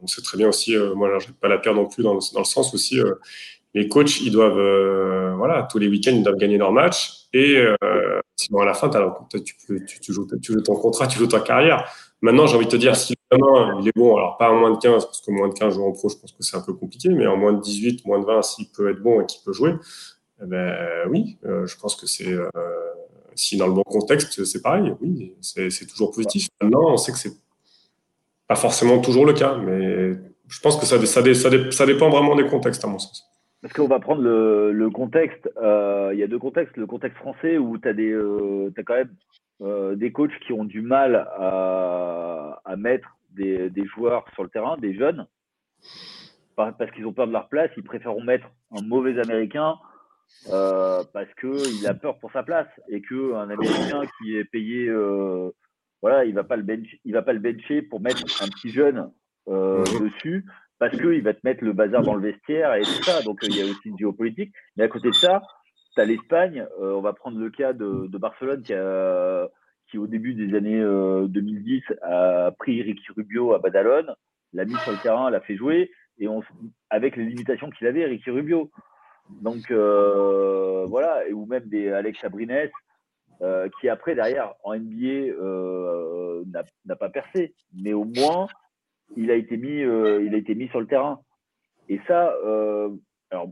On 0.02 0.08
sait 0.08 0.22
très 0.22 0.38
bien 0.38 0.50
aussi, 0.50 0.76
moi, 0.96 1.20
je 1.20 1.28
pas 1.32 1.48
la 1.48 1.58
perdre 1.58 1.82
non 1.82 1.88
plus 1.88 2.04
dans 2.04 2.14
le, 2.14 2.20
dans 2.34 2.40
le 2.40 2.46
sens 2.46 2.74
aussi 2.74 3.00
les 3.78 3.88
coachs, 3.88 4.22
ils 4.22 4.32
doivent, 4.32 4.58
euh, 4.58 5.36
voilà, 5.38 5.68
tous 5.70 5.78
les 5.78 5.88
week-ends, 5.88 6.14
ils 6.14 6.24
doivent 6.24 6.38
gagner 6.38 6.58
leur 6.58 6.72
match. 6.72 7.28
Et 7.34 7.58
euh, 7.58 8.20
sinon, 8.36 8.62
à 8.62 8.66
la 8.66 8.74
fin, 8.74 8.90
tu, 8.90 9.44
tu, 9.44 9.86
tu, 10.02 10.14
joues, 10.14 10.28
tu, 10.42 10.54
joues, 10.54 10.62
ton 10.62 10.76
contrat, 10.76 11.08
tu 11.08 11.20
joues 11.20 11.28
ta 11.28 11.42
carrière. 11.42 11.88
Maintenant, 12.22 12.48
j'ai 12.48 12.56
envie 12.56 12.66
de 12.66 12.72
te 12.72 12.78
dire, 12.78 12.96
si 12.96 13.14
vraiment 13.30 13.80
il 13.80 13.88
est 13.88 13.96
bon, 13.96 14.16
alors 14.16 14.38
pas 14.38 14.50
en 14.50 14.56
moins 14.56 14.72
de 14.72 14.78
15, 14.78 15.06
parce 15.06 15.22
que 15.22 15.32
moins 15.32 15.50
de 15.50 15.54
15 15.54 15.76
joueurs 15.76 15.90
en 15.90 15.92
pro, 15.92 16.10
je 16.10 16.16
pense 16.18 16.32
que 16.32 16.42
c'est 16.42 16.58
un 16.58 16.62
peu 16.62 16.74
compliqué, 16.74 17.10
mais 17.10 17.28
en 17.28 17.38
moins 17.38 17.54
de 17.54 17.62
18, 17.62 18.06
moins 18.06 18.20
de 18.20 18.26
20, 18.26 18.42
s'il 18.42 18.70
peut 18.70 18.90
être 18.90 19.02
bon 19.02 19.22
et 19.22 19.26
qu'il 19.26 19.42
peut 19.46 19.54
jouer, 19.54 19.74
eh 20.42 20.46
ben 20.46 20.76
oui, 21.10 21.38
euh, 21.46 21.68
je 21.68 21.78
pense 21.78 21.96
que 21.96 22.08
c'est. 22.08 22.36
si 23.36 23.58
dans 23.58 23.68
le 23.68 23.74
bon 23.74 23.84
contexte, 23.84 24.44
c'est 24.46 24.62
pareil, 24.62 24.92
oui, 25.02 25.36
c'est 25.42 25.86
toujours 25.88 26.12
positif. 26.12 26.48
Maintenant, 26.62 26.94
on 26.94 26.98
sait 26.98 27.12
que 27.12 27.20
c'est 27.20 27.34
pas 28.48 28.56
forcément 28.56 29.00
toujours 29.00 29.26
le 29.26 29.34
cas, 29.34 29.58
mais 29.58 30.16
je 30.48 30.60
pense 30.62 30.78
que 30.78 30.86
ça, 30.86 31.86
dépend 31.86 32.10
vraiment 32.10 32.36
des 32.36 32.46
contextes, 32.46 32.84
à 32.86 32.88
mon 32.88 33.00
sens. 33.00 33.30
Parce 33.62 33.74
qu'on 33.74 33.88
va 33.88 34.00
prendre 34.00 34.22
le, 34.22 34.90
contexte. 34.90 35.50
Euh, 35.58 36.12
il 36.14 36.20
y 36.20 36.24
a 36.24 36.28
deux 36.28 36.40
contextes. 36.40 36.78
Le 36.78 36.86
contexte 36.86 37.18
français 37.18 37.58
où 37.58 37.78
tu 37.78 37.88
as, 37.88 37.94
des, 37.94 38.12
euh, 38.12 38.72
quand 38.86 38.96
même 38.96 39.14
euh, 39.62 39.96
des 39.96 40.12
coachs 40.12 40.38
qui 40.46 40.54
ont 40.54 40.64
du 40.64 40.82
mal 40.82 41.28
à, 41.38 42.76
mettre 42.78 43.10
des, 43.32 43.72
joueurs 43.96 44.26
sur 44.34 44.44
le 44.44 44.50
terrain, 44.50 44.78
des 44.78 44.94
jeunes, 44.94 45.28
parce 46.56 46.92
qu'ils 46.92 47.06
ont 47.06 47.14
peur 47.14 47.28
de 47.28 47.34
leur 47.34 47.50
place. 47.50 47.72
Ils 47.76 47.84
préfèrent 47.84 48.20
mettre 48.22 48.48
un 48.72 48.82
mauvais 48.84 49.20
Américain 49.20 49.76
parce 50.50 51.34
qu'il 51.40 51.88
a 51.88 51.94
peur 51.94 52.20
pour 52.20 52.32
sa 52.32 52.44
place 52.44 52.68
et 52.88 53.02
qu'un 53.02 53.50
Américain 53.50 54.04
qui 54.20 54.38
est 54.38 54.46
payé, 54.46 54.90
voilà, 56.02 56.26
il 56.26 56.34
va, 56.34 56.44
pas 56.44 56.56
le 56.56 56.64
va 57.12 57.22
pas 57.22 57.34
le 57.34 57.40
bencher 57.40 57.82
pour 57.82 58.02
mettre 58.02 58.22
un 58.44 58.48
petit 58.48 58.70
jeune 58.70 59.12
dessus 59.48 60.46
parce 60.80 60.96
qu'il 60.96 61.22
va 61.24 61.34
te 61.34 61.40
mettre 61.44 61.64
le 61.64 61.74
bazar 61.74 62.04
dans 62.04 62.16
le 62.16 62.22
vestiaire 62.22 62.74
et 62.76 62.82
tout 62.82 63.04
ça. 63.04 63.22
Donc, 63.24 63.40
il 63.44 63.56
y 63.56 63.62
a 63.62 63.66
aussi 63.66 63.90
une 63.90 63.98
géopolitique. 63.98 64.54
Mais 64.76 64.84
à 64.84 64.88
côté 64.88 65.10
de 65.10 65.14
ça, 65.14 65.42
tu 65.96 66.02
as 66.02 66.06
l'Espagne. 66.06 66.66
Euh, 66.80 66.94
on 66.94 67.02
va 67.02 67.14
prendre 67.14 67.40
le 67.40 67.50
cas 67.50 67.74
de, 67.74 68.18
Barcelone 68.18 68.62
qui, 68.62 68.74
a, 68.74 69.48
qui, 69.90 69.98
au 69.98 70.08
début 70.08 70.34
des 70.34 70.56
années 70.56 70.80
2010, 70.80 71.84
euh, 71.90 72.48
a 72.48 72.52
pris 72.52 72.82
Ricky 72.82 73.08
Rubio 73.16 73.54
à 73.54 73.60
Badalone, 73.60 74.14
l'a 74.54 74.66
mis 74.66 74.76
sur 74.76 74.92
le 74.92 74.98
terrain, 75.00 75.30
l'a 75.30 75.42
fait 75.42 75.56
jouer, 75.56 75.92
et 76.20 76.28
on, 76.28 76.44
avec 76.90 77.16
les 77.16 77.26
limitations 77.26 77.70
qu'il 77.70 77.88
avait, 77.88 78.06
Ricky 78.06 78.30
Rubio. 78.30 78.72
Donc, 79.42 79.72
euh, 79.72 80.86
voilà. 80.88 81.28
Et, 81.28 81.34
ou 81.34 81.46
même 81.46 81.66
des 81.66 81.90
Alex 81.90 82.24
Abrines, 82.24 82.70
qui 83.80 83.90
après, 83.90 84.16
derrière, 84.16 84.54
en 84.64 84.76
NBA, 84.76 85.34
n'a 86.86 86.96
pas 86.96 87.10
percé. 87.10 87.54
Mais 87.74 87.94
au 87.94 88.04
moins, 88.06 88.48
il 89.16 89.32
a 89.32 89.36
été 89.36 89.58
mis, 89.58 89.84
euh, 89.84 90.24
il 90.24 90.34
a 90.34 90.38
été 90.38 90.56
mis 90.56 90.68
sur 90.70 90.80
le 90.80 90.88
terrain. 90.88 91.22
Et 91.90 92.02
ça, 92.08 92.34
euh, 92.46 92.90
alors, 93.32 93.50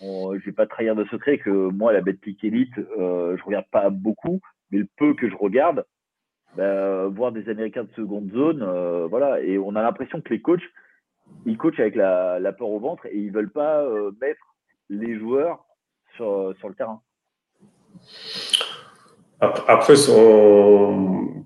je 0.00 0.44
vais 0.44 0.52
pas 0.52 0.66
trahir 0.66 0.94
de 0.94 1.04
secret 1.06 1.38
que 1.38 1.50
moi, 1.50 1.92
la 1.92 2.00
Betclic 2.00 2.42
Elite, 2.44 2.78
euh, 2.98 3.36
je 3.36 3.44
regarde 3.44 3.66
pas 3.70 3.90
beaucoup, 3.90 4.40
mais 4.70 4.78
le 4.78 4.88
peu 4.96 5.14
que 5.14 5.28
je 5.28 5.36
regarde, 5.36 5.84
bah, 6.56 7.06
voir 7.08 7.32
des 7.32 7.48
Américains 7.48 7.84
de 7.84 7.92
seconde 7.94 8.30
zone, 8.30 8.62
euh, 8.62 9.06
voilà. 9.08 9.40
Et 9.40 9.58
on 9.58 9.74
a 9.74 9.82
l'impression 9.82 10.20
que 10.20 10.32
les 10.32 10.40
coachs, 10.40 10.62
ils 11.46 11.56
coachent 11.56 11.80
avec 11.80 11.96
la, 11.96 12.38
la 12.38 12.52
peur 12.52 12.68
au 12.68 12.78
ventre 12.78 13.06
et 13.06 13.16
ils 13.16 13.32
veulent 13.32 13.50
pas 13.50 13.82
euh, 13.82 14.12
mettre 14.20 14.54
les 14.88 15.18
joueurs 15.18 15.64
sur, 16.16 16.54
sur 16.58 16.68
le 16.68 16.74
terrain. 16.74 17.00
Après, 19.40 19.94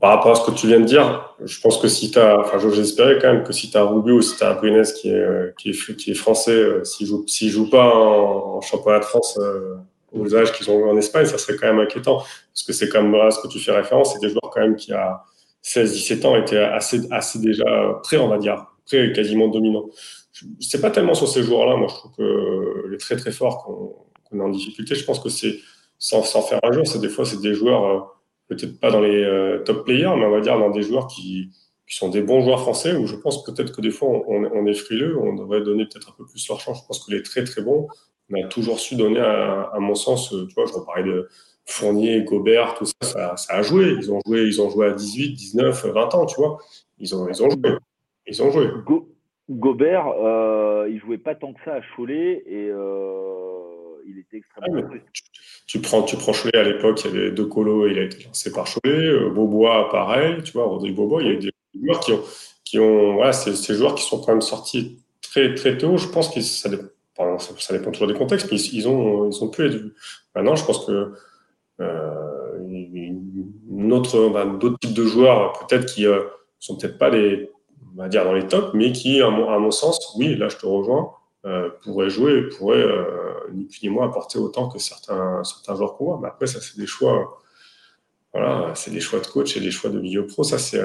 par 0.00 0.10
rapport 0.10 0.32
à 0.32 0.34
ce 0.36 0.48
que 0.48 0.56
tu 0.56 0.66
viens 0.66 0.80
de 0.80 0.84
dire, 0.84 1.34
je 1.44 1.60
pense 1.60 1.78
que 1.78 1.88
si 1.88 2.10
tu 2.10 2.18
as, 2.18 2.38
enfin, 2.40 2.58
j'espérais 2.70 3.18
quand 3.20 3.32
même 3.32 3.42
que 3.42 3.52
si 3.52 3.70
tu 3.70 3.78
Rubio 3.78 4.16
ou 4.16 4.22
si 4.22 4.36
tu 4.36 4.44
as 4.44 4.54
Brunez 4.54 4.82
qui 5.00 5.10
est, 5.10 5.56
qui 5.56 5.70
est, 5.70 6.14
français, 6.14 6.52
euh, 6.52 6.84
s'il 6.84 7.06
joue, 7.06 7.24
joue 7.26 7.70
pas 7.70 7.94
en, 7.94 8.60
championnat 8.60 9.00
de 9.00 9.04
France 9.04 9.38
euh, 9.40 9.76
aux 10.12 10.34
âges 10.36 10.52
qu'ils 10.52 10.70
ont 10.70 10.78
eu 10.78 10.88
en 10.88 10.96
Espagne, 10.96 11.26
ça 11.26 11.38
serait 11.38 11.56
quand 11.56 11.66
même 11.66 11.80
inquiétant. 11.80 12.18
Parce 12.18 12.62
que 12.66 12.72
c'est 12.72 12.88
quand 12.88 13.02
même 13.02 13.14
à 13.14 13.30
ce 13.30 13.40
que 13.40 13.48
tu 13.48 13.58
fais 13.58 13.72
référence, 13.72 14.12
c'est 14.12 14.20
des 14.20 14.28
joueurs 14.28 14.50
quand 14.52 14.60
même 14.60 14.76
qui, 14.76 14.92
à 14.92 15.22
16-17 15.64 16.26
ans, 16.26 16.36
étaient 16.36 16.58
assez, 16.58 17.00
assez 17.10 17.40
déjà 17.40 17.64
prêts, 18.02 18.18
on 18.18 18.28
va 18.28 18.38
dire, 18.38 18.66
prêts 18.86 19.12
quasiment 19.12 19.48
dominants. 19.48 19.86
C'est 20.60 20.80
pas 20.80 20.90
tellement 20.90 21.14
sur 21.14 21.28
ces 21.28 21.42
joueurs-là, 21.42 21.76
moi 21.76 21.88
je 21.90 21.94
trouve 21.94 22.12
que 22.16 22.88
les 22.88 22.98
très 22.98 23.16
très 23.16 23.32
forts 23.32 23.64
qu'on, 23.64 24.38
est 24.38 24.42
en 24.42 24.50
difficulté, 24.50 24.94
je 24.94 25.04
pense 25.04 25.18
que 25.18 25.28
c'est 25.28 25.58
sans, 25.98 26.22
sans 26.22 26.42
faire 26.42 26.60
un 26.62 26.72
jour, 26.72 26.86
c'est 26.86 27.00
des 27.00 27.08
fois 27.08 27.24
c'est 27.24 27.40
des 27.40 27.54
joueurs 27.54 27.84
euh, 27.84 28.00
peut-être 28.48 28.80
pas 28.80 28.90
dans 28.90 29.00
les 29.00 29.22
euh, 29.22 29.58
top 29.64 29.84
players, 29.84 30.14
mais 30.16 30.24
on 30.24 30.30
va 30.30 30.40
dire 30.40 30.58
dans 30.58 30.70
des 30.70 30.82
joueurs 30.82 31.06
qui, 31.06 31.50
qui 31.86 31.96
sont 31.96 32.08
des 32.08 32.22
bons 32.22 32.40
joueurs 32.40 32.60
français, 32.60 32.94
où 32.94 33.06
je 33.06 33.16
pense 33.16 33.44
peut-être 33.44 33.74
que 33.74 33.80
des 33.80 33.90
fois 33.90 34.08
on, 34.08 34.44
on, 34.44 34.66
est 34.66 34.74
frileux, 34.74 35.18
on 35.18 35.34
devrait 35.34 35.62
donner 35.62 35.84
peut-être 35.84 36.10
un 36.10 36.14
peu 36.16 36.26
plus 36.26 36.48
leur 36.48 36.60
chance. 36.60 36.80
Je 36.82 36.86
pense 36.86 37.04
que 37.04 37.12
les 37.12 37.22
très 37.22 37.44
très 37.44 37.62
bons, 37.62 37.88
on 38.30 38.42
a 38.42 38.46
toujours 38.48 38.78
su 38.78 38.96
donner, 38.96 39.20
à, 39.20 39.70
à 39.72 39.78
mon 39.78 39.94
sens, 39.94 40.30
tu 40.30 40.54
vois, 40.54 40.66
je 40.66 40.72
reparlais 40.72 41.04
de 41.04 41.28
Fournier, 41.68 42.22
Gobert, 42.22 42.74
tout 42.74 42.86
ça, 43.02 43.36
ça, 43.36 43.54
a 43.54 43.62
joué. 43.62 43.94
Ils 43.98 44.10
ont 44.10 44.20
joué, 44.26 44.44
ils 44.44 44.60
ont 44.62 44.70
joué 44.70 44.86
à 44.86 44.92
18, 44.92 45.34
19, 45.34 45.86
20 45.86 46.14
ans, 46.14 46.24
tu 46.24 46.36
vois. 46.36 46.58
Ils 46.98 47.14
ont, 47.14 47.28
ils 47.28 47.42
ont 47.42 47.50
joué. 47.50 47.76
Ils 48.26 48.42
ont 48.42 48.50
joué. 48.50 48.68
Gobert, 49.50 50.08
euh, 50.08 50.88
il 50.90 50.98
jouait 50.98 51.18
pas 51.18 51.34
tant 51.34 51.52
que 51.52 51.60
ça 51.64 51.74
à 51.74 51.80
Cholet 51.94 52.42
et 52.46 52.68
euh, 52.70 53.67
il 54.08 54.18
était 54.18 54.38
extrêmement. 54.38 54.88
Ah, 54.92 54.98
tu 55.66 55.80
prends, 55.80 56.02
tu 56.02 56.16
prends 56.16 56.32
Cholet 56.32 56.56
à 56.56 56.64
l'époque, 56.64 57.02
il 57.04 57.14
y 57.14 57.18
avait 57.18 57.30
deux 57.30 57.46
colos, 57.46 57.86
il 57.88 57.98
a 57.98 58.04
été 58.04 58.24
lancé 58.24 58.52
par 58.52 58.64
Cholet. 58.64 59.06
Euh, 59.06 59.30
Bobois, 59.30 59.88
pareil, 59.90 60.42
tu 60.42 60.52
vois, 60.52 60.64
Rodrigue 60.64 60.94
Bobois, 60.94 61.22
il 61.22 61.26
y 61.26 61.30
a 61.30 61.34
eu 61.34 61.38
des 61.38 61.52
joueurs 61.82 62.00
qui 62.00 62.12
ont, 62.12 62.22
qui 62.64 62.78
ont 62.78 63.14
voilà, 63.14 63.32
ces 63.32 63.74
joueurs 63.74 63.94
qui 63.94 64.04
sont 64.04 64.20
quand 64.20 64.32
même 64.32 64.40
sortis 64.40 64.98
très, 65.20 65.54
très 65.54 65.76
tôt. 65.76 65.96
Je 65.96 66.08
pense 66.08 66.28
que 66.30 66.40
ça 66.40 66.68
dépend, 66.68 67.38
ça 67.38 67.76
dépend 67.76 67.90
toujours 67.90 68.08
des 68.08 68.14
contextes, 68.14 68.50
mais 68.50 68.58
ils, 68.58 68.88
ont, 68.88 69.30
ils 69.30 69.44
ont 69.44 69.48
pu 69.48 69.66
être 69.66 69.74
vus. 69.74 69.94
Maintenant, 70.34 70.56
je 70.56 70.64
pense 70.64 70.86
que 70.86 71.12
euh, 71.80 72.58
une 72.58 73.92
autre, 73.92 74.56
d'autres 74.58 74.78
types 74.78 74.94
de 74.94 75.04
joueurs, 75.04 75.52
peut-être 75.66 75.86
qui 75.86 76.06
euh, 76.06 76.22
sont 76.58 76.76
peut-être 76.76 76.98
pas 76.98 77.10
les, 77.10 77.50
on 77.94 78.02
va 78.02 78.08
dire 78.08 78.24
dans 78.24 78.32
les 78.32 78.46
tops, 78.46 78.74
mais 78.74 78.92
qui, 78.92 79.20
à 79.20 79.30
mon, 79.30 79.48
à 79.48 79.58
mon 79.58 79.70
sens, 79.70 80.14
oui, 80.18 80.34
là, 80.36 80.48
je 80.48 80.56
te 80.56 80.66
rejoins, 80.66 81.12
euh, 81.46 81.70
pourraient 81.82 82.10
jouer, 82.10 82.48
pourraient 82.56 82.84
ni 83.52 83.64
plus 83.64 83.82
ni 83.82 83.88
moins 83.88 84.06
apporter 84.06 84.38
autant 84.38 84.68
que 84.68 84.78
certains, 84.78 85.42
certains 85.44 85.74
joueurs 85.76 85.96
qu'on 85.96 86.04
voit. 86.06 86.18
Mais 86.20 86.28
après, 86.28 86.46
ça, 86.46 86.60
c'est 86.60 86.76
des 86.78 86.86
choix. 86.86 87.40
Voilà, 88.32 88.74
c'est 88.74 88.90
des 88.90 89.00
choix 89.00 89.20
de 89.20 89.26
coach 89.26 89.56
et 89.56 89.60
des 89.60 89.70
choix 89.70 89.90
de 89.90 90.00
milieu 90.00 90.26
pro. 90.26 90.44
Ça, 90.44 90.58
c'est. 90.58 90.82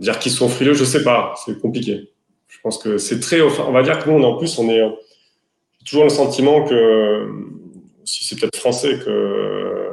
dire 0.00 0.18
qu'ils 0.18 0.32
sont 0.32 0.48
frileux, 0.48 0.74
je 0.74 0.84
sais 0.84 1.04
pas. 1.04 1.34
C'est 1.44 1.60
compliqué. 1.60 2.12
Je 2.48 2.58
pense 2.62 2.78
que 2.78 2.98
c'est 2.98 3.20
très. 3.20 3.40
On 3.40 3.72
va 3.72 3.82
dire 3.82 3.98
que 3.98 4.10
nous, 4.10 4.22
en 4.22 4.36
plus, 4.36 4.58
on 4.58 4.68
est 4.68 4.82
toujours 5.84 6.04
le 6.04 6.10
sentiment 6.10 6.64
que, 6.64 7.28
si 8.04 8.24
c'est 8.24 8.38
peut-être 8.38 8.56
français, 8.56 8.98
que 8.98 9.88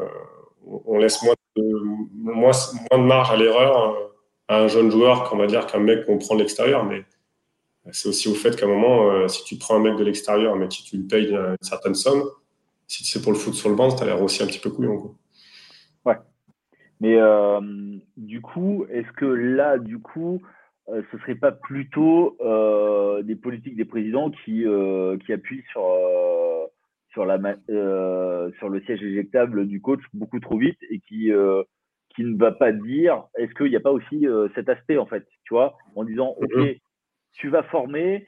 on 0.86 0.98
laisse 0.98 1.22
moins 1.24 1.36
de, 1.56 1.64
moins, 2.14 2.52
moins 2.92 3.00
de 3.00 3.08
marge 3.08 3.32
à 3.32 3.38
l'erreur 3.38 4.12
à 4.48 4.62
un 4.62 4.68
jeune 4.68 4.92
joueur 4.92 5.30
qu'on 5.30 5.38
va 5.38 5.48
dire 5.48 5.68
qu'un 5.68 5.80
mec 5.80 6.06
qu'on 6.06 6.18
prend 6.18 6.36
de 6.36 6.42
l'extérieur. 6.42 6.84
Mais 6.84 7.04
c'est 7.91 8.10
aussi 8.10 8.28
au 8.28 8.34
fait 8.34 8.56
qu'à 8.56 8.65
un 8.65 8.69
moment, 8.69 9.12
euh, 9.12 9.28
si 9.28 9.43
tu 9.43 9.58
prends 9.58 9.75
un 9.75 9.80
mec 9.80 9.95
de 9.97 10.04
l'extérieur, 10.04 10.56
mais 10.56 10.69
si 10.69 10.84
tu 10.84 10.97
lui 10.97 11.04
payes 11.04 11.30
une, 11.30 11.56
certaine 11.62 11.95
somme, 11.95 12.23
si 12.88 13.04
c'est 13.06 13.21
pour 13.21 13.32
le 13.32 13.38
foot 13.38 13.54
sur 13.54 13.69
le 13.69 13.75
banc, 13.75 13.95
tu 13.95 14.04
as 14.04 14.06
l'air 14.06 14.21
aussi 14.21 14.43
un 14.43 14.47
petit 14.47 14.60
peu 14.60 14.69
couillon. 14.69 14.97
Quoi. 14.97 15.15
Ouais. 16.06 16.17
Mais 16.99 17.15
euh, 17.17 17.60
du 18.17 18.41
coup, 18.41 18.86
est-ce 18.91 19.12
que 19.13 19.25
là, 19.25 19.78
du 19.78 19.99
coup, 19.99 20.41
euh, 20.89 21.02
ce 21.12 21.17
serait 21.19 21.36
pas 21.36 21.52
plutôt 21.52 22.38
des 23.23 23.36
politiques 23.36 23.75
des 23.75 23.85
présidents 23.85 24.31
qui, 24.31 24.65
qui 25.25 25.33
appuient 25.33 25.63
sur, 25.71 25.83
sur, 27.12 27.25
la, 27.25 27.37
sur 28.58 28.69
le 28.69 28.81
siège 28.85 29.04
éjectable 29.04 29.67
du 29.67 29.81
coach 29.81 30.02
beaucoup 30.13 30.40
trop 30.40 30.58
vite 30.58 30.79
et 30.90 31.00
qui, 31.00 31.31
qui 32.15 32.23
ne 32.23 32.37
va 32.37 32.52
pas 32.52 32.71
dire 32.71 33.23
est-ce 33.37 33.54
qu'il 33.54 33.69
n'y 33.69 33.75
a 33.75 33.81
pas 33.81 33.92
aussi 33.92 34.25
cet 34.56 34.69
aspect, 34.69 34.98
en 34.98 35.06
fait, 35.06 35.25
tu 35.44 35.54
vois, 35.54 35.77
en 35.96 36.04
disant, 36.04 36.35
OK, 36.40 36.50
mm-hmm 36.52 36.79
tu 37.34 37.50
vas 37.50 37.63
former. 37.63 38.27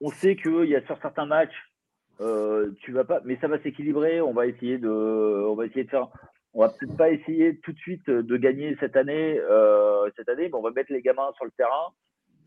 On 0.00 0.10
sait 0.10 0.36
qu'il 0.36 0.64
y 0.66 0.76
a 0.76 0.84
sur 0.86 0.98
certains 1.00 1.26
matchs, 1.26 1.68
euh, 2.20 2.72
tu 2.80 2.92
vas 2.92 3.04
pas, 3.04 3.20
mais 3.24 3.36
ça 3.40 3.48
va 3.48 3.60
s'équilibrer. 3.60 4.20
On 4.20 4.32
va 4.32 4.46
essayer 4.46 4.78
de, 4.78 4.88
on 4.88 5.54
va 5.54 5.66
essayer 5.66 5.84
de 5.84 5.90
faire. 5.90 6.08
On 6.54 6.60
va 6.60 6.70
peut-être 6.70 6.96
pas 6.96 7.10
essayer 7.10 7.58
tout 7.58 7.72
de 7.72 7.78
suite 7.78 8.08
de 8.08 8.36
gagner 8.36 8.76
cette 8.80 8.96
année, 8.96 9.38
euh, 9.38 10.08
cette 10.16 10.28
année, 10.28 10.48
mais 10.48 10.54
on 10.54 10.62
va 10.62 10.70
mettre 10.70 10.92
les 10.92 11.02
gamins 11.02 11.30
sur 11.36 11.44
le 11.44 11.50
terrain. 11.52 11.92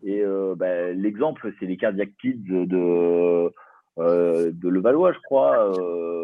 Et 0.03 0.21
euh, 0.21 0.55
ben, 0.57 0.99
l'exemple, 0.99 1.53
c'est 1.59 1.65
les 1.65 1.77
Cardiac 1.77 2.09
Kids 2.19 2.43
de 2.47 3.51
de 3.97 4.67
Levallois, 4.67 5.13
je 5.13 5.19
crois, 5.19 5.79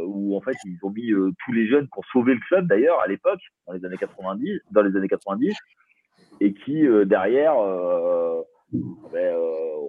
où 0.07 0.35
en 0.35 0.41
fait 0.41 0.55
ils 0.65 0.79
ont 0.81 0.89
mis 0.89 1.11
tous 1.45 1.51
les 1.51 1.67
jeunes 1.67 1.87
pour 1.89 2.03
sauver 2.05 2.33
le 2.33 2.39
club 2.39 2.65
d'ailleurs 2.65 2.99
à 3.01 3.07
l'époque, 3.07 3.41
dans 3.67 3.73
les 3.73 3.85
années 3.85 3.97
90, 3.97 4.61
dans 4.71 4.81
les 4.81 4.95
années 4.97 5.07
90, 5.07 5.55
et 6.41 6.53
qui 6.53 6.87
derrière 7.05 7.53
ben, 8.71 9.35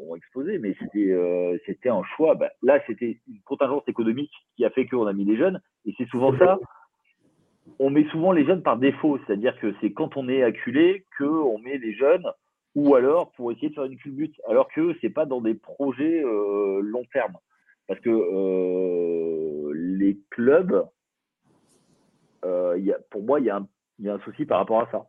ont 0.09 0.15
explosé, 0.17 0.59
mais 0.59 0.75
c'était 0.81 1.61
c'était 1.67 1.89
un 1.89 2.03
choix. 2.17 2.35
Ben, 2.35 2.51
là, 2.63 2.81
c'était 2.87 3.21
une 3.29 3.41
contingence 3.45 3.83
économique 3.89 4.33
qui 4.57 4.65
a 4.65 4.71
fait 4.71 4.87
qu'on 4.87 5.07
a 5.07 5.13
mis 5.13 5.25
les 5.25 5.37
jeunes, 5.37 5.61
et 5.85 5.95
c'est 5.99 6.09
souvent 6.09 6.37
ça. 6.39 6.59
On 7.79 7.91
met 7.91 8.05
souvent 8.11 8.33
les 8.33 8.47
jeunes 8.47 8.63
par 8.63 8.79
défaut, 8.79 9.19
c'est-à-dire 9.19 9.59
que 9.61 9.75
c'est 9.81 9.93
quand 9.93 10.17
on 10.17 10.29
est 10.29 10.43
acculé 10.43 11.05
qu'on 11.19 11.59
met 11.59 11.79
les 11.79 11.95
jeunes, 11.95 12.27
ou 12.75 12.95
alors 12.95 13.33
pour 13.33 13.53
essayer 13.53 13.69
de 13.69 13.75
faire 13.75 13.85
une 13.85 13.99
culbute, 13.99 14.35
alors 14.49 14.69
que 14.69 14.95
c'est 15.01 15.11
pas 15.11 15.27
dans 15.27 15.41
des 15.41 15.55
projets 15.55 16.23
long 16.23 17.05
terme, 17.13 17.37
parce 17.87 18.01
que 18.01 18.11
les 19.75 20.19
clubs, 20.31 20.89
y 22.45 22.93
a, 22.93 22.99
pour 23.11 23.23
moi, 23.23 23.41
il 23.41 23.47
y 23.47 23.51
a 23.51 23.61
un 24.13 24.21
souci 24.21 24.47
par 24.47 24.59
rapport 24.59 24.81
à 24.81 24.91
ça. 24.91 25.07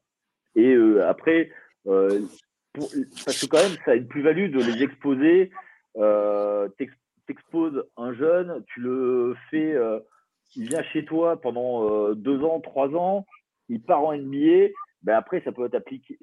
Et 0.56 0.76
après, 1.08 1.52
parce 3.26 3.40
que 3.42 3.46
quand 3.48 3.58
même, 3.58 3.78
ça 3.86 3.92
a 3.92 3.96
une 3.96 4.08
plus-value 4.08 4.52
de 4.52 4.60
les 4.60 4.84
exposer. 4.84 5.52
Euh, 5.98 6.68
T'exposes 7.28 7.84
un 7.96 8.14
jeune, 8.14 8.64
tu 8.74 8.82
le 8.82 9.36
fais, 9.52 9.74
euh, 9.74 10.00
il 10.56 10.68
vient 10.68 10.82
chez 10.82 11.06
toi 11.06 11.40
pendant 11.40 11.88
euh, 11.88 12.16
deux 12.16 12.44
ans, 12.44 12.60
trois 12.60 12.90
ans, 12.90 13.28
il 13.68 13.82
part 13.82 14.04
en 14.04 14.18
NBA. 14.18 14.70
Ben 15.04 15.16
après, 15.16 15.42
ça 15.46 15.52
peut, 15.52 15.70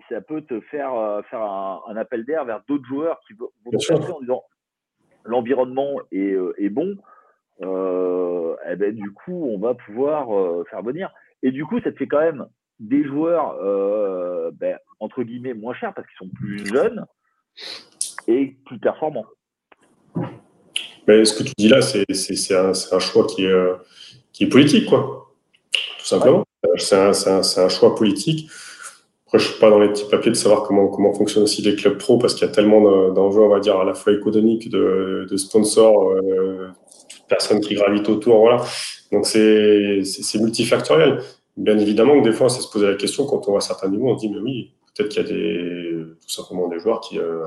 ça 0.09 0.21
peut 0.21 0.43
te 0.43 0.61
faire 0.63 0.95
euh, 0.95 1.23
faire 1.31 1.43
un, 1.43 1.97
appel 1.97 2.25
d'air 2.25 2.45
vers 2.45 2.61
d'autres 2.67 2.85
joueurs 2.87 3.21
qui 3.27 3.35
vont 3.35 3.51
te 3.71 3.93
en 3.93 4.21
disant 4.21 4.43
l'environnement 5.25 6.01
est, 6.11 6.37
est, 6.59 6.69
bon. 6.69 6.97
et 7.61 7.65
eh 7.65 8.77
ben, 8.77 8.95
du 8.95 9.13
coup, 9.13 9.49
on 9.49 9.59
va 9.59 9.75
pouvoir 9.75 10.67
faire 10.67 10.83
venir. 10.83 11.13
Et 11.43 11.53
du 11.53 11.65
coup, 11.65 11.81
ça 11.81 11.93
te 11.93 11.97
fait 11.97 12.09
quand 12.09 12.21
même 12.21 12.47
des 12.79 13.05
joueurs, 13.05 13.57
euh, 13.63 14.51
ben, 14.53 14.79
entre 15.01 15.23
guillemets, 15.23 15.55
moins 15.55 15.75
chers 15.75 15.93
parce 15.95 16.07
qu'ils 16.09 16.27
sont 16.27 16.33
plus 16.35 16.67
jeunes 16.67 17.05
et 18.29 18.57
plus 18.65 18.79
performants. 18.79 19.27
Mais 21.07 21.25
ce 21.25 21.35
que 21.35 21.43
tu 21.45 21.53
dis 21.57 21.69
là, 21.69 21.83
c'est 21.83 22.05
un, 22.55 22.73
un, 22.93 22.99
choix 22.99 23.27
qui 23.27 23.45
est, 23.45 23.51
euh, 23.51 23.75
qui 24.33 24.45
est 24.45 24.49
politique, 24.49 24.87
quoi. 24.87 25.33
Tout 25.99 26.07
simplement. 26.07 26.45
C'est 26.79 26.97
un, 26.97 27.11
un, 27.11 27.69
choix 27.69 27.95
politique. 27.95 28.51
Après, 29.27 29.39
je 29.39 29.45
ne 29.45 29.51
suis 29.51 29.61
pas 29.61 29.71
dans 29.71 29.79
les 29.79 29.89
petits 29.89 30.09
papiers 30.09 30.31
de 30.31 30.37
savoir 30.37 30.63
comment, 30.65 30.89
comment 30.89 31.13
fonctionnent 31.13 31.45
aussi 31.45 31.63
les 31.63 31.77
clubs 31.77 31.99
pro 31.99 32.19
parce 32.19 32.35
qu'il 32.35 32.47
y 32.47 32.51
a 32.51 32.53
tellement 32.53 33.11
d'enjeux, 33.13 33.41
on 33.41 33.49
va 33.49 33.61
dire, 33.61 33.77
à 33.77 33.85
la 33.85 33.95
fois 33.95 34.13
économiques, 34.13 34.69
de, 34.69 35.27
de 35.31 35.37
sponsors, 35.37 36.11
euh, 36.11 36.21
de 36.21 37.29
personnes 37.29 37.61
qui 37.61 37.75
gravitent 37.75 38.09
autour. 38.09 38.41
Voilà. 38.41 38.65
Donc, 39.13 39.27
c'est 39.27 40.03
multifactoriel. 40.41 41.21
Bien 41.57 41.79
évidemment 41.79 42.21
que 42.21 42.29
des 42.29 42.35
fois, 42.35 42.47
on 42.47 42.49
s'est 42.51 42.61
se 42.61 42.71
poser 42.71 42.87
la 42.87 42.97
question 42.97 43.27
quand 43.27 43.49
on 43.49 43.53
voit 43.53 43.61
certains 43.61 43.89
niveaux, 43.89 44.11
on 44.11 44.19
se 44.19 44.27
dit, 44.27 44.33
mais 44.33 44.41
oui, 44.41 44.73
peut-être 44.97 45.11
qu'il 45.11 45.23
y 45.23 45.25
a 45.25 45.29
des, 45.29 46.05
tout 46.21 46.29
simplement 46.29 46.69
des 46.69 46.79
joueurs 46.79 47.01
qui, 47.01 47.19
euh, 47.19 47.45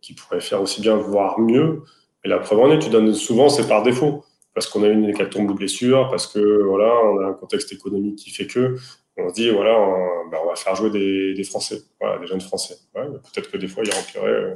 qui 0.00 0.14
pourraient 0.14 0.40
faire 0.40 0.60
aussi 0.60 0.80
bien, 0.80 0.96
voire 0.96 1.40
mieux. 1.40 1.82
Et 2.24 2.28
la 2.28 2.38
preuve 2.38 2.60
en 2.60 2.70
est, 2.70 2.78
tu 2.78 2.90
donnes 2.90 3.14
souvent, 3.14 3.48
c'est 3.48 3.68
par 3.68 3.82
défaut. 3.82 4.24
Parce 4.54 4.66
qu'on 4.66 4.82
a 4.82 4.88
une 4.88 5.06
hécatombe 5.06 5.48
de 5.48 5.54
blessures, 5.54 6.08
parce 6.10 6.26
que 6.26 6.62
voilà, 6.64 6.92
on 7.06 7.20
a 7.20 7.26
un 7.28 7.32
contexte 7.32 7.72
économique 7.72 8.16
qui 8.16 8.30
fait 8.30 8.46
que 8.46 8.76
on 9.16 9.28
se 9.28 9.34
dit, 9.34 9.50
voilà, 9.50 9.78
on, 9.78 10.28
ben, 10.30 10.38
va 10.46 10.54
faire 10.54 10.74
jouer 10.74 10.90
des, 10.90 11.34
des, 11.34 11.44
Français, 11.44 11.78
voilà, 12.00 12.18
des 12.18 12.26
jeunes 12.26 12.40
Français. 12.40 12.76
Ouais, 12.94 13.06
peut-être 13.06 13.50
que 13.50 13.56
des 13.56 13.68
fois, 13.68 13.82
ils 13.84 13.92
rempliraient 13.92 14.28
euh, 14.28 14.54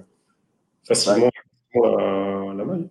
facilement 0.85 1.31
la, 1.75 2.55
la 2.55 2.65
maille. 2.65 2.89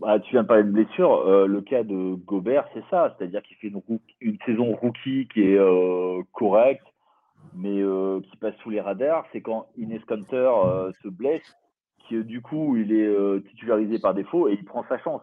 Bah, 0.00 0.18
tu 0.20 0.32
viens 0.32 0.42
de 0.42 0.48
parler 0.48 0.64
de 0.64 0.70
blessure. 0.70 1.26
Euh, 1.26 1.46
le 1.46 1.60
cas 1.60 1.82
de 1.82 2.14
Gobert, 2.14 2.68
c'est 2.74 2.84
ça. 2.90 3.14
C'est-à-dire 3.16 3.42
qu'il 3.42 3.56
fait 3.56 3.68
une, 3.68 3.80
une, 4.20 4.38
saison 4.44 4.74
rookie 4.74 5.28
qui 5.32 5.42
est 5.42 5.58
euh, 5.58 6.22
correcte, 6.32 6.86
mais 7.54 7.80
euh, 7.80 8.20
qui 8.20 8.36
passe 8.36 8.54
sous 8.62 8.70
les 8.70 8.80
radars. 8.80 9.24
C'est 9.32 9.40
quand 9.40 9.66
Ines 9.76 10.00
Kanter 10.06 10.50
se 11.02 11.08
blesse, 11.08 11.42
que 12.10 12.22
du 12.22 12.42
coup, 12.42 12.76
il 12.76 12.92
est 12.92 13.48
titularisé 13.50 13.98
par 13.98 14.14
défaut 14.14 14.48
et 14.48 14.52
il 14.52 14.64
prend 14.64 14.84
sa 14.88 14.98
chance. 14.98 15.22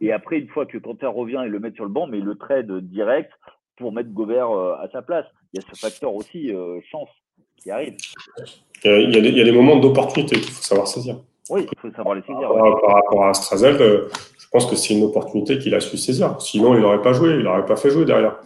Et 0.00 0.12
après, 0.12 0.38
une 0.38 0.48
fois 0.48 0.66
que 0.66 0.78
Kanter 0.78 1.06
revient, 1.06 1.42
il 1.44 1.50
le 1.50 1.60
met 1.60 1.72
sur 1.72 1.84
le 1.84 1.90
banc, 1.90 2.06
mais 2.06 2.18
il 2.18 2.24
le 2.24 2.36
trade 2.36 2.70
direct 2.80 3.30
pour 3.76 3.92
mettre 3.92 4.10
Gobert 4.10 4.50
à 4.50 4.88
sa 4.92 5.02
place. 5.02 5.26
Il 5.52 5.60
y 5.60 5.64
a 5.64 5.68
ce 5.72 5.80
facteur 5.80 6.14
aussi, 6.14 6.52
chance, 6.90 7.10
qui 7.56 7.70
arrive. 7.70 7.96
Il 8.84 8.90
y 8.90 9.16
a, 9.16 9.18
il 9.18 9.36
y 9.36 9.40
a 9.40 9.44
des 9.44 9.52
moments 9.52 9.76
d'opportunité 9.76 10.36
qu'il 10.36 10.50
faut 10.50 10.62
savoir 10.62 10.88
saisir. 10.88 11.16
Oui, 11.50 11.66
il 11.70 11.78
faut 11.78 11.90
savoir 11.94 12.14
les 12.14 12.22
saisir. 12.22 12.48
Par, 12.48 12.94
rapport 12.94 13.24
à 13.24 13.34
Strazel, 13.34 13.80
euh, 13.80 14.08
je 14.38 14.46
pense 14.50 14.66
que 14.66 14.76
c'est 14.76 14.94
une 14.94 15.04
opportunité 15.04 15.58
qu'il 15.58 15.74
a 15.74 15.80
su 15.80 15.96
saisir. 15.96 16.40
Sinon, 16.40 16.74
il 16.74 16.80
n'aurait 16.80 17.02
pas 17.02 17.12
joué, 17.12 17.30
il 17.30 17.42
n'aurait 17.42 17.64
pas 17.64 17.76
fait 17.76 17.90
jouer 17.90 18.04
derrière. 18.04 18.36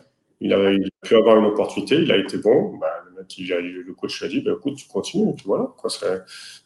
Il 0.41 0.53
a, 0.53 0.59
pu 1.03 1.16
avoir 1.16 1.37
une 1.37 1.47
opportunité, 1.47 1.97
il 1.97 2.11
a 2.11 2.16
été 2.16 2.39
bon. 2.39 2.77
Bah, 2.81 3.01
il 3.39 3.53
a, 3.53 3.61
le 3.61 3.95
coach 3.95 4.20
lui 4.20 4.27
a 4.27 4.29
dit 4.29 4.41
bah, 4.41 4.53
écoute, 4.57 4.77
tu 4.77 4.87
continues. 4.89 5.31
Et 5.31 5.35
puis 5.35 5.45
voilà. 5.47 5.75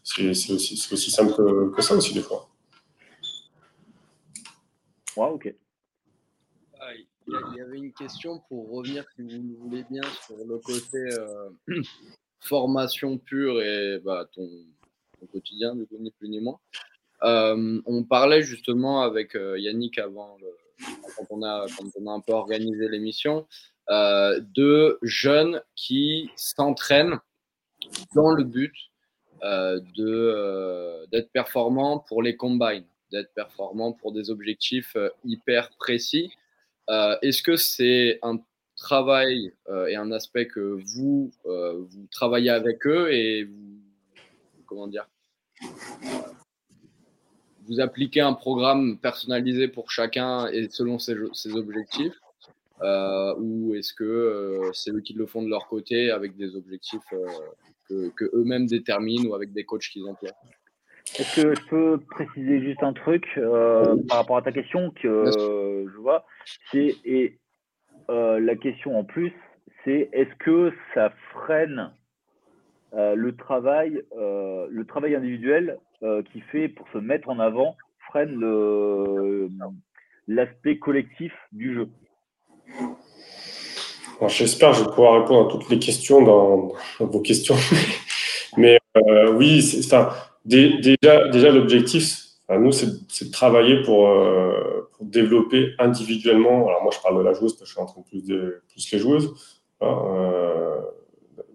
C'est 0.03 0.29
aussi, 0.29 0.53
aussi, 0.53 1.11
simple 1.11 1.35
que, 1.75 1.83
ça 1.83 1.95
aussi, 1.95 2.15
des 2.15 2.23
fois. 2.23 2.49
Ouais, 5.17 5.29
ok. 5.29 5.55
Ah, 6.81 6.91
il 7.27 7.57
y 7.57 7.61
avait 7.61 7.79
une 7.79 7.93
question 7.93 8.41
pour 8.49 8.71
revenir, 8.71 9.05
si 9.15 9.23
vous 9.23 9.29
le 9.29 9.55
voulez 9.57 9.85
bien, 9.91 10.03
sur 10.27 10.37
le 10.37 10.59
côté 10.59 10.99
euh, 10.99 11.51
formation 12.41 13.19
pure 13.19 13.61
et 13.63 13.99
bah, 14.05 14.29
ton, 14.33 14.49
quotidien, 15.33 15.75
du 15.75 15.87
coup, 15.87 15.97
ni 15.99 16.11
plus 16.11 16.29
ni 16.29 16.41
moins. 16.41 16.61
Euh, 17.23 17.81
on 17.87 18.05
parlait 18.05 18.43
justement 18.43 19.03
avec 19.03 19.35
euh, 19.35 19.59
Yannick 19.59 19.99
avant, 19.99 20.37
quand, 21.17 21.27
on 21.31 21.43
a, 21.43 21.67
quand 21.77 21.87
on 21.99 22.07
a 22.07 22.13
un 22.13 22.21
peu 22.21 22.33
organisé 22.33 22.89
l'émission, 22.89 23.47
euh, 23.91 24.41
de 24.55 24.99
jeunes 25.03 25.63
qui 25.75 26.31
s'entraînent 26.37 27.19
dans 28.15 28.31
le 28.31 28.45
but 28.45 28.75
de, 29.43 31.07
d'être 31.13 31.31
performants 31.31 32.01
pour 32.01 32.21
les 32.21 32.37
combines, 32.37 32.87
d'être 33.13 33.33
performants 33.35 33.93
pour 33.93 34.13
des 34.13 34.31
objectifs 34.31 34.97
hyper 35.25 35.71
précis. 35.79 36.33
est-ce 36.89 37.43
que 37.43 37.55
c'est 37.57 38.19
un 38.23 38.39
travail 38.75 39.53
et 39.89 39.95
un 39.95 40.11
aspect 40.11 40.49
que 40.49 40.81
vous, 40.95 41.31
vous 41.45 42.07
travaillez 42.11 42.51
avec 42.51 42.87
eux 42.89 43.13
et 43.13 43.45
vous 43.45 43.77
comment 44.67 44.89
dire, 44.89 45.09
vous 47.67 47.81
appliquez 47.81 48.21
un 48.21 48.35
programme 48.35 48.99
personnalisé 48.99 49.69
pour 49.69 49.91
chacun 49.91 50.49
et 50.49 50.69
selon 50.71 50.99
ses, 50.99 51.17
objectifs? 51.55 52.13
euh, 52.13 52.26
ou 53.39 53.75
est-ce 53.75 53.93
que 53.95 54.05
euh, 54.05 54.73
c'est 54.73 54.91
eux 54.91 55.01
qui 55.01 55.15
le 55.15 55.27
font 55.27 55.43
de 55.43 55.49
leur 55.49 55.69
côté 55.69 56.11
avec 56.11 56.37
des 56.37 56.57
objectifs 56.57 57.13
euh, 57.13 58.11
que, 58.17 58.25
eux-mêmes 58.35 58.67
déterminent 58.67 59.31
ou 59.31 59.35
avec 59.35 59.53
des 59.53 59.65
coachs 59.65 59.89
qu'ils 59.93 60.07
emploient? 60.07 60.37
Est-ce 61.19 61.43
que 61.43 61.55
je 61.55 61.69
peux 61.69 62.01
préciser 62.11 62.61
juste 62.61 62.83
un 62.83 62.93
truc 62.93 63.27
par 64.09 64.19
rapport 64.19 64.37
à 64.37 64.43
ta 64.43 64.53
question 64.53 64.91
que 64.91 65.31
je 65.87 65.97
vois? 65.99 66.27
C'est 66.73 66.97
et 67.05 67.39
la 68.09 68.57
question 68.57 68.99
en 68.99 69.05
plus, 69.05 69.33
c'est 69.85 70.11
est-ce 70.13 70.35
que 70.41 70.73
ça 70.95 71.13
freine 71.33 71.93
euh, 72.95 73.15
le 73.15 73.35
travail, 73.37 74.03
euh, 74.17 74.67
le 74.71 74.87
travail 74.87 75.15
individuel 75.15 75.79
euh, 76.03 76.23
qui 76.23 76.41
fait 76.41 76.69
pour 76.69 76.89
se 76.91 76.99
mettre 76.99 77.29
en 77.29 77.39
avant 77.41 77.77
freine 78.09 78.41
l'aspect 80.29 80.79
collectif 80.79 81.33
du 81.53 81.75
jeu? 81.75 81.89
J'espère 84.29 84.71
que 84.71 84.79
je 84.79 84.83
vais 84.83 84.91
pouvoir 84.91 85.21
répondre 85.21 85.49
à 85.49 85.51
toutes 85.51 85.69
les 85.69 85.79
questions 85.79 86.23
dans, 86.23 86.73
vos 87.01 87.21
questions. 87.21 87.57
Mais 88.57 88.79
oui, 89.35 89.63
enfin, 89.85 90.11
déjà, 90.45 91.29
déjà 91.29 91.51
l'objectif, 91.51 92.23
nous, 92.49 92.73
c'est 92.73 92.87
de 92.89 93.31
travailler 93.31 93.83
pour, 93.83 94.09
pour, 94.93 95.07
développer 95.07 95.73
individuellement. 95.79 96.67
Alors 96.69 96.83
moi, 96.83 96.93
je 96.95 97.01
parle 97.01 97.19
de 97.19 97.23
la 97.23 97.35
joueuse 97.35 97.53
parce 97.53 97.61
que 97.61 97.67
je 97.67 97.73
suis 97.73 97.81
en 97.81 97.87
train 97.87 98.01
de 98.01 98.07
plus, 98.07 98.25
de, 98.25 98.63
plus 98.71 98.91
les 98.91 98.99
joueuses. 98.99 99.35
Hein, 99.83 100.83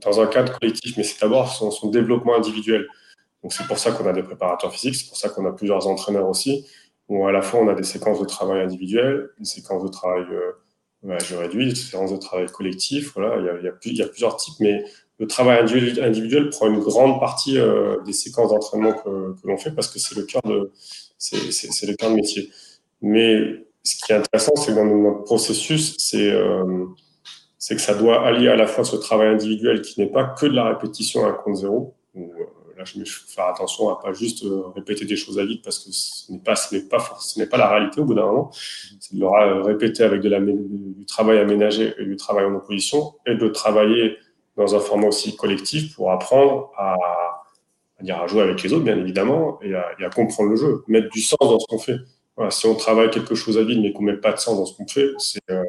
dans 0.03 0.20
un 0.20 0.28
cadre 0.28 0.57
collectif, 0.59 0.97
mais 0.97 1.03
c'est 1.03 1.22
d'abord 1.22 1.49
son, 1.49 1.89
développement 1.89 2.36
individuel. 2.36 2.88
Donc 3.43 3.53
c'est 3.53 3.66
pour 3.66 3.78
ça 3.78 3.91
qu'on 3.91 4.05
a 4.07 4.14
des 4.14 4.24
préparateurs 4.24 4.72
physiques, 4.72 4.95
c'est 4.95 5.07
pour 5.07 5.18
ça 5.18 5.30
qu'on 5.30 5.45
a 5.45 5.51
plusieurs 5.51 5.88
entraîneurs 5.88 6.28
aussi, 6.28 6.68
où 7.07 7.26
à 7.28 7.32
la 7.32 7.41
fois 7.41 7.59
on 7.62 7.68
a 7.68 7.74
des 7.74 7.84
séquences 7.84 8.20
de 8.20 8.26
travail 8.26 8.62
individuelles, 8.62 9.30
des 9.39 9.45
séquences 9.45 9.84
de 9.84 9.89
travail 9.89 10.26
euh, 10.32 10.51
bah, 11.04 11.18
je 11.20 11.36
réduis, 11.36 11.70
des 11.70 11.76
séquences 11.76 12.12
de 12.12 12.18
travail 12.18 12.47
collectif. 12.47 13.14
Voilà, 13.16 13.38
il 13.39 13.45
y, 13.45 13.49
a, 13.49 13.74
il, 13.86 13.97
y 13.97 14.02
a, 14.02 14.08
plusieurs 14.08 14.38
types, 14.38 14.56
mais 14.60 14.84
le 15.20 15.28
travail 15.28 15.60
individuel 15.60 16.49
prend 16.49 16.68
une 16.68 16.80
grande 16.80 17.20
partie 17.20 17.58
euh, 17.58 18.02
des 18.04 18.14
séquences 18.14 18.49
d'entraînement 18.49 18.93
que, 18.93 19.36
que 19.39 19.47
l'on 19.47 19.58
fait 19.58 19.72
parce 19.72 19.88
que 19.88 19.99
c'est 19.99 20.16
le 20.16 20.24
cœur 20.24 20.41
de 20.43 20.72
c'est 21.18 21.88
le 21.88 21.95
cœur 21.95 22.10
de 22.10 22.16
métier. 22.16 22.49
Mais 23.02 23.64
ce 23.84 23.95
qui 23.95 24.12
est 24.12 24.16
intéressant, 24.16 24.56
c'est 24.56 24.72
que 24.72 24.76
dans 24.76 24.86
notre 24.86 25.24
processus, 25.24 25.95
c'est 25.97 26.32
euh, 26.32 26.86
c'est 27.58 27.76
que 27.76 27.82
ça 27.82 27.93
doit 27.93 28.26
allier 28.26 28.47
à 28.47 28.56
la 28.56 28.66
fois 28.66 28.84
ce 28.84 28.95
travail 28.95 29.28
individuel 29.28 29.82
qui 29.82 29.99
n'est 29.99 30.10
pas 30.10 30.24
que 30.24 30.47
de 30.47 30.54
la 30.54 30.70
répétition 30.70 31.26
à 31.26 31.30
un 31.30 31.34
compte 31.34 31.58
zéro. 31.58 31.93
Euh, 32.16 32.22
je 32.86 32.99
vais 32.99 33.05
faire 33.05 33.47
attention 33.47 33.89
à 33.89 33.99
pas 33.99 34.13
juste 34.13 34.43
euh, 34.43 34.63
répéter 34.75 35.05
des 35.05 35.15
choses 35.15 35.39
à 35.39 35.45
vide 35.45 35.61
parce 35.63 35.79
que 35.79 35.91
ce 35.91 36.32
n'est 36.32 36.39
pas, 36.39 36.55
ce 36.55 36.75
n'est 36.75 36.82
pas, 36.82 36.99
ce 37.19 37.39
n'est 37.39 37.45
pas 37.45 37.57
la 37.57 37.69
réalité 37.69 38.01
au 38.01 38.05
bout 38.05 38.13
d'un 38.13 38.25
moment. 38.25 38.51
C'est 38.99 39.15
de 39.15 39.19
le 39.19 39.61
répéter 39.61 40.03
avec 40.03 40.21
du 40.21 41.05
travail 41.05 41.39
aménagé 41.39 41.93
et 41.97 42.05
du 42.05 42.15
travail 42.15 42.45
en 42.45 42.55
opposition 42.55 43.15
et 43.25 43.36
de 43.36 43.47
travailler 43.47 44.17
dans 44.57 44.75
un 44.75 44.79
format 44.79 45.07
aussi 45.07 45.36
collectif 45.36 45.95
pour 45.95 46.11
apprendre 46.11 46.71
à, 46.77 46.95
dire 48.01 48.21
à 48.21 48.27
jouer 48.27 48.41
avec 48.41 48.61
les 48.63 48.73
autres, 48.73 48.84
bien 48.84 48.97
évidemment, 48.97 49.59
et 49.61 49.73
à, 49.75 50.09
comprendre 50.13 50.49
le 50.49 50.55
jeu, 50.55 50.84
mettre 50.88 51.09
du 51.09 51.21
sens 51.21 51.39
dans 51.39 51.59
ce 51.59 51.65
qu'on 51.67 51.79
fait. 51.79 51.97
si 52.49 52.65
on 52.67 52.75
travaille 52.75 53.09
quelque 53.09 53.36
chose 53.36 53.57
à 53.57 53.63
vide, 53.63 53.82
mais 53.82 53.93
qu'on 53.93 54.03
met 54.03 54.17
pas 54.17 54.34
de 54.34 54.39
sens 54.39 54.57
dans 54.57 54.65
ce 54.65 54.75
qu'on 54.75 54.88
fait, 54.88 55.09
c'est 55.17 55.41
euh, 55.49 55.63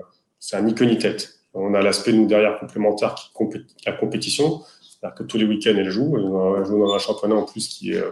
un 0.52 0.62
ni 0.62 0.74
ni 0.74 0.98
tête. 0.98 1.42
On 1.54 1.74
a 1.74 1.82
l'aspect, 1.82 2.12
nous, 2.12 2.26
derrière, 2.26 2.58
complémentaire, 2.58 3.14
qui 3.14 3.58
la 3.86 3.92
compétition. 3.92 4.62
C'est-à-dire 5.02 5.16
que 5.16 5.24
tous 5.24 5.36
les 5.36 5.44
week-ends, 5.44 5.74
elles 5.76 5.90
jouent. 5.90 6.16
Elles 6.16 6.64
jouent 6.64 6.78
dans 6.78 6.94
un 6.94 6.98
championnat, 6.98 7.34
en 7.34 7.42
plus, 7.42 7.66
qui 7.66 7.92
est, 7.92 8.04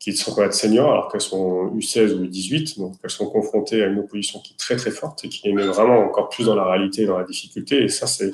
qui 0.00 0.12
sont 0.14 0.34
pas 0.34 0.46
être 0.46 0.54
seniors, 0.54 0.90
alors 0.90 1.10
qu'elles 1.10 1.20
sont 1.20 1.72
U16 1.76 2.12
ou 2.14 2.24
U18. 2.24 2.78
Donc, 2.78 2.94
elles 3.04 3.10
sont 3.10 3.30
confrontées 3.30 3.82
à 3.82 3.86
une 3.86 4.00
opposition 4.00 4.40
qui 4.40 4.54
est 4.54 4.56
très, 4.56 4.76
très 4.76 4.90
forte 4.90 5.24
et 5.24 5.28
qui 5.28 5.46
les 5.46 5.52
met 5.52 5.64
vraiment 5.64 6.00
encore 6.00 6.28
plus 6.28 6.46
dans 6.46 6.56
la 6.56 6.64
réalité, 6.64 7.06
dans 7.06 7.18
la 7.18 7.24
difficulté. 7.24 7.84
Et 7.84 7.88
ça, 7.88 8.08
c'est, 8.08 8.32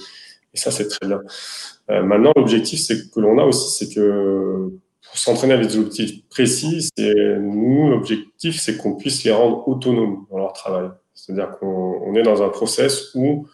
et 0.55 0.57
ça, 0.57 0.71
c'est 0.71 0.89
très 0.89 1.07
bien. 1.07 1.21
Euh, 1.91 2.03
maintenant, 2.03 2.33
l'objectif, 2.37 2.81
c'est 2.81 3.11
que 3.11 3.21
l'on 3.21 3.39
a 3.39 3.45
aussi, 3.45 3.79
c'est 3.79 3.95
que 3.95 4.71
pour 5.03 5.19
s'entraîner 5.19 5.55
avec 5.55 5.69
des 5.69 5.77
objectifs 5.77 6.27
précis, 6.29 6.89
c'est 6.97 7.15
nous, 7.39 7.91
l'objectif, 7.91 8.59
c'est 8.59 8.79
qu'on 8.79 8.95
puisse 8.95 9.25
les 9.25 9.33
rendre 9.33 9.69
autonomes 9.69 10.25
dans 10.31 10.39
leur 10.39 10.55
travail. 10.55 10.89
C'est-à-dire 11.15 11.59
qu'on 11.59 12.15
est 12.15 12.23
dans 12.23 12.43
un 12.43 12.49
process 12.49 13.15
où 13.15 13.47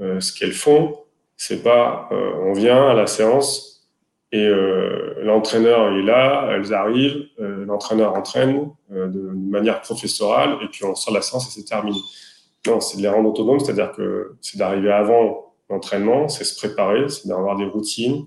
euh, 0.00 0.18
ce 0.20 0.32
qu'elles 0.32 0.52
font, 0.52 0.96
c'est 1.36 1.62
pas 1.62 2.08
euh, 2.12 2.32
on 2.44 2.52
vient 2.52 2.88
à 2.88 2.94
la 2.94 3.06
séance 3.06 3.71
et 4.32 4.46
euh, 4.46 5.22
l'entraîneur 5.22 5.92
est 5.92 6.02
là, 6.02 6.48
elles 6.52 6.72
arrivent, 6.72 7.26
l'entraîneur 7.38 8.14
entraîne 8.14 8.70
de 8.90 9.30
manière 9.50 9.82
professorale 9.82 10.56
et 10.62 10.68
puis 10.68 10.84
on 10.84 10.94
sort 10.94 11.12
de 11.12 11.18
la 11.18 11.22
séance 11.22 11.48
et 11.48 11.60
c'est 11.60 11.66
terminé. 11.66 11.98
Non, 12.66 12.80
c'est 12.80 12.96
de 12.96 13.02
les 13.02 13.08
rendre 13.08 13.28
autonomes, 13.28 13.60
c'est-à-dire 13.60 13.92
que 13.92 14.36
c'est 14.40 14.56
d'arriver 14.56 14.90
avant 14.90 15.52
l'entraînement, 15.68 16.28
c'est 16.28 16.44
se 16.44 16.56
préparer, 16.56 17.08
c'est 17.08 17.28
d'avoir 17.28 17.56
des 17.56 17.66
routines 17.66 18.26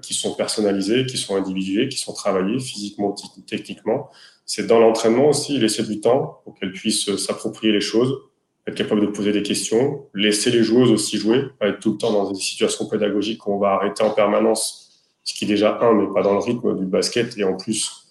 qui 0.00 0.14
sont 0.14 0.34
personnalisées, 0.34 1.04
qui 1.04 1.18
sont 1.18 1.36
individuées, 1.36 1.88
qui 1.88 1.98
sont 1.98 2.14
travaillées 2.14 2.58
physiquement, 2.58 3.14
techniquement. 3.46 4.08
C'est 4.46 4.66
dans 4.66 4.78
l'entraînement 4.78 5.28
aussi 5.28 5.58
laisser 5.58 5.82
du 5.82 6.00
temps 6.00 6.40
pour 6.44 6.54
qu'elles 6.54 6.72
puissent 6.72 7.14
s'approprier 7.16 7.72
les 7.72 7.80
choses, 7.80 8.18
être 8.66 8.76
capable 8.76 9.00
de 9.00 9.06
poser 9.06 9.32
des 9.32 9.42
questions, 9.42 10.06
laisser 10.14 10.50
les 10.50 10.62
joueuses 10.62 10.90
aussi 10.90 11.18
jouer, 11.18 11.44
pas 11.58 11.68
être 11.68 11.80
tout 11.80 11.92
le 11.92 11.98
temps 11.98 12.12
dans 12.12 12.30
des 12.30 12.38
situations 12.38 12.86
pédagogiques 12.86 13.46
où 13.46 13.54
on 13.54 13.58
va 13.58 13.70
arrêter 13.70 14.02
en 14.02 14.10
permanence, 14.10 14.81
ce 15.24 15.34
qui 15.34 15.46
déjà, 15.46 15.78
un, 15.80 15.94
n'est 15.94 16.12
pas 16.12 16.22
dans 16.22 16.34
le 16.34 16.40
rythme 16.40 16.78
du 16.78 16.86
basket, 16.86 17.36
et 17.38 17.44
en 17.44 17.56
plus, 17.56 18.08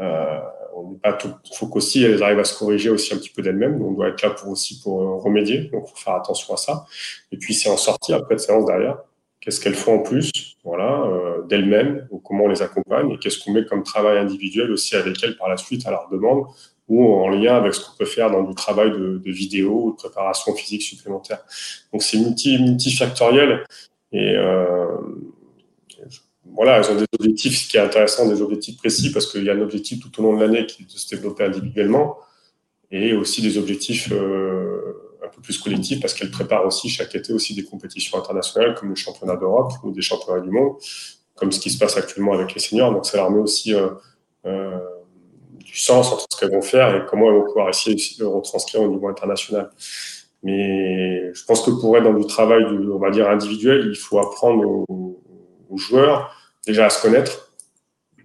euh, 0.00 0.40
on 0.74 0.90
n'est 0.90 0.98
pas 0.98 1.12
tout, 1.12 1.30
faut 1.54 1.66
qu'aussi 1.66 2.02
elles 2.04 2.22
arrivent 2.22 2.38
à 2.38 2.44
se 2.44 2.58
corriger 2.58 2.90
aussi 2.90 3.12
un 3.14 3.16
petit 3.16 3.30
peu 3.30 3.42
d'elles-mêmes, 3.42 3.82
on 3.82 3.92
doit 3.92 4.08
être 4.08 4.22
là 4.22 4.30
pour 4.30 4.48
aussi 4.50 4.80
pour 4.80 5.02
euh, 5.02 5.16
remédier, 5.16 5.70
donc 5.72 5.88
faut 5.88 5.96
faire 5.96 6.14
attention 6.14 6.54
à 6.54 6.56
ça. 6.56 6.84
Et 7.32 7.36
puis 7.36 7.54
c'est 7.54 7.70
en 7.70 7.76
sortie 7.76 8.12
après 8.12 8.36
de 8.36 8.40
séance 8.40 8.64
derrière, 8.64 8.98
qu'est-ce 9.40 9.60
qu'elles 9.60 9.74
font 9.74 9.96
en 9.96 10.02
plus, 10.02 10.30
voilà, 10.64 11.02
euh, 11.02 11.42
d'elles-mêmes, 11.48 12.06
ou 12.10 12.18
comment 12.18 12.44
on 12.44 12.48
les 12.48 12.62
accompagne, 12.62 13.10
et 13.10 13.18
qu'est-ce 13.18 13.42
qu'on 13.42 13.52
met 13.52 13.64
comme 13.64 13.82
travail 13.82 14.18
individuel 14.18 14.70
aussi 14.70 14.94
avec 14.96 15.22
elles 15.22 15.36
par 15.36 15.48
la 15.48 15.56
suite 15.56 15.86
à 15.86 15.90
leur 15.90 16.08
demande, 16.10 16.44
ou 16.88 17.12
en 17.12 17.28
lien 17.28 17.54
avec 17.54 17.74
ce 17.74 17.84
qu'on 17.84 17.96
peut 17.98 18.06
faire 18.06 18.30
dans 18.30 18.42
du 18.42 18.54
travail 18.54 18.90
de, 18.90 19.18
de 19.18 19.30
vidéo 19.30 19.82
ou 19.84 19.90
de 19.90 19.96
préparation 19.96 20.54
physique 20.54 20.82
supplémentaire. 20.82 21.40
Donc 21.92 22.02
c'est 22.02 22.18
multi, 22.18 22.58
multifactoriel. 22.58 23.64
Et 24.10 24.34
euh, 24.34 24.86
voilà, 26.58 26.78
elles 26.78 26.90
ont 26.90 26.96
des 26.96 27.06
objectifs, 27.16 27.56
ce 27.56 27.68
qui 27.68 27.76
est 27.76 27.80
intéressant, 27.80 28.28
des 28.28 28.42
objectifs 28.42 28.76
précis 28.78 29.12
parce 29.12 29.30
qu'il 29.30 29.44
y 29.44 29.48
a 29.48 29.52
un 29.52 29.60
objectif 29.60 30.00
tout 30.00 30.10
au 30.18 30.24
long 30.24 30.36
de 30.36 30.42
l'année 30.42 30.66
qui 30.66 30.82
est 30.82 30.86
de 30.86 30.90
se 30.90 31.08
développer 31.08 31.44
individuellement 31.44 32.18
et 32.90 33.12
aussi 33.12 33.42
des 33.42 33.58
objectifs 33.58 34.10
euh, 34.10 35.20
un 35.24 35.28
peu 35.28 35.40
plus 35.40 35.56
collectifs 35.58 36.00
parce 36.00 36.14
qu'elles 36.14 36.32
préparent 36.32 36.66
aussi 36.66 36.88
chaque 36.88 37.14
été 37.14 37.32
aussi 37.32 37.54
des 37.54 37.62
compétitions 37.62 38.18
internationales 38.18 38.74
comme 38.74 38.88
le 38.88 38.96
championnat 38.96 39.36
d'Europe 39.36 39.70
ou 39.84 39.92
des 39.92 40.02
championnats 40.02 40.40
du 40.40 40.50
monde, 40.50 40.72
comme 41.36 41.52
ce 41.52 41.60
qui 41.60 41.70
se 41.70 41.78
passe 41.78 41.96
actuellement 41.96 42.32
avec 42.32 42.52
les 42.52 42.60
seniors. 42.60 42.92
Donc 42.92 43.06
ça 43.06 43.18
leur 43.18 43.30
met 43.30 43.40
aussi 43.40 43.72
euh, 43.72 43.90
euh 44.44 44.78
du 45.58 45.78
sens 45.78 46.10
entre 46.12 46.26
ce 46.32 46.40
qu'elles 46.40 46.50
vont 46.50 46.62
faire 46.62 46.96
et 46.96 47.04
comment 47.06 47.28
elles 47.28 47.36
vont 47.36 47.44
pouvoir 47.44 47.68
essayer 47.68 47.94
de 48.18 48.24
retranscrire 48.24 48.80
au 48.80 48.88
niveau 48.88 49.06
international. 49.06 49.70
Mais 50.42 51.32
je 51.34 51.44
pense 51.44 51.62
que 51.62 51.70
pour 51.70 51.96
être 51.96 52.04
dans 52.04 52.14
du 52.14 52.26
travail, 52.26 52.64
on 52.64 52.98
va 52.98 53.10
dire 53.10 53.28
individuel, 53.28 53.86
il 53.90 53.96
faut 53.96 54.18
apprendre 54.18 54.84
aux, 54.88 55.76
joueurs 55.76 56.34
déjà 56.68 56.86
à 56.86 56.90
se 56.90 57.00
connaître. 57.02 57.50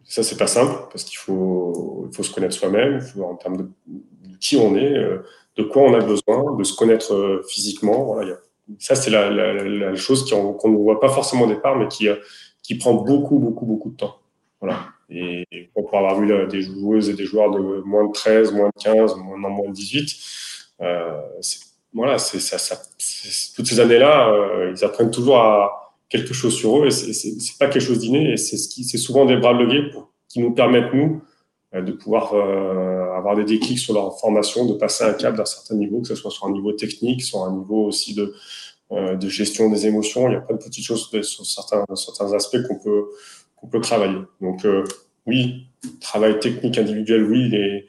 Ça, 0.04 0.22
c'est 0.22 0.38
pas 0.38 0.48
simple 0.48 0.74
parce 0.92 1.06
qu'il 1.06 1.18
faut, 1.18 2.10
se 2.12 2.32
connaître 2.32 2.54
soi-même, 2.54 3.00
en 3.20 3.36
termes 3.36 3.58
de, 3.58 3.70
qui 4.40 4.58
on 4.58 4.76
est, 4.76 4.98
euh, 4.98 5.24
de 5.56 5.64
quoi 5.64 5.84
on 5.84 5.94
a 5.94 6.00
besoin, 6.00 6.56
de 6.58 6.64
se 6.64 6.76
connaître 6.76 7.14
euh, 7.14 7.44
physiquement. 7.50 8.04
Voilà, 8.04 8.36
ça, 8.80 8.96
c'est 8.96 9.10
la, 9.10 9.96
chose 9.96 10.30
qu'on 10.30 10.70
ne 10.70 10.78
voit 10.78 11.00
pas 11.00 11.10
forcément 11.10 11.44
au 11.46 11.48
départ, 11.48 11.78
mais 11.78 11.88
qui, 11.88 12.10
euh, 12.10 12.18
qui 12.62 12.76
prend 12.76 12.94
beaucoup, 12.94 13.40
beaucoup, 13.40 13.66
beaucoup 13.66 13.90
de 13.90 13.96
temps. 13.96 14.18
Voilà. 14.60 14.80
Et 15.10 15.46
pour 15.74 15.96
avoir 15.96 16.20
vu 16.20 16.48
des 16.48 16.62
joueuses 16.62 17.10
et 17.10 17.14
des 17.14 17.26
joueurs 17.26 17.52
de 17.52 17.82
moins 17.86 18.06
de 18.06 18.12
13, 18.12 18.52
moins 18.52 18.70
de 18.76 18.84
15, 18.84 19.16
moins, 19.16 19.38
moins 19.38 19.70
de 19.70 19.74
18, 19.74 20.16
euh, 20.82 21.22
voilà, 21.94 22.18
toutes 22.18 23.68
ces 23.68 23.80
années-là, 23.80 24.34
ils 24.72 24.84
apprennent 24.84 25.12
toujours 25.12 25.38
à 25.38 25.83
quelque 26.14 26.34
chose 26.34 26.56
sur 26.56 26.80
eux 26.80 26.88
et 26.88 26.92
c'est, 26.92 27.58
pas 27.60 27.68
quelque 27.68 27.82
chose 27.82 28.00
d'inné 28.00 28.34
et 28.34 28.38
c'est, 28.38 28.58
ce 28.58 28.98
souvent 28.98 29.26
des 29.26 29.38
bras 29.38 29.54
de 29.54 29.92
qui 30.30 30.40
nous 30.40 30.52
permettent, 30.52 30.94
nous, 30.94 31.22
euh, 31.74 31.82
de 31.82 31.92
pouvoir 31.92 32.34
euh, 32.34 33.18
avoir 33.18 33.36
des 33.36 33.44
déclics 33.44 33.80
sur 33.80 33.94
leur 33.94 34.20
formation, 34.20 34.66
de 34.66 34.74
passer 34.74 35.04
un 35.04 35.14
cap 35.14 35.36
d'un 35.36 35.46
certain 35.46 35.76
niveau, 35.76 36.02
que 36.02 36.08
ce 36.08 36.16
soit 36.16 36.32
sur 36.32 36.46
un 36.46 36.52
niveau 36.52 36.72
technique, 36.74 37.22
sur 37.22 37.44
un 37.44 37.52
niveau 37.52 37.86
aussi 37.86 38.14
de, 38.14 38.34
euh, 38.92 39.16
de 39.16 39.28
gestion 39.28 39.70
des 39.70 39.88
émotions. 39.88 40.30
Il 40.30 40.34
y 40.34 40.36
a 40.36 40.42
plein 40.42 40.56
de 40.56 40.64
petites 40.64 40.86
choses 40.86 41.10
sur 41.24 41.46
certains, 41.46 41.84
certains 41.96 42.32
aspects 42.34 42.62
qu'on 42.68 42.78
peut, 42.80 43.06
qu'on 43.56 43.68
peut 43.68 43.82
travailler. 43.82 44.20
Donc, 44.42 44.66
oui, 45.26 45.68
travail 46.00 46.40
technique 46.40 46.78
individuel, 46.78 47.24
oui, 47.24 47.48
il, 47.48 47.56
est, 47.56 47.88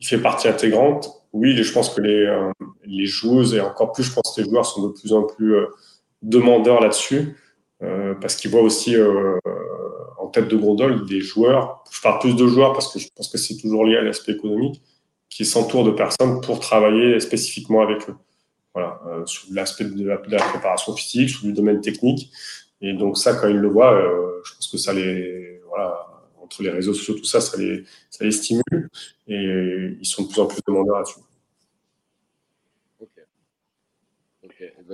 il 0.00 0.06
fait 0.06 0.18
partie 0.18 0.48
intégrante. 0.48 1.10
Oui, 1.32 1.56
je 1.56 1.72
pense 1.72 1.90
que 1.90 2.00
les, 2.00 2.24
euh, 2.24 2.50
les 2.86 3.06
joueuses, 3.06 3.54
et 3.54 3.60
encore 3.60 3.92
plus, 3.92 4.04
je 4.04 4.12
pense 4.12 4.34
que 4.34 4.40
les 4.40 4.48
joueurs 4.48 4.66
sont 4.66 4.88
de 4.88 4.92
plus 4.92 5.12
en 5.12 5.22
plus 5.22 5.54
euh, 5.54 5.66
demandeurs 6.22 6.80
là-dessus, 6.80 7.36
euh, 7.82 8.14
parce 8.14 8.36
qu'ils 8.36 8.50
voient 8.50 8.62
aussi 8.62 8.96
en 10.18 10.26
tête 10.28 10.48
de 10.48 10.56
gondole 10.56 11.06
des 11.06 11.20
joueurs, 11.20 11.84
je 11.90 12.00
parle 12.00 12.20
plus 12.20 12.34
de 12.36 12.46
joueurs 12.46 12.72
parce 12.72 12.92
que 12.92 12.98
je 12.98 13.08
pense 13.14 13.28
que 13.28 13.38
c'est 13.38 13.56
toujours 13.56 13.84
lié 13.84 13.96
à 13.96 14.02
l'aspect 14.02 14.32
économique, 14.32 14.82
qui 15.28 15.44
s'entourent 15.44 15.84
de 15.84 15.90
personnes 15.90 16.40
pour 16.40 16.60
travailler 16.60 17.20
spécifiquement 17.20 17.82
avec 17.82 18.08
eux. 18.08 18.16
Voilà, 18.74 19.00
sur 19.24 19.48
l'aspect 19.52 19.84
de, 19.84 20.04
la 20.04 20.18
préparation 20.18 20.94
physique, 20.94 21.30
sur 21.30 21.46
le 21.46 21.52
domaine 21.52 21.80
technique. 21.80 22.30
Et 22.82 22.92
donc 22.92 23.16
ça, 23.16 23.34
quand 23.34 23.48
ils 23.48 23.56
le 23.56 23.68
voient, 23.68 23.98
je 24.44 24.54
pense 24.54 24.68
que 24.68 24.76
ça 24.76 24.92
les, 24.92 25.60
voilà, 25.66 26.06
entre 26.42 26.62
les 26.62 26.70
réseaux 26.70 26.92
sociaux, 26.92 27.14
tout 27.14 27.24
ça, 27.24 27.40
ça 27.40 27.56
les, 27.56 27.84
ça 28.10 28.24
les 28.24 28.32
stimule 28.32 28.90
et 29.26 29.96
ils 29.98 30.06
sont 30.06 30.24
de 30.24 30.28
plus 30.28 30.40
en 30.40 30.46
plus 30.46 30.60
demandeurs 30.66 30.98
là-dessus. 30.98 31.20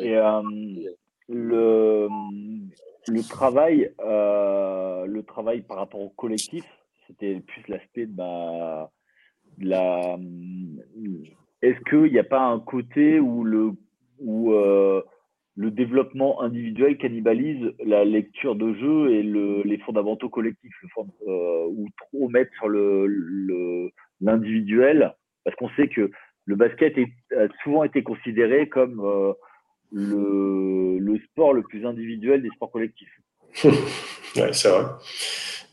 Et 0.00 0.16
euh, 0.16 0.42
le, 1.28 2.08
le 3.08 3.28
travail, 3.28 3.92
euh, 4.00 5.06
le 5.06 5.22
travail 5.22 5.62
par 5.62 5.78
rapport 5.78 6.00
au 6.00 6.10
collectif, 6.10 6.64
c'était 7.06 7.40
plus 7.40 7.66
l'aspect 7.68 8.06
de, 8.06 8.86
la. 9.58 10.18
Est-ce 11.62 11.80
qu'il 11.88 12.12
n'y 12.12 12.18
a 12.18 12.24
pas 12.24 12.40
un 12.40 12.60
côté 12.60 13.20
où 13.20 13.44
le 13.44 13.72
où 14.18 14.52
euh, 14.52 15.02
le 15.56 15.70
développement 15.70 16.40
individuel 16.40 16.96
cannibalise 16.96 17.72
la 17.84 18.04
lecture 18.04 18.54
de 18.54 18.72
jeu 18.74 19.10
et 19.10 19.22
le, 19.22 19.62
les 19.62 19.78
fondamentaux 19.78 20.28
collectifs, 20.28 20.74
le, 20.82 21.02
euh, 21.28 21.66
ou 21.68 21.88
trop 21.98 22.28
mettre 22.28 22.52
sur 22.54 22.68
le 22.68 23.90
l'individuel, 24.20 25.14
parce 25.44 25.56
qu'on 25.56 25.68
sait 25.70 25.88
que 25.88 26.10
le 26.44 26.56
basket 26.56 26.96
a 27.36 27.48
souvent 27.62 27.82
été 27.82 28.02
considéré 28.02 28.68
comme 28.68 29.34
le, 29.92 31.18
sport 31.30 31.52
le 31.52 31.62
plus 31.62 31.86
individuel 31.86 32.42
des 32.42 32.48
sports 32.50 32.70
collectifs. 32.70 33.20
ouais, 33.64 34.52
c'est 34.52 34.68
vrai. 34.68 34.84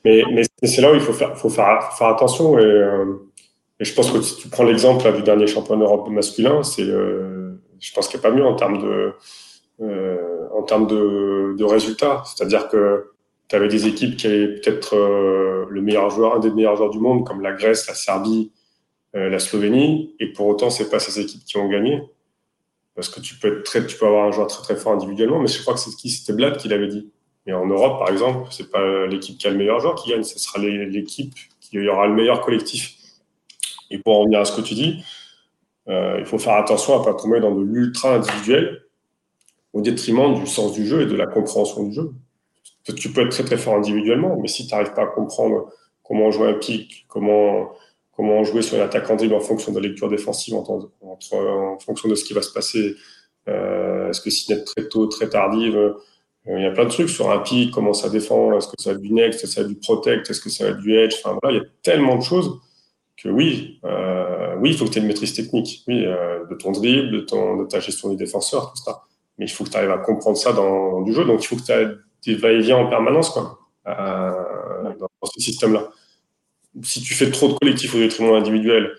Mais, 0.06 0.24
mais 0.32 0.44
c'est 0.68 0.82
là 0.82 0.92
où 0.92 0.96
il 0.96 1.02
faut 1.02 1.14
faire, 1.14 1.38
faut 1.38 1.50
faire, 1.50 1.94
faire 1.94 2.08
attention. 2.08 2.58
Et, 2.60 2.64
euh, 2.64 3.16
et, 3.80 3.86
je 3.86 3.94
pense 3.94 4.12
que 4.12 4.22
si 4.22 4.38
tu 4.38 4.50
prends 4.50 4.64
l'exemple 4.64 5.12
du 5.14 5.24
dernier 5.24 5.48
championnat 5.48 5.82
d'Europe 5.82 6.10
masculin, 6.10 6.64
c'est, 6.64 6.84
je 6.84 7.94
pense 7.94 8.08
qu'il 8.08 8.20
n'y 8.20 8.26
a 8.26 8.30
pas 8.30 8.36
mieux 8.36 8.46
en 8.46 8.56
termes 8.56 8.82
de, 8.82 9.14
euh, 9.82 10.48
en 10.54 10.64
termes 10.64 10.88
de, 10.88 11.64
résultats. 11.64 12.24
C'est-à-dire 12.26 12.68
que 12.68 13.12
tu 13.48 13.56
avais 13.56 13.68
des 13.68 13.88
équipes 13.88 14.18
qui 14.18 14.28
avaient 14.28 14.56
peut-être 14.56 14.96
euh, 14.96 15.66
le 15.70 15.82
meilleur 15.82 16.10
joueur, 16.10 16.36
un 16.36 16.40
des 16.40 16.52
meilleurs 16.52 16.76
joueurs 16.76 16.90
du 16.90 17.00
monde, 17.00 17.26
comme 17.26 17.42
la 17.42 17.54
Grèce, 17.54 17.88
la 17.88 17.94
Serbie, 17.94 18.52
euh, 19.16 19.30
la 19.30 19.40
Slovénie, 19.40 20.16
et 20.20 20.34
pour 20.34 20.48
autant, 20.48 20.70
c'est 20.70 20.90
pas 20.90 21.00
ces 21.00 21.20
équipes 21.20 21.44
qui 21.46 21.58
ont 21.58 21.70
gagné. 21.70 22.02
Parce 23.00 23.08
que 23.08 23.22
tu 23.22 23.36
peux 23.36 23.60
être 23.60 23.64
très, 23.64 23.86
tu 23.86 23.98
peux 23.98 24.06
avoir 24.06 24.28
un 24.28 24.32
joueur 24.32 24.48
très 24.48 24.62
très 24.62 24.76
fort 24.76 24.92
individuellement, 24.92 25.40
mais 25.40 25.48
je 25.48 25.62
crois 25.62 25.74
que 25.74 25.80
C'était 25.80 26.34
Blad 26.34 26.58
qui 26.58 26.68
l'avait 26.68 26.90
dit. 26.90 27.10
Mais 27.46 27.54
en 27.54 27.66
Europe, 27.66 27.98
par 27.98 28.10
exemple, 28.10 28.50
c'est 28.52 28.70
pas 28.70 29.06
l'équipe 29.06 29.38
qui 29.38 29.48
a 29.48 29.52
le 29.52 29.56
meilleur 29.56 29.80
joueur 29.80 29.96
qui 29.96 30.10
gagne, 30.10 30.24
ce 30.24 30.38
sera 30.38 30.60
l'équipe 30.60 31.34
qui 31.62 31.88
aura 31.88 32.08
le 32.08 32.14
meilleur 32.14 32.42
collectif. 32.42 32.98
Et 33.90 34.00
pour 34.00 34.18
en 34.18 34.20
revenir 34.20 34.42
à 34.42 34.46
ce 34.46 34.52
que 34.52 34.60
tu 34.60 34.74
dis, 34.74 35.02
euh, 35.88 36.18
il 36.20 36.26
faut 36.26 36.40
faire 36.40 36.56
attention 36.56 37.02
à 37.02 37.06
pas 37.06 37.14
tomber 37.14 37.40
dans 37.40 37.56
de 37.56 37.64
l'ultra 37.64 38.16
individuel 38.16 38.82
au 39.72 39.80
détriment 39.80 40.34
du 40.34 40.46
sens 40.46 40.74
du 40.74 40.86
jeu 40.86 41.04
et 41.04 41.06
de 41.06 41.16
la 41.16 41.26
compréhension 41.26 41.84
du 41.84 41.94
jeu. 41.94 42.12
Tu 42.98 43.14
peux 43.14 43.22
être 43.22 43.32
très 43.32 43.46
très 43.46 43.58
fort 43.58 43.76
individuellement, 43.76 44.38
mais 44.42 44.50
si 44.50 44.68
tu 44.68 44.76
n'arrives 44.76 44.94
pas 44.94 45.04
à 45.04 45.08
comprendre 45.08 45.72
comment 46.04 46.32
jouer 46.32 46.50
un 46.50 46.54
pic, 46.56 47.06
comment, 47.08 47.72
comment 48.20 48.44
jouer 48.44 48.62
sur 48.62 48.78
l'attaque 48.78 49.10
en 49.10 49.16
dribble 49.16 49.34
en 49.34 49.40
fonction 49.40 49.72
de 49.72 49.80
la 49.80 49.88
lecture 49.88 50.10
défensive, 50.10 50.54
en, 50.54 50.66
fonction 51.80 52.10
de 52.10 52.16
ce 52.16 52.26
qui 52.26 52.34
va 52.34 52.42
se 52.42 52.52
passer. 52.52 52.96
Euh, 53.48 54.10
est-ce 54.10 54.20
que 54.20 54.30
si 54.30 54.52
est 54.52 54.66
très 54.66 54.90
tôt, 54.90 55.08
très 55.08 55.30
tardive 55.30 55.78
euh, 55.78 55.94
Il 56.46 56.62
y 56.62 56.66
a 56.66 56.72
plein 56.72 56.84
de 56.84 56.90
trucs 56.90 57.10
sur 57.10 57.32
un 57.32 57.40
pic, 57.40 57.72
comment 57.72 57.94
ça 57.94 58.10
défend, 58.10 58.58
est-ce 58.58 58.68
que 58.68 58.74
ça 58.78 58.90
a 58.90 58.96
du 58.96 59.14
next, 59.14 59.42
est-ce 59.42 59.56
que 59.56 59.56
ça 59.56 59.62
a 59.62 59.64
du 59.64 59.76
protect, 59.76 60.30
est-ce 60.30 60.42
que 60.42 60.50
ça 60.50 60.68
a 60.68 60.72
du 60.74 60.98
edge 60.98 61.16
Enfin 61.24 61.40
voilà, 61.42 61.60
il 61.60 61.62
y 61.62 61.66
a 61.66 61.70
tellement 61.82 62.18
de 62.18 62.22
choses 62.22 62.60
que 63.16 63.30
oui, 63.30 63.80
euh, 63.86 64.54
oui, 64.60 64.72
il 64.72 64.78
faut 64.78 64.84
que 64.84 64.90
tu 64.90 64.98
aies 64.98 65.02
une 65.02 65.08
maîtrise 65.08 65.34
technique, 65.34 65.86
oui, 65.88 66.04
de 66.04 66.56
ton 66.56 66.74
dribble, 66.74 67.26
de, 67.26 67.66
ta 67.70 67.80
gestion 67.80 68.10
des 68.10 68.18
défenseurs, 68.18 68.74
tout 68.74 68.84
ça. 68.84 69.04
Mais 69.38 69.46
il 69.46 69.50
faut 69.50 69.64
que 69.64 69.70
tu 69.70 69.78
arrives 69.78 69.92
à 69.92 69.98
comprendre 69.98 70.36
ça 70.36 70.52
dans 70.52 71.04
du 71.04 71.14
jeu, 71.14 71.24
donc 71.24 71.42
il 71.42 71.48
faut 71.48 71.56
que 71.56 71.64
tu 71.64 71.72
aies 71.72 71.88
des 72.26 72.36
va-et-vient 72.36 72.80
en 72.80 72.90
permanence, 72.90 73.30
quoi, 73.30 73.60
dans, 73.86 75.08
ce 75.24 75.40
système-là. 75.40 75.90
Si 76.84 77.02
tu 77.02 77.14
fais 77.14 77.32
trop 77.32 77.50
de 77.50 77.54
collectifs 77.54 77.94
au 77.96 77.98
détriment 77.98 78.36
individuel, 78.36 78.92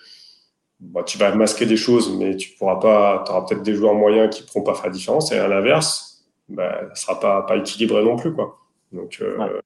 bah, 0.80 1.02
tu 1.04 1.18
vas 1.18 1.34
masquer 1.34 1.66
des 1.66 1.76
choses, 1.76 2.16
mais 2.18 2.36
tu 2.36 2.50
pourras 2.56 2.76
pas, 2.76 3.22
tu 3.24 3.32
auras 3.32 3.46
peut-être 3.46 3.62
des 3.62 3.74
joueurs 3.74 3.94
moyens 3.94 4.34
qui 4.34 4.42
ne 4.42 4.46
pourront 4.46 4.64
pas 4.64 4.74
faire 4.74 4.86
la 4.86 4.92
différence, 4.92 5.32
et 5.32 5.38
à 5.38 5.48
l'inverse, 5.48 6.24
bah, 6.48 6.80
ça 6.94 7.02
sera 7.02 7.20
pas, 7.20 7.42
pas 7.42 7.56
équilibré 7.56 8.02
non 8.02 8.16
plus, 8.16 8.32
quoi. 8.32 8.58
Donc, 8.92 9.18
euh, 9.20 9.60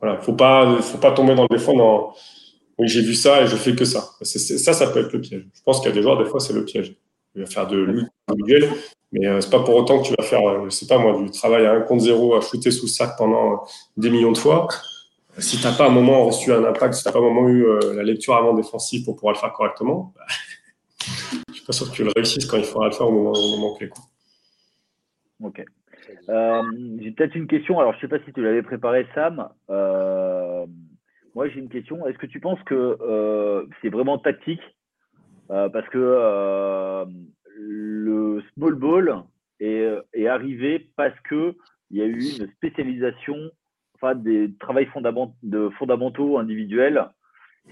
voilà, 0.00 0.18
faut 0.18 0.32
pas, 0.32 0.80
faut 0.80 0.98
pas 0.98 1.12
tomber 1.12 1.34
dans 1.34 1.46
le 1.48 1.56
défaut 1.56 1.76
dans 1.76 2.14
oui, 2.78 2.86
j'ai 2.86 3.02
vu 3.02 3.14
ça 3.14 3.42
et 3.42 3.46
je 3.48 3.56
fais 3.56 3.74
que 3.74 3.84
ça. 3.84 4.08
ça, 4.22 4.72
ça 4.72 4.86
peut 4.86 5.00
être 5.00 5.12
le 5.12 5.20
piège. 5.20 5.46
Je 5.52 5.62
pense 5.64 5.80
qu'il 5.80 5.88
y 5.88 5.92
a 5.92 5.94
des 5.94 6.02
joueurs, 6.02 6.16
des 6.16 6.30
fois, 6.30 6.38
c'est 6.38 6.52
le 6.52 6.64
piège. 6.64 6.94
Tu 7.34 7.40
vas 7.40 7.46
faire 7.46 7.66
de 7.66 7.76
lutte 7.76 8.08
individuelle, 8.28 8.70
mais 9.12 9.26
euh, 9.26 9.40
c'est 9.40 9.50
pas 9.50 9.60
pour 9.60 9.74
autant 9.74 10.00
que 10.00 10.06
tu 10.06 10.14
vas 10.16 10.24
faire, 10.24 10.46
euh, 10.48 10.64
je 10.66 10.70
sais 10.70 10.86
pas 10.86 10.98
moi, 10.98 11.20
du 11.20 11.30
travail 11.30 11.66
à 11.66 11.72
un 11.72 11.80
contre 11.80 12.04
zéro, 12.04 12.36
à 12.36 12.40
shooter 12.40 12.70
sous 12.70 12.86
le 12.86 12.90
sac 12.90 13.16
pendant 13.18 13.52
euh, 13.52 13.56
des 13.96 14.10
millions 14.10 14.32
de 14.32 14.38
fois. 14.38 14.68
Si 15.38 15.56
tu 15.58 15.64
n'as 15.64 15.76
pas 15.76 15.86
un 15.86 15.90
moment 15.90 16.24
reçu 16.24 16.52
un 16.52 16.64
impact, 16.64 16.94
si 16.94 17.02
tu 17.02 17.08
n'as 17.08 17.12
pas 17.12 17.18
un 17.18 17.22
moment 17.22 17.48
eu 17.48 17.64
la 17.94 18.02
lecture 18.02 18.34
avant 18.34 18.54
défensive 18.54 19.04
pour 19.04 19.14
pouvoir 19.16 19.34
le 19.34 19.38
faire 19.38 19.52
correctement, 19.52 20.12
bah, 20.16 20.24
je 21.48 21.54
suis 21.54 21.64
pas 21.64 21.72
sûr 21.72 21.90
que 21.90 21.94
tu 21.94 22.04
le 22.04 22.10
réussisses 22.14 22.46
quand 22.46 22.56
il 22.56 22.64
faudra 22.64 22.88
le 22.88 22.94
faire 22.94 23.08
au 23.08 23.12
moment, 23.12 23.32
au 23.32 23.56
moment 23.56 23.74
clé. 23.76 23.90
Ok. 25.42 25.64
j'ai 27.00 27.10
peut-être 27.12 27.34
une 27.34 27.46
question. 27.46 27.78
Alors, 27.78 27.94
je 27.94 28.00
sais 28.00 28.08
pas 28.08 28.18
si 28.24 28.32
tu 28.32 28.42
l'avais 28.42 28.62
préparé, 28.62 29.06
Sam. 29.14 29.48
Euh, 29.70 30.66
moi, 31.38 31.48
j'ai 31.48 31.60
une 31.60 31.68
question. 31.68 32.04
Est-ce 32.08 32.18
que 32.18 32.26
tu 32.26 32.40
penses 32.40 32.60
que 32.64 32.98
euh, 33.00 33.64
c'est 33.80 33.90
vraiment 33.90 34.18
tactique? 34.18 34.60
Euh, 35.52 35.68
Parce 35.68 35.88
que 35.88 35.98
euh, 35.98 37.04
le 37.56 38.42
small 38.54 38.74
ball 38.74 39.22
est, 39.60 40.26
arrivé 40.26 40.90
parce 40.96 41.14
qu'il 41.28 41.54
y 41.92 42.02
a 42.02 42.06
eu 42.06 42.18
une 42.18 42.50
spécialisation, 42.56 43.36
enfin 44.00 44.14
des 44.14 44.54
travaux 44.58 44.80
fondamentaux 45.78 46.38
individuels. 46.38 47.06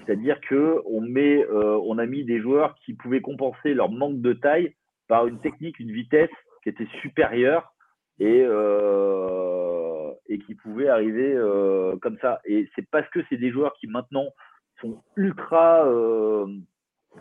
C'est-à-dire 0.04 0.38
qu'on 0.46 0.82
on 0.84 1.98
a 1.98 2.06
mis 2.06 2.24
des 2.24 2.40
joueurs 2.40 2.74
qui 2.84 2.92
pouvaient 2.94 3.22
compenser 3.22 3.72
leur 3.72 3.90
manque 3.90 4.20
de 4.20 4.34
taille 4.34 4.74
par 5.08 5.26
une 5.26 5.40
technique, 5.40 5.78
une 5.80 5.92
vitesse 5.92 6.30
qui 6.62 6.68
était 6.68 6.88
supérieure 7.00 7.72
et 8.18 8.44
et 10.28 10.38
qui 10.38 10.54
pouvaient 10.54 10.88
arriver 10.88 11.34
euh, 11.34 11.96
comme 11.98 12.18
ça. 12.20 12.40
Et 12.44 12.68
c'est 12.74 12.88
parce 12.90 13.08
que 13.10 13.20
c'est 13.28 13.36
des 13.36 13.50
joueurs 13.50 13.74
qui 13.74 13.86
maintenant 13.86 14.26
sont 14.80 15.02
ultra, 15.16 15.86
euh, 15.86 16.46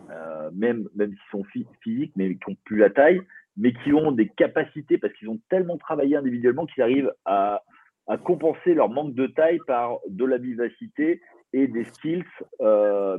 euh, 0.09 0.49
même, 0.53 0.87
même 0.95 1.11
s'ils 1.11 1.31
sont 1.31 1.43
physiques, 1.81 2.11
mais 2.15 2.35
qui 2.35 2.49
n'ont 2.49 2.57
plus 2.65 2.77
la 2.77 2.89
taille, 2.89 3.21
mais 3.57 3.73
qui 3.73 3.93
ont 3.93 4.11
des 4.11 4.27
capacités 4.29 4.97
parce 4.97 5.13
qu'ils 5.13 5.29
ont 5.29 5.39
tellement 5.49 5.77
travaillé 5.77 6.15
individuellement 6.15 6.65
qu'ils 6.65 6.83
arrivent 6.83 7.13
à, 7.25 7.61
à, 8.07 8.17
compenser 8.17 8.73
leur 8.73 8.89
manque 8.89 9.13
de 9.13 9.27
taille 9.27 9.59
par 9.67 9.99
de 10.07 10.25
la 10.25 10.37
vivacité 10.37 11.21
et 11.53 11.67
des 11.67 11.85
skills 11.85 12.25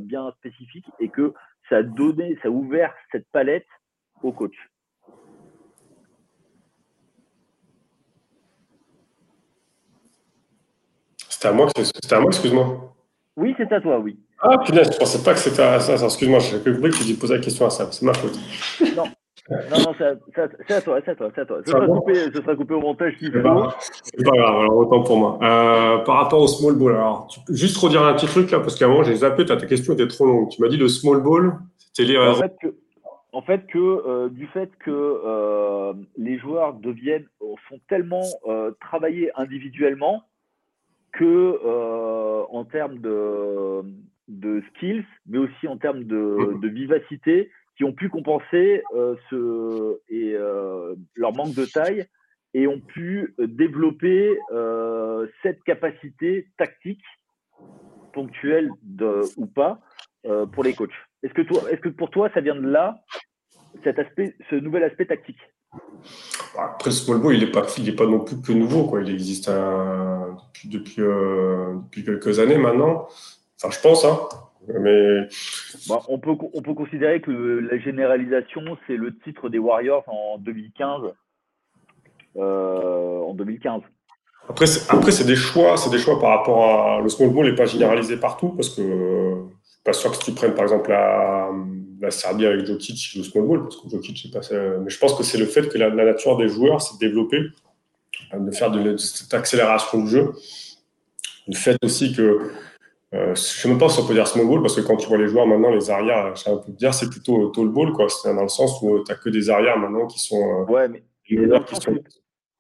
bien 0.01 0.31
spécifiques 0.39 0.91
et 1.01 1.09
que 1.09 1.33
ça 1.69 1.79
a 1.79 1.83
donné, 1.83 2.39
ça 2.43 2.49
a 2.49 2.51
ouvert 2.51 2.95
cette 3.11 3.27
palette 3.33 3.67
au 4.23 4.33
coach. 4.33 4.57
C'était 11.29 11.49
à 11.49 11.53
moi, 11.53 11.69
c'était 11.77 12.15
à 12.15 12.21
moi, 12.21 12.31
excuse-moi. 12.31 12.95
Oui, 13.37 13.55
c'est 13.59 13.71
à 13.71 13.81
toi, 13.81 13.99
oui. 13.99 14.19
Ah, 14.41 14.59
punaise, 14.65 14.91
je 14.93 14.99
pensais 14.99 15.23
pas 15.23 15.35
que 15.35 15.41
c'était 15.41 15.63
à 15.63 15.81
ça. 15.81 16.03
Excuse-moi, 16.03 16.39
j'ai 16.39 16.59
compris 16.59 16.91
que 16.91 17.07
tu 17.07 17.15
posais 17.15 17.37
la 17.37 17.43
question 17.43 17.67
à 17.67 17.71
ça. 17.71 17.91
C'est 17.93 18.05
ma 18.05 18.15
faute. 18.15 18.39
Non. 18.97 19.05
Non, 19.49 19.79
non, 19.79 19.95
c'est 19.97 20.05
à, 20.05 20.17
toi, 20.17 20.49
c'est 20.67 20.75
à 20.75 20.81
toi, 21.15 21.31
c'est 21.35 21.41
à 21.43 21.45
toi. 21.45 21.61
Ce 21.65 21.71
sera, 21.71 21.87
coupé, 21.87 22.15
ce 22.15 22.43
sera 22.43 22.57
coupé 22.57 22.75
au 22.75 22.81
montage 22.81 23.15
si 23.19 23.27
C'est 23.27 23.43
pas, 23.43 23.55
pas 23.55 24.37
grave, 24.37 24.61
alors 24.61 24.77
autant 24.77 25.03
pour 25.05 25.17
moi. 25.17 25.39
Euh, 25.41 25.99
par 25.99 26.17
rapport 26.17 26.43
au 26.43 26.49
small 26.49 26.75
ball, 26.75 26.95
alors, 26.95 27.29
tu 27.29 27.39
peux 27.47 27.55
juste 27.55 27.77
redire 27.77 28.03
un 28.03 28.15
petit 28.15 28.27
truc 28.27 28.51
là, 28.51 28.59
parce 28.59 28.77
qu'à 28.77 28.87
un 28.87 28.89
moment, 28.89 29.05
j'ai 29.05 29.15
zappé, 29.15 29.45
ta 29.45 29.57
question 29.57 29.95
était 29.95 30.09
trop 30.09 30.27
longue. 30.27 30.49
Tu 30.49 30.61
m'as 30.61 30.69
dit 30.69 30.77
le 30.77 30.89
small 30.89 31.23
ball, 31.23 31.59
c'était 31.79 32.13
les 32.13 32.19
En 32.19 32.35
fait, 32.35 32.57
que, 32.61 32.75
en 33.33 33.43
fait, 33.43 33.67
que 33.69 33.79
euh, 33.79 34.29
du 34.31 34.49
fait 34.49 34.71
que 34.85 34.91
euh, 34.91 35.93
les 36.17 36.39
joueurs 36.39 36.75
deviennent, 36.75 37.27
sont 37.69 37.79
tellement 37.89 38.25
travaillés 38.81 39.31
individuellement, 39.37 40.25
que 41.13 41.61
en 42.51 42.65
termes 42.65 42.99
de, 42.99 43.83
de, 44.27 44.63
skills, 44.71 45.05
mais 45.29 45.39
aussi 45.39 45.69
en 45.69 45.77
termes 45.77 46.03
de, 46.03 46.59
de 46.61 46.69
vivacité, 46.69 47.51
qui 47.77 47.85
ont 47.85 47.93
pu 47.93 48.09
compenser 48.09 48.83
euh, 48.95 49.17
ce, 49.31 49.99
euh, 50.13 50.95
leur 51.15 51.35
manque 51.35 51.55
de 51.55 51.65
taille 51.65 52.07
et 52.55 52.67
ont 52.67 52.81
pu 52.81 53.35
développer 53.39 54.39
cette 55.43 55.63
capacité 55.65 56.49
tactique, 56.57 57.05
ponctuelle 58.15 58.71
ou 59.37 59.47
pas, 59.47 59.81
pour 60.53 60.65
les 60.65 60.73
coachs. 60.73 60.89
Est-ce 61.23 61.35
que, 61.35 61.89
pour 61.91 62.09
toi, 62.09 62.31
ça 62.33 62.41
vient 62.41 62.55
de 62.55 62.67
là, 62.67 62.97
cet 63.85 63.99
aspect, 63.99 64.35
ce 64.49 64.55
nouvel 64.55 64.85
aspect 64.85 65.05
tactique? 65.05 65.41
Après, 66.59 66.89
le 66.89 66.97
small 66.97 67.21
ball, 67.21 67.35
il 67.35 67.45
n'est 67.45 67.93
pas, 67.93 68.07
non 68.07 68.21
plus 68.21 68.41
que 68.41 68.53
nouveau. 68.53 68.99
Il 69.01 69.11
existe 69.11 69.51
depuis, 70.65 71.03
euh, 71.03 71.75
depuis, 71.85 72.05
quelques 72.05 72.39
années 72.39 72.59
maintenant. 72.59 73.09
Enfin, 73.61 73.71
je 73.71 73.81
pense. 73.81 74.05
Hein. 74.05 74.19
Mais... 74.69 75.29
Bah, 75.89 76.03
on, 76.09 76.19
peut, 76.19 76.33
on 76.53 76.63
peut 76.63 76.75
considérer 76.75 77.21
que 77.21 77.31
la 77.31 77.79
généralisation, 77.79 78.63
c'est 78.87 78.97
le 78.97 79.17
titre 79.19 79.49
des 79.49 79.59
Warriors 79.59 80.05
en 80.09 80.39
2015. 80.39 81.13
Euh, 82.37 83.21
en 83.21 83.35
2015. 83.35 83.83
Après, 84.49 84.67
c'est, 84.67 84.93
après, 84.93 85.11
c'est 85.11 85.27
des 85.27 85.37
choix, 85.37 85.77
c'est 85.77 85.91
des 85.91 85.99
choix 85.99 86.21
par 86.21 86.39
rapport 86.39 86.65
à 86.65 87.01
le 87.01 87.09
small 87.09 87.31
ball 87.31 87.47
n'est 87.47 87.55
pas 87.55 87.67
généralisé 87.67 88.17
partout 88.19 88.51
parce 88.51 88.69
que 88.69 88.83
je 88.83 89.71
suis 89.71 89.81
pas 89.83 89.93
sûr 89.93 90.11
que 90.11 90.17
si 90.17 90.25
tu 90.25 90.33
prennes 90.33 90.55
par 90.55 90.65
exemple 90.65 90.91
la, 90.91 91.51
la 92.01 92.11
Serbie 92.11 92.47
avec 92.47 92.67
Jokic 92.67 93.15
le 93.17 93.23
small 93.23 93.47
ball, 93.47 93.63
parce 93.63 93.77
que 93.77 93.89
Jokic 93.89 94.33
passé. 94.33 94.55
Mais 94.83 94.91
je 94.91 94.99
pense 94.99 95.15
que 95.15 95.23
c'est 95.23 95.39
le 95.39 95.47
fait 95.47 95.69
que 95.69 95.79
la, 95.79 95.91
nature 95.91 96.37
des 96.37 96.49
joueurs 96.49 96.81
s'est 96.81 96.97
développée, 97.01 97.43
euh, 98.35 98.39
de 98.39 98.51
faire 98.51 98.71
de, 98.71 98.97
cette 98.97 99.33
accélération 99.35 100.03
du 100.03 100.11
jeu. 100.11 100.33
Le 101.49 101.55
fait 101.55 101.77
aussi 101.83 102.13
que, 102.15 102.51
euh, 103.15 103.27
je 103.27 103.31
ne 103.31 103.35
sais 103.35 103.69
même 103.69 103.79
pas 103.79 103.89
si 103.89 104.01
on 104.01 104.07
peut 104.07 104.15
dire 104.15 104.27
small 104.27 104.47
ball, 104.47 104.63
parce 104.63 104.77
que 104.77 104.81
quand 104.81 104.97
tu 104.97 105.09
vois 105.09 105.19
les 105.19 105.29
joueurs 105.29 105.47
maintenant, 105.47 105.71
les 105.71 105.91
arrières, 105.91 106.35
je 106.35 106.43
sais 106.43 106.51
peu 106.51 106.73
dire, 106.73 106.93
c'est 106.93 107.09
plutôt 107.09 107.49
tall 107.49 107.69
ball, 107.69 107.93
quoi. 107.93 108.09
C'est 108.09 108.35
dans 108.35 108.43
le 108.43 108.49
sens 108.49 108.81
où 108.83 109.03
tu 109.05 109.11
n'as 109.11 109.19
que 109.19 109.31
des 109.31 109.49
arrières 109.51 109.79
maintenant 109.79 110.07
qui 110.07 110.19
sont. 110.19 110.63
Euh, 110.63 110.73
ouais, 110.73 110.89
mais. 110.89 111.03
Qui 111.25 111.37
sont... 111.77 111.99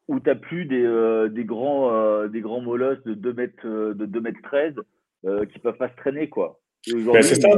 Où 0.08 0.20
tu 0.20 0.28
n'as 0.28 0.36
plus 0.36 0.66
des, 0.66 1.28
des, 1.30 1.44
grands, 1.44 2.26
des 2.28 2.40
grands 2.40 2.60
molosses 2.60 3.02
de 3.04 3.14
2 3.14 3.32
mètres, 3.32 3.66
de 3.66 4.06
2 4.06 4.20
mètres 4.20 4.40
13 4.44 4.74
qui 5.22 5.28
ne 5.28 5.62
peuvent 5.62 5.76
pas 5.76 5.88
se 5.88 5.96
traîner, 5.96 6.28
quoi. 6.28 6.60
Ben, 6.86 7.22
c'est 7.22 7.40
ça 7.40 7.48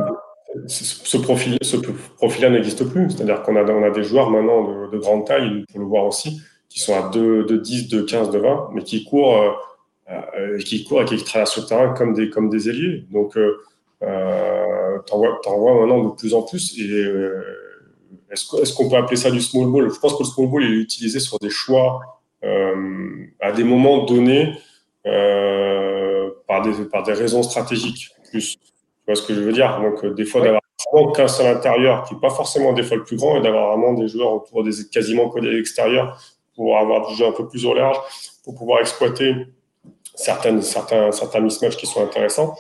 ce 0.67 1.17
profil, 1.19 1.59
ce 1.61 1.77
profil-là 2.17 2.51
n'existe 2.51 2.85
plus. 2.89 3.11
C'est-à-dire 3.11 3.43
qu'on 3.43 3.57
a, 3.57 3.65
on 3.65 3.83
a 3.83 3.91
des 3.91 4.03
joueurs 4.03 4.31
maintenant 4.31 4.89
de, 4.89 4.99
grande 4.99 5.27
taille, 5.27 5.65
pour 5.71 5.81
le 5.81 5.87
voir 5.87 6.07
aussi, 6.07 6.41
qui 6.69 6.81
sont 6.81 6.95
à 6.95 7.11
2, 7.11 7.45
de 7.45 7.57
10, 7.57 7.89
de 7.89 8.03
15, 8.03 8.31
de 8.31 8.39
20, 8.39 8.71
mais 8.75 8.83
qui 8.83 9.05
courent, 9.05 9.37
euh, 9.37 9.49
euh, 9.49 9.53
qui 10.65 10.85
courent 10.85 11.03
et 11.03 11.05
qui 11.05 11.23
traversent 11.23 11.59
le 11.59 11.67
terrain 11.67 11.95
comme 11.95 12.15
des, 12.15 12.31
comme 12.31 12.49
des 12.49 12.69
ailiers. 12.69 13.05
Donc, 13.11 13.37
euh, 13.37 13.59
euh 14.03 14.99
t'en 15.07 15.19
vois, 15.19 15.41
vois, 15.45 15.81
maintenant 15.81 16.05
de 16.05 16.15
plus 16.15 16.35
en 16.35 16.43
plus. 16.43 16.79
Et 16.79 16.91
euh, 16.91 17.43
est-ce, 18.31 18.75
qu'on 18.75 18.89
peut 18.89 18.97
appeler 18.97 19.17
ça 19.17 19.31
du 19.31 19.41
small 19.41 19.71
ball? 19.71 19.91
Je 19.91 19.99
pense 19.99 20.15
que 20.15 20.23
le 20.23 20.29
small 20.29 20.49
ball 20.49 20.65
est 20.65 20.77
utilisé 20.77 21.21
sur 21.21 21.39
des 21.39 21.51
choix 21.51 22.01
à 23.41 23.53
des 23.53 23.65
moments 23.65 24.05
donnés 24.05 24.53
par, 26.47 26.63
des, 26.63 26.85
par 26.91 27.03
des 27.03 27.13
raisons 27.13 27.43
stratégiques 27.43 28.11
plus 28.31 28.59
vois 29.09 29.17
ce 29.17 29.27
que 29.27 29.35
je 29.35 29.41
veux 29.41 29.53
dire? 29.53 29.81
Donc, 29.81 30.05
euh, 30.05 30.15
des 30.15 30.25
fois, 30.25 30.41
d'avoir 30.41 30.63
qu'un 31.15 31.29
seul 31.29 31.57
intérieur, 31.57 32.05
qui 32.05 32.15
n'est 32.15 32.21
pas 32.21 32.31
forcément 32.31 32.73
des 32.73 32.83
fois 32.83 32.97
le 32.97 33.05
plus 33.05 33.17
grand, 33.17 33.37
et 33.37 33.41
d'avoir 33.41 33.77
vraiment 33.77 33.95
des 33.95 34.09
joueurs 34.09 34.35
autour 34.35 34.63
des 34.63 34.73
quasiment 34.93 35.29
collés 35.29 35.49
à 35.49 35.53
l'extérieur 35.53 36.21
pour 36.55 36.77
avoir 36.79 37.09
du 37.09 37.15
jeu 37.15 37.27
un 37.27 37.33
peu 37.33 37.49
plus 37.49 37.65
au 37.67 37.75
large, 37.75 37.97
pour 38.45 38.55
pouvoir 38.55 38.81
exploiter 38.81 39.35
certaines, 40.19 40.61
certains, 40.63 41.13
certains 41.13 41.41
mismatchs 41.41 41.77
qui 41.77 41.87
sont 41.87 42.03
intéressants. 42.03 42.57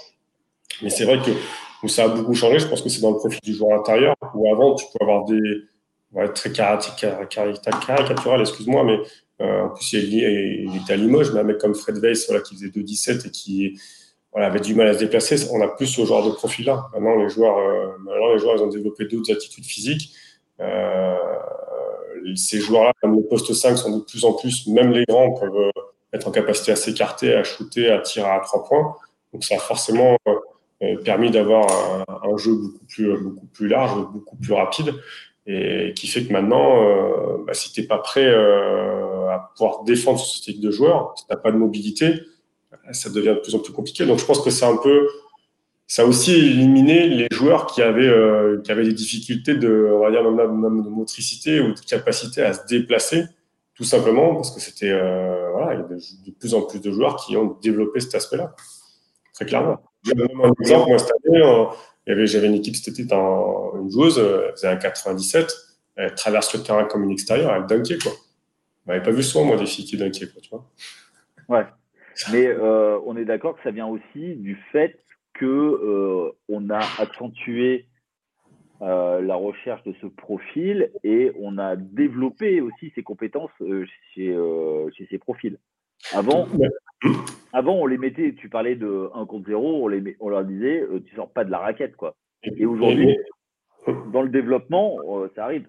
Mais 0.83 0.91
c'est 0.91 1.05
vrai 1.05 1.19
que 1.19 1.33
où 1.83 1.89
ça 1.89 2.05
a 2.05 2.09
beaucoup 2.09 2.35
changé, 2.35 2.59
je 2.59 2.67
pense 2.67 2.83
que 2.83 2.89
c'est 2.89 3.01
dans 3.01 3.13
le 3.13 3.19
profil 3.19 3.41
du 3.43 3.55
joueur 3.55 3.79
intérieur, 3.79 4.15
où 4.35 4.53
avant, 4.53 4.75
tu 4.75 4.87
peux 4.87 5.05
avoir 5.05 5.25
des. 5.25 5.41
Ouais, 6.13 6.27
très 6.33 6.51
caricatural, 6.51 8.41
excuse-moi, 8.41 8.83
mais 8.83 8.99
euh, 9.43 9.65
en 9.65 9.69
plus, 9.69 9.93
il, 9.93 10.75
était 10.75 10.95
à 10.95 10.97
Limoges, 10.97 11.33
mais 11.33 11.41
un 11.41 11.43
mec 11.43 11.59
comme 11.59 11.75
Fred 11.75 11.99
Weiss, 11.99 12.27
voilà, 12.27 12.43
qui 12.43 12.55
faisait 12.55 12.69
2-17 12.69 13.27
et 13.27 13.31
qui 13.31 13.79
avaient 14.33 14.61
du 14.61 14.75
mal 14.75 14.89
à 14.89 14.95
se 14.95 15.01
déplacer. 15.01 15.37
On 15.53 15.61
a 15.61 15.69
plus 15.69 15.87
ce 15.87 16.03
genre 16.07 16.25
de 16.27 16.31
profil-là. 16.31 16.87
Maintenant, 16.95 17.17
les 17.17 17.29
joueurs, 17.29 17.59
maintenant, 17.99 18.33
les 18.33 18.39
joueurs, 18.39 18.57
ils 18.57 18.63
ont 18.63 18.69
développé 18.69 19.05
d'autres 19.05 19.31
attitudes 19.33 19.67
physiques. 19.67 20.15
ces 22.37 22.61
joueurs-là, 22.61 22.93
comme 23.03 23.15
le 23.17 23.23
poste 23.25 23.53
5, 23.53 23.77
sont 23.77 23.99
de 23.99 24.03
plus 24.05 24.25
en 24.25 24.33
plus, 24.33 24.67
même 24.69 24.93
les 24.93 25.05
grands 25.05 25.33
peuvent 25.33 25.71
être 26.13 26.29
en 26.29 26.31
capacité 26.31 26.73
à 26.73 26.77
s'écarter, 26.77 27.35
à 27.35 27.45
shooter, 27.45 27.91
à 27.91 27.99
tirer 27.99 28.29
à 28.29 28.41
trois 28.41 28.65
points. 28.65 28.95
Donc, 29.33 29.45
ça 29.45 29.57
a 29.57 29.59
forcément 29.59 30.17
permis 31.05 31.31
d'avoir 31.31 31.67
un, 32.09 32.37
jeu 32.37 32.55
beaucoup 32.55 32.85
plus, 32.87 33.17
beaucoup 33.19 33.47
plus 33.47 33.69
large, 33.69 33.95
beaucoup 34.13 34.37
plus 34.37 34.53
rapide, 34.53 34.95
et 35.49 35.95
qui 35.95 36.07
fait 36.07 36.25
que 36.25 36.33
maintenant, 36.33 36.85
euh, 36.85 37.39
bah, 37.47 37.55
si 37.55 37.73
tu 37.73 37.81
n'es 37.81 37.87
pas 37.87 37.99
prêt 37.99 38.27
euh, 38.27 39.29
à 39.31 39.51
pouvoir 39.57 39.83
défendre 39.85 40.21
ce 40.21 40.43
type 40.43 40.61
de 40.61 40.71
joueur, 40.71 41.15
si 41.17 41.27
tu 41.27 41.33
n'as 41.33 41.39
pas 41.39 41.51
de 41.51 41.57
mobilité, 41.57 42.21
ça 42.93 43.09
devient 43.09 43.35
de 43.35 43.41
plus 43.41 43.55
en 43.55 43.59
plus 43.59 43.73
compliqué. 43.73 44.05
Donc 44.05 44.19
je 44.19 44.27
pense 44.27 44.43
que 44.43 44.51
c'est 44.51 44.67
un 44.67 44.77
peu, 44.77 45.09
ça 45.87 46.03
a 46.03 46.05
aussi 46.05 46.35
éliminé 46.35 47.09
les 47.09 47.29
joueurs 47.33 47.67
qui 47.67 47.81
avaient, 47.81 48.07
euh, 48.07 48.61
qui 48.63 48.71
avaient 48.71 48.85
des 48.85 48.93
difficultés 48.93 49.55
de, 49.55 49.91
on 49.95 50.01
va 50.01 50.11
dire, 50.11 50.23
de 50.23 50.91
motricité 50.91 51.61
ou 51.61 51.73
de 51.73 51.81
capacité 51.81 52.43
à 52.43 52.53
se 52.53 52.67
déplacer, 52.67 53.25
tout 53.75 53.85
simplement 53.85 54.35
parce 54.35 54.51
que 54.51 54.61
c'était, 54.61 54.93
il 55.91 56.27
y 56.27 56.31
a 56.31 56.33
de, 56.33 56.39
plus 56.39 56.55
en 56.55 56.63
plus 56.63 56.81
de 56.81 56.91
joueurs 56.91 57.17
qui 57.17 57.37
ont 57.37 57.59
développé 57.63 58.01
cet 58.01 58.15
aspect-là, 58.15 58.55
très 59.35 59.47
clairement. 59.47 59.81
Un 60.07 60.53
exemple, 60.61 60.89
moi, 60.89 60.99
cette 60.99 61.13
année, 61.27 62.27
j'avais 62.27 62.47
une 62.47 62.55
équipe 62.55 62.77
dans 63.07 63.75
une 63.81 63.91
joueuse, 63.91 64.19
elle 64.19 64.53
faisait 64.53 64.69
un 64.69 64.77
97, 64.77 65.53
elle 65.97 66.15
traverse 66.15 66.55
le 66.55 66.63
terrain 66.63 66.85
comme 66.85 67.05
une 67.05 67.11
extérieure, 67.11 67.53
elle 67.55 67.67
dunkait, 67.67 67.99
quoi. 67.99 68.13
On 68.87 68.93
n'avait 68.93 69.05
pas 69.05 69.11
vu 69.11 69.23
souvent, 69.23 69.45
moi, 69.45 69.57
des 69.57 69.67
filles 69.67 69.85
qui 69.85 69.97
dunkaient, 69.97 70.29
quoi, 70.29 70.41
tu 70.41 70.51
vois. 70.51 70.65
Ouais. 71.49 71.67
Mais 72.33 72.47
euh, 72.47 72.99
on 73.07 73.17
est 73.17 73.25
d'accord 73.25 73.57
que 73.57 73.63
ça 73.63 73.71
vient 73.71 73.87
aussi 73.87 74.37
du 74.37 74.57
fait 74.73 74.99
que 75.35 75.45
euh, 75.47 76.33
on 76.49 76.71
a 76.71 76.81
accentué 76.99 77.88
euh, 78.83 79.21
la 79.21 79.35
recherche 79.35 79.83
de 79.85 79.95
ce 80.01 80.07
profil 80.07 80.91
et 81.05 81.33
on 81.41 81.59
a 81.59 81.77
développé 81.77 82.61
aussi 82.61 82.93
ses 82.95 83.03
compétences 83.03 83.51
chez, 84.15 84.37
chez 84.97 85.07
ces 85.11 85.19
profils. 85.19 85.59
Avant, 86.13 86.47
avant, 87.53 87.75
on 87.75 87.87
les 87.87 87.99
mettait, 87.99 88.35
tu 88.35 88.49
parlais 88.49 88.77
de 88.77 89.11
1 89.15 89.27
contre 89.27 89.49
0, 89.49 89.85
on, 89.85 89.89
les, 89.89 90.17
on 90.21 90.29
leur 90.29 90.45
disait, 90.45 90.81
euh, 90.81 91.03
tu 91.05 91.15
sors 91.15 91.31
pas 91.31 91.45
de 91.45 91.51
la 91.51 91.59
raquette. 91.59 91.97
quoi. 91.97 92.15
Et 92.45 92.67
aujourd'hui, 92.67 93.17
dans 94.13 94.23
le 94.23 94.29
développement, 94.29 94.99
euh, 95.09 95.29
ça 95.35 95.45
arrive. 95.45 95.67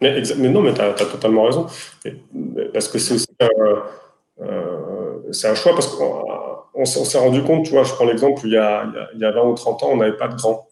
Mais, 0.00 0.22
non, 0.48 0.62
mais 0.62 0.72
tu 0.72 0.80
as, 0.80 0.92
totalement 0.94 1.44
raison. 1.44 1.66
parce 2.72 2.88
que 2.88 2.98
c'est 2.98 3.14
aussi 3.14 3.26
euh, 4.40 5.18
c'est 5.30 5.48
un 5.48 5.54
choix, 5.54 5.72
parce 5.72 5.94
qu'on 5.94 6.84
s'est 6.84 7.18
rendu 7.18 7.42
compte, 7.42 7.66
tu 7.66 7.72
vois, 7.72 7.84
je 7.84 7.92
prends 7.92 8.06
l'exemple, 8.06 8.40
il, 8.44 8.52
y 8.52 8.56
a, 8.56 8.90
il 9.14 9.20
y 9.20 9.24
a 9.24 9.30
20 9.30 9.42
ou 9.42 9.54
30 9.54 9.82
ans, 9.82 9.90
on 9.92 9.96
n'avait 9.98 10.16
pas 10.16 10.28
de 10.28 10.36
grands. 10.36 10.66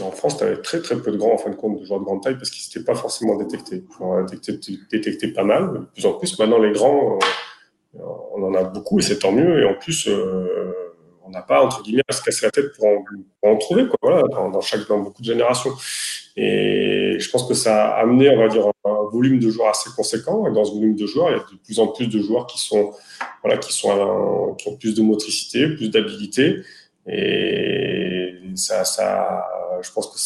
En 0.00 0.10
France, 0.10 0.38
tu 0.38 0.44
avais 0.44 0.60
très 0.60 0.80
très 0.80 0.96
peu 0.96 1.12
de 1.12 1.16
grands 1.16 1.34
en 1.34 1.38
fin 1.38 1.50
de 1.50 1.54
compte, 1.54 1.78
de 1.78 1.84
joueurs 1.84 2.00
de 2.00 2.04
grande 2.04 2.22
taille, 2.22 2.36
parce 2.36 2.50
qu'ils 2.50 2.68
n'étaient 2.68 2.84
pas 2.84 2.98
forcément 2.98 3.36
détectés. 3.36 3.84
On 4.00 4.14
a 4.14 4.26
détecté, 4.90 5.28
pas 5.28 5.44
mal, 5.44 5.72
de 5.72 5.78
plus 5.92 6.06
en 6.06 6.14
plus. 6.14 6.38
Maintenant, 6.38 6.58
les 6.58 6.72
grands, 6.72 7.18
on 8.34 8.42
en 8.42 8.54
a 8.54 8.64
beaucoup 8.64 8.98
et 8.98 9.02
c'est 9.02 9.18
tant 9.18 9.32
mieux. 9.32 9.62
Et 9.62 9.64
en 9.64 9.74
plus, 9.74 10.08
euh, 10.08 10.72
on 11.24 11.30
n'a 11.30 11.42
pas, 11.42 11.64
entre 11.64 11.82
guillemets, 11.82 12.02
à 12.08 12.12
se 12.12 12.22
casser 12.22 12.46
la 12.46 12.50
tête 12.50 12.72
pour 12.76 12.88
en, 13.42 13.56
trouver, 13.56 13.86
voilà, 14.02 14.22
dans, 14.28 14.60
chaque, 14.60 14.86
dans 14.88 14.98
beaucoup 14.98 15.22
de 15.22 15.26
générations. 15.26 15.72
Et 16.36 17.16
je 17.18 17.30
pense 17.30 17.46
que 17.46 17.54
ça 17.54 17.86
a 17.86 18.02
amené, 18.02 18.28
on 18.28 18.38
va 18.38 18.48
dire, 18.48 18.66
un 18.84 19.10
volume 19.12 19.38
de 19.38 19.48
joueurs 19.48 19.68
assez 19.68 19.90
conséquent. 19.94 20.46
Et 20.48 20.52
dans 20.52 20.64
ce 20.64 20.72
volume 20.72 20.96
de 20.96 21.06
joueurs, 21.06 21.30
il 21.30 21.32
y 21.32 21.36
a 21.36 21.38
de 21.38 21.58
plus 21.64 21.78
en 21.78 21.88
plus 21.88 22.08
de 22.08 22.20
joueurs 22.20 22.46
qui 22.46 22.58
sont, 22.58 22.92
voilà, 23.42 23.58
qui 23.58 23.72
sont, 23.72 23.90
ont 23.90 24.76
plus 24.76 24.94
de 24.94 25.02
motricité, 25.02 25.68
plus 25.68 25.90
d'habilité. 25.90 26.56
Et 27.06 28.03
ça, 28.54 28.84
ça, 28.84 29.46
je 29.82 29.90
pense 29.92 30.08
que 30.08 30.18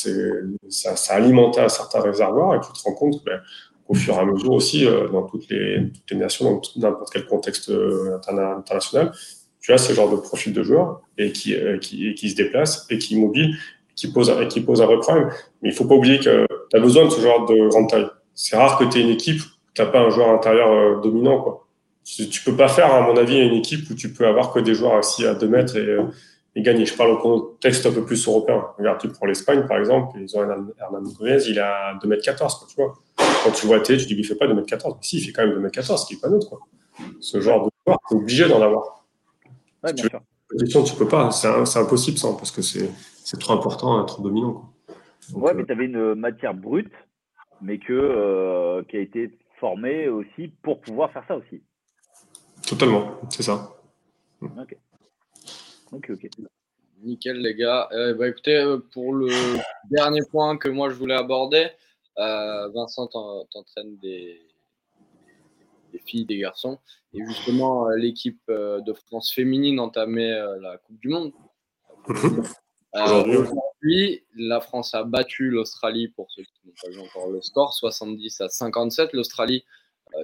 ça, 0.69 0.97
ça 0.97 1.15
a 1.15 1.17
alimenté 1.17 1.61
un 1.61 1.69
certain 1.69 2.01
réservoir. 2.01 2.55
Et 2.55 2.61
tu 2.61 2.73
te 2.73 2.83
rends 2.85 2.95
compte 2.95 3.25
ben, 3.25 3.41
au 3.89 3.95
fur 3.95 4.15
et 4.15 4.19
à 4.19 4.25
mesure 4.25 4.53
aussi 4.53 4.87
euh, 4.87 5.09
dans 5.09 5.23
toutes 5.23 5.49
les, 5.49 5.91
toutes 5.93 6.11
les 6.11 6.17
nations, 6.17 6.61
dans 6.77 6.89
n'importe 6.89 7.13
quel 7.13 7.27
contexte 7.27 7.71
euh, 7.71 8.19
international. 8.29 9.13
Tu 9.61 9.73
as 9.73 9.79
ce 9.79 9.93
genre 9.93 10.11
de 10.11 10.17
profil 10.17 10.53
de 10.53 10.63
joueur 10.63 11.01
et 11.17 11.33
qui, 11.33 11.55
euh, 11.55 11.79
qui, 11.79 12.15
qui 12.15 12.31
se 12.31 12.37
déplace 12.37 12.87
et 12.91 12.99
qui 12.99 13.19
mobile, 13.19 13.57
qui 13.97 14.13
pose, 14.13 14.33
et 14.41 14.49
qui 14.49 14.61
pose 14.61 14.81
un 14.83 14.87
vrai 14.87 14.99
problème. 14.99 15.31
Mais 15.63 15.71
il 15.71 15.75
faut 15.75 15.87
pas 15.87 15.95
oublier 15.95 16.19
que 16.19 16.47
tu 16.71 16.77
as 16.77 16.81
besoin 16.81 17.07
de 17.07 17.11
ce 17.11 17.21
genre 17.21 17.47
de 17.47 17.69
grande 17.69 17.89
taille. 17.89 18.09
C'est 18.35 18.57
rare 18.57 18.79
que 18.79 18.85
tu 18.85 18.99
aies 18.99 19.03
une 19.03 19.11
équipe 19.11 19.41
où 19.41 19.73
tu 19.75 19.83
n'as 19.83 19.89
pas 19.89 20.01
un 20.01 20.11
joueur 20.11 20.31
intérieur 20.31 21.01
dominant. 21.01 21.43
Quoi. 21.43 21.67
Tu 22.05 22.43
peux 22.45 22.57
pas 22.57 22.69
faire, 22.69 22.93
à 22.93 23.01
mon 23.03 23.17
avis, 23.17 23.39
une 23.39 23.55
équipe 23.55 23.91
où 23.91 23.95
tu 23.95 24.13
peux 24.13 24.27
avoir 24.27 24.53
que 24.53 24.61
des 24.61 24.75
joueurs 24.75 24.97
assis 24.97 25.27
à 25.27 25.35
2 25.35 25.49
mètres 25.49 25.77
et, 25.77 25.97
et 26.59 26.63
gagner. 26.63 26.85
Je 26.85 26.97
parle 26.97 27.13
au 27.13 27.19
contexte 27.19 27.87
un 27.87 27.93
peu 27.93 28.05
plus 28.05 28.27
européen. 28.27 28.65
Regarde, 28.79 29.01
tu 29.01 29.09
prends 29.09 29.27
l'Espagne, 29.27 29.67
par 29.67 29.79
exemple, 29.79 30.19
ils 30.21 30.37
ont 30.37 30.43
Hernan 30.43 31.03
Gomez, 31.19 31.39
il 31.47 31.59
a 31.59 31.99
2 32.03 32.09
mètres 32.09 32.25
14, 32.25 32.55
quoi, 32.57 32.69
tu 32.69 32.75
vois 32.77 32.95
quand 33.45 33.53
tu 33.53 33.67
vois 33.67 33.81
T, 33.81 33.97
tu 33.97 34.07
dis, 34.07 34.15
il 34.15 34.21
ne 34.21 34.25
fait 34.25 34.35
pas 34.35 34.47
2m14. 34.47 34.97
Mais 34.97 35.03
si, 35.03 35.19
il 35.19 35.25
fait 35.25 35.33
quand 35.33 35.47
même 35.47 35.67
2m14, 35.67 35.99
ce 35.99 36.07
qui 36.07 36.15
n'est 36.15 36.21
pas 36.21 36.29
neutre. 36.29 36.49
Quoi. 36.49 36.61
Ce 37.21 37.41
genre 37.41 37.67
de 37.67 37.71
joueur, 37.87 37.99
tu 38.09 38.15
es 38.15 38.19
obligé 38.19 38.49
d'en 38.49 38.63
avoir. 38.63 39.07
Ouais, 39.85 39.93
bien 39.93 40.05
sûr. 40.09 40.85
Tu 40.85 40.95
peux 40.97 41.09
pas, 41.09 41.31
c'est 41.31 41.79
impossible 41.79 42.19
sans, 42.19 42.35
parce 42.35 42.51
que 42.51 42.63
c'est 42.63 43.39
trop 43.39 43.53
important, 43.53 44.03
trop 44.05 44.23
dominant. 44.23 44.73
Quoi. 45.33 45.43
ouais, 45.43 45.55
mais 45.55 45.65
tu 45.65 45.73
avais 45.73 45.85
une 45.85 46.15
matière 46.15 46.55
brute, 46.55 46.93
mais 47.61 47.79
que, 47.79 47.93
euh, 47.93 48.83
qui 48.89 48.97
a 48.97 49.01
été 49.01 49.39
formée 49.61 50.09
aussi 50.09 50.49
pour 50.63 50.81
pouvoir 50.81 51.13
faire 51.13 51.25
ça 51.29 51.37
aussi. 51.37 51.63
Totalement, 52.67 53.19
c'est 53.31 53.43
ça. 53.43 53.75
Ok. 54.43 54.77
Ok, 55.93 56.11
ok. 56.11 56.29
Nickel, 57.03 57.39
les 57.39 57.55
gars. 57.55 57.89
Euh, 57.93 58.15
bah, 58.15 58.29
écoutez, 58.29 58.57
euh, 58.57 58.79
pour 58.93 59.15
le 59.15 59.29
dernier 59.91 60.21
point 60.31 60.57
que 60.57 60.69
moi 60.69 60.91
je 60.91 60.95
voulais 60.95 61.15
aborder, 61.15 61.69
euh, 62.19 62.69
Vincent 62.69 63.07
t'entraîne 63.07 63.97
des, 63.99 64.41
des, 65.93 65.99
filles, 66.01 66.27
des 66.27 66.39
garçons. 66.39 66.79
Et 67.15 67.25
justement, 67.25 67.89
euh, 67.89 67.97
l'équipe 67.97 68.43
de 68.49 68.93
France 68.93 69.33
féminine 69.33 69.81
entamait 69.81 70.35
la 70.61 70.79
Coupe 70.79 70.99
du 71.01 71.09
Monde. 71.09 71.33
Aujourd'hui, 72.95 74.25
la 74.35 74.61
France 74.61 74.95
a 74.95 75.05
battu 75.05 75.51
l'Australie, 75.51 76.09
pour 76.09 76.31
ceux 76.31 76.43
qui 76.43 76.67
n'ont 76.67 76.73
pas 76.83 76.91
vu 76.91 77.01
encore 77.01 77.31
le 77.31 77.41
score, 77.41 77.73
70 77.73 78.41
à 78.41 78.49
57. 78.49 79.13
L'Australie, 79.13 79.65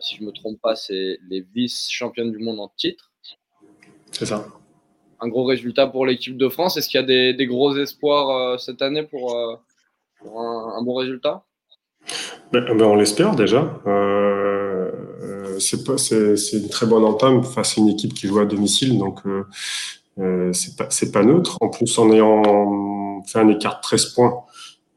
si 0.01 0.17
je 0.17 0.23
ne 0.23 0.27
me 0.27 0.33
trompe 0.33 0.61
pas, 0.61 0.75
c'est 0.75 1.19
les 1.29 1.43
vice-championnes 1.43 2.33
du 2.33 2.39
monde 2.39 2.59
en 2.59 2.69
titre. 2.69 3.13
C'est 4.11 4.27
ça. 4.27 4.45
Un 5.25 5.29
gros 5.29 5.45
résultat 5.45 5.87
pour 5.87 6.05
l'équipe 6.05 6.37
de 6.37 6.51
France. 6.51 6.77
Est-ce 6.77 6.91
qu'il 6.91 7.01
y 7.01 7.03
a 7.03 7.33
des, 7.33 7.47
gros 7.47 7.75
espoirs 7.79 8.61
cette 8.61 8.83
année 8.83 9.05
pour, 9.05 9.35
un, 10.23 10.83
bon 10.85 10.97
résultat? 10.97 11.45
Ben, 12.53 12.63
ben, 12.77 12.83
on 12.83 12.95
l'espère 12.95 13.35
déjà. 13.35 13.81
Euh, 13.87 14.91
euh 15.23 15.59
c'est 15.59 16.57
une 16.57 16.69
très 16.69 16.85
bonne 16.87 17.05
entame 17.05 17.43
face 17.43 17.79
à 17.79 17.81
une 17.81 17.89
équipe 17.89 18.13
qui 18.13 18.27
joue 18.27 18.39
à 18.39 18.45
domicile, 18.45 18.99
donc 18.99 19.21
euh, 19.25 19.45
euh 20.19 20.53
c'est 20.53 21.11
pas, 21.11 21.23
neutre. 21.25 21.57
En 21.63 21.71
plus, 21.71 21.99
en 21.99 22.13
ayant 22.13 23.23
fait 23.27 23.39
un 23.39 23.49
écart 23.49 23.77
de 23.77 23.81
13 23.81 24.07
points 24.15 24.45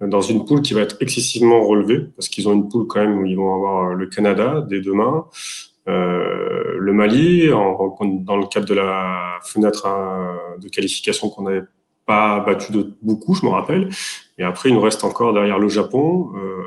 dans 0.01 0.21
une 0.21 0.43
poule 0.43 0.61
qui 0.61 0.73
va 0.73 0.82
être 0.82 0.97
excessivement 0.99 1.65
relevée, 1.65 2.01
parce 2.17 2.28
qu'ils 2.28 2.49
ont 2.49 2.53
une 2.53 2.67
poule 2.67 2.86
quand 2.88 2.99
même 2.99 3.17
où 3.19 3.25
ils 3.25 3.38
vont 3.38 3.55
avoir 3.55 3.93
le 3.93 4.07
Canada 4.07 4.65
dès 4.67 4.82
demain, 4.82 5.25
euh, 5.25 5.76
le 5.88 6.93
Mali, 6.93 7.51
en, 7.51 7.95
dans 8.01 8.38
le 8.38 8.47
cadre 8.47 8.67
de 8.67 8.73
la 8.73 9.39
fenêtre 9.43 9.85
hein, 9.85 10.38
de 10.59 10.67
qualification 10.69 11.29
qu'on 11.29 11.43
n'avait 11.43 11.65
pas 12.05 12.39
battu 12.39 12.71
de 12.71 12.93
beaucoup, 13.01 13.33
je 13.33 13.45
me 13.45 13.51
rappelle. 13.51 13.89
Et 14.38 14.43
après, 14.43 14.69
il 14.69 14.75
nous 14.75 14.81
reste 14.81 15.03
encore 15.03 15.33
derrière 15.33 15.59
le 15.59 15.69
Japon. 15.69 16.31
Euh, 16.35 16.63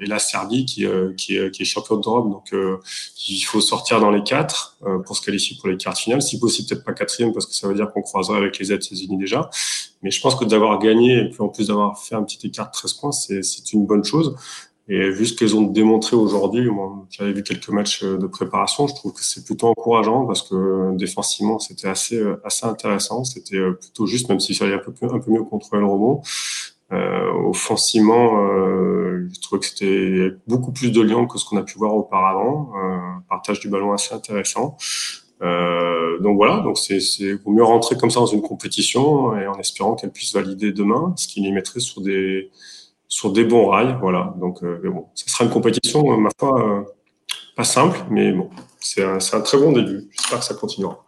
et 0.00 0.06
la 0.06 0.18
Serbie 0.18 0.64
qui, 0.64 0.86
euh, 0.86 1.12
qui, 1.14 1.38
qui 1.50 1.62
est 1.62 1.64
champion 1.64 1.96
d'Europe. 1.96 2.30
Donc, 2.30 2.52
euh, 2.52 2.78
il 3.28 3.40
faut 3.40 3.60
sortir 3.60 4.00
dans 4.00 4.10
les 4.10 4.22
quatre 4.22 4.76
euh, 4.86 4.98
pour 5.00 5.16
se 5.16 5.22
qualifier 5.22 5.56
pour 5.60 5.68
les 5.68 5.76
quarts 5.76 5.96
finales. 5.96 6.22
Si 6.22 6.38
possible, 6.38 6.68
peut-être 6.68 6.84
pas 6.84 6.92
quatrième 6.92 7.32
parce 7.32 7.46
que 7.46 7.54
ça 7.54 7.66
veut 7.68 7.74
dire 7.74 7.90
qu'on 7.92 8.02
croiserait 8.02 8.38
avec 8.38 8.58
les 8.58 8.72
États-Unis 8.72 9.18
déjà. 9.18 9.50
Mais 10.02 10.10
je 10.10 10.20
pense 10.20 10.36
que 10.36 10.44
d'avoir 10.44 10.78
gagné 10.78 11.18
et 11.18 11.28
puis 11.28 11.40
en 11.40 11.48
plus 11.48 11.68
d'avoir 11.68 11.98
fait 11.98 12.14
un 12.14 12.22
petit 12.22 12.46
écart 12.46 12.66
de 12.66 12.72
13 12.72 12.92
points, 12.94 13.12
c'est 13.12 13.72
une 13.72 13.86
bonne 13.86 14.04
chose. 14.04 14.36
Et 14.88 15.10
vu 15.10 15.26
ce 15.26 15.34
qu'elles 15.34 15.54
ont 15.54 15.62
démontré 15.62 16.16
aujourd'hui, 16.16 16.66
j'avais 17.10 17.32
vu 17.32 17.42
quelques 17.42 17.68
matchs 17.68 18.04
de 18.04 18.26
préparation, 18.26 18.86
je 18.86 18.94
trouve 18.94 19.12
que 19.12 19.22
c'est 19.22 19.44
plutôt 19.44 19.68
encourageant 19.68 20.24
parce 20.26 20.42
que 20.42 20.96
défensivement, 20.96 21.58
c'était 21.58 21.88
assez, 21.88 22.22
assez 22.42 22.64
intéressant. 22.64 23.24
C'était 23.24 23.60
plutôt 23.78 24.06
juste, 24.06 24.30
même 24.30 24.40
si 24.40 24.54
ça 24.54 24.64
allait 24.64 24.74
un 24.74 24.78
peu, 24.78 24.92
un 25.02 25.18
peu 25.18 25.30
mieux 25.30 25.42
contrôler 25.42 25.82
le 25.82 25.88
rebond. 25.88 26.22
Euh, 26.90 27.30
offensivement, 27.46 28.42
euh, 28.42 29.28
je 29.32 29.40
trouve 29.40 29.58
que 29.58 29.66
c'était 29.66 30.30
beaucoup 30.46 30.72
plus 30.72 30.90
de 30.90 31.02
liens 31.02 31.26
que 31.26 31.38
ce 31.38 31.44
qu'on 31.44 31.58
a 31.58 31.62
pu 31.62 31.76
voir 31.76 31.94
auparavant. 31.94 32.70
Un 32.74 33.22
partage 33.28 33.60
du 33.60 33.68
ballon 33.68 33.92
assez 33.92 34.14
intéressant. 34.14 34.76
Euh, 35.42 36.18
donc 36.20 36.36
voilà, 36.36 36.60
donc 36.60 36.78
c'est 36.78 36.98
vaut 37.44 37.52
mieux 37.52 37.62
rentrer 37.62 37.96
comme 37.96 38.10
ça 38.10 38.20
dans 38.20 38.26
une 38.26 38.42
compétition 38.42 39.38
et 39.38 39.46
en 39.46 39.56
espérant 39.58 39.94
qu'elle 39.94 40.10
puisse 40.10 40.34
valider 40.34 40.72
demain, 40.72 41.12
ce 41.16 41.28
qui 41.28 41.40
les 41.40 41.52
mettrait 41.52 41.78
sur 41.78 42.00
des 42.00 42.50
sur 43.08 43.32
des 43.32 43.44
bons 43.44 43.68
rails. 43.68 43.96
Voilà, 44.00 44.34
donc 44.38 44.62
euh, 44.62 44.78
bon, 44.84 45.08
ça 45.14 45.26
sera 45.26 45.44
une 45.44 45.50
compétition, 45.50 46.16
ma 46.18 46.30
foi, 46.38 46.60
euh, 46.62 46.84
pas 47.56 47.64
simple, 47.64 47.98
mais 48.10 48.32
bon, 48.32 48.50
c'est 48.78 49.02
un, 49.02 49.18
très 49.18 49.58
bon 49.58 49.72
début. 49.72 50.08
J'espère 50.12 50.38
que 50.38 50.44
ça 50.44 50.54
continuera. 50.54 51.04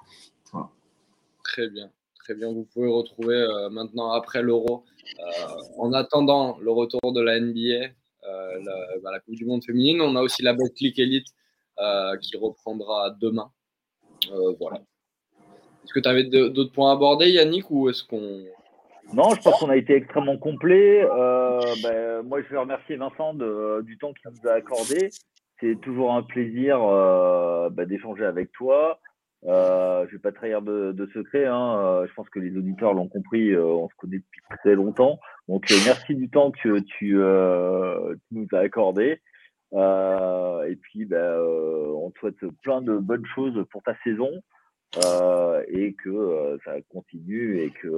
Très 1.44 1.68
bien. 1.68 1.90
très 2.20 2.34
bien. 2.34 2.52
Vous 2.52 2.64
pouvez 2.72 2.88
retrouver 2.88 3.44
maintenant 3.72 4.12
après 4.12 4.40
l'Euro, 4.40 4.84
en 5.78 5.92
attendant 5.92 6.58
le 6.60 6.70
retour 6.70 7.12
de 7.12 7.20
la 7.20 7.40
NBA, 7.40 7.92
la, 8.22 9.20
Coupe 9.20 9.34
du 9.34 9.44
Monde 9.44 9.64
féminine. 9.64 10.00
On 10.00 10.14
a 10.14 10.22
aussi 10.22 10.42
la 10.42 10.54
Click 10.54 10.98
Elite 10.98 11.26
qui 12.22 12.36
reprendra 12.36 13.10
demain. 13.20 13.50
voilà. 14.60 14.80
Est-ce 15.84 15.92
que 15.92 16.00
tu 16.00 16.08
avais 16.08 16.22
d'autres 16.22 16.72
points 16.72 16.90
à 16.90 16.92
aborder, 16.92 17.30
Yannick, 17.30 17.68
ou 17.68 17.88
est-ce 17.88 18.04
qu'on 18.04 18.44
non, 19.12 19.34
je 19.34 19.40
pense 19.40 19.58
qu'on 19.58 19.70
a 19.70 19.76
été 19.76 19.94
extrêmement 19.94 20.38
complet. 20.38 21.04
Euh, 21.04 21.60
ben, 21.82 22.22
moi, 22.22 22.42
je 22.42 22.48
vais 22.48 22.58
remercier 22.58 22.96
Vincent 22.96 23.34
du 23.34 23.98
temps 23.98 24.12
qu'il 24.12 24.30
nous 24.30 24.48
a 24.48 24.54
accordé. 24.54 25.10
C'est 25.60 25.78
toujours 25.80 26.14
un 26.14 26.22
plaisir 26.22 26.80
euh, 26.82 27.68
ben, 27.70 27.86
d'échanger 27.86 28.24
avec 28.24 28.52
toi. 28.52 29.00
Euh, 29.46 30.06
je 30.06 30.12
vais 30.12 30.18
pas 30.18 30.32
trahir 30.32 30.62
de, 30.62 30.92
de 30.92 31.06
secret. 31.14 31.46
Hein. 31.46 31.78
Euh, 31.78 32.06
je 32.06 32.14
pense 32.14 32.28
que 32.28 32.38
les 32.38 32.56
auditeurs 32.56 32.94
l'ont 32.94 33.08
compris. 33.08 33.50
Euh, 33.50 33.64
on 33.64 33.88
se 33.88 33.94
connaît 33.96 34.18
depuis 34.18 34.42
très 34.58 34.74
longtemps. 34.74 35.18
Donc, 35.48 35.66
merci 35.84 36.14
du 36.14 36.28
temps 36.28 36.50
que 36.50 36.78
tu, 36.80 37.14
nous 38.30 38.46
as 38.52 38.58
accordé. 38.58 39.20
et 39.72 40.76
puis, 40.76 41.04
ben, 41.04 41.36
on 41.96 42.10
te 42.10 42.18
souhaite 42.20 42.46
plein 42.62 42.82
de 42.82 42.96
bonnes 42.96 43.26
choses 43.34 43.64
pour 43.70 43.82
ta 43.82 43.96
saison. 44.04 44.30
Euh, 44.96 45.62
et 45.68 45.92
que 45.92 46.08
euh, 46.08 46.58
ça 46.64 46.72
continue 46.92 47.60
et 47.60 47.70
que, 47.70 47.88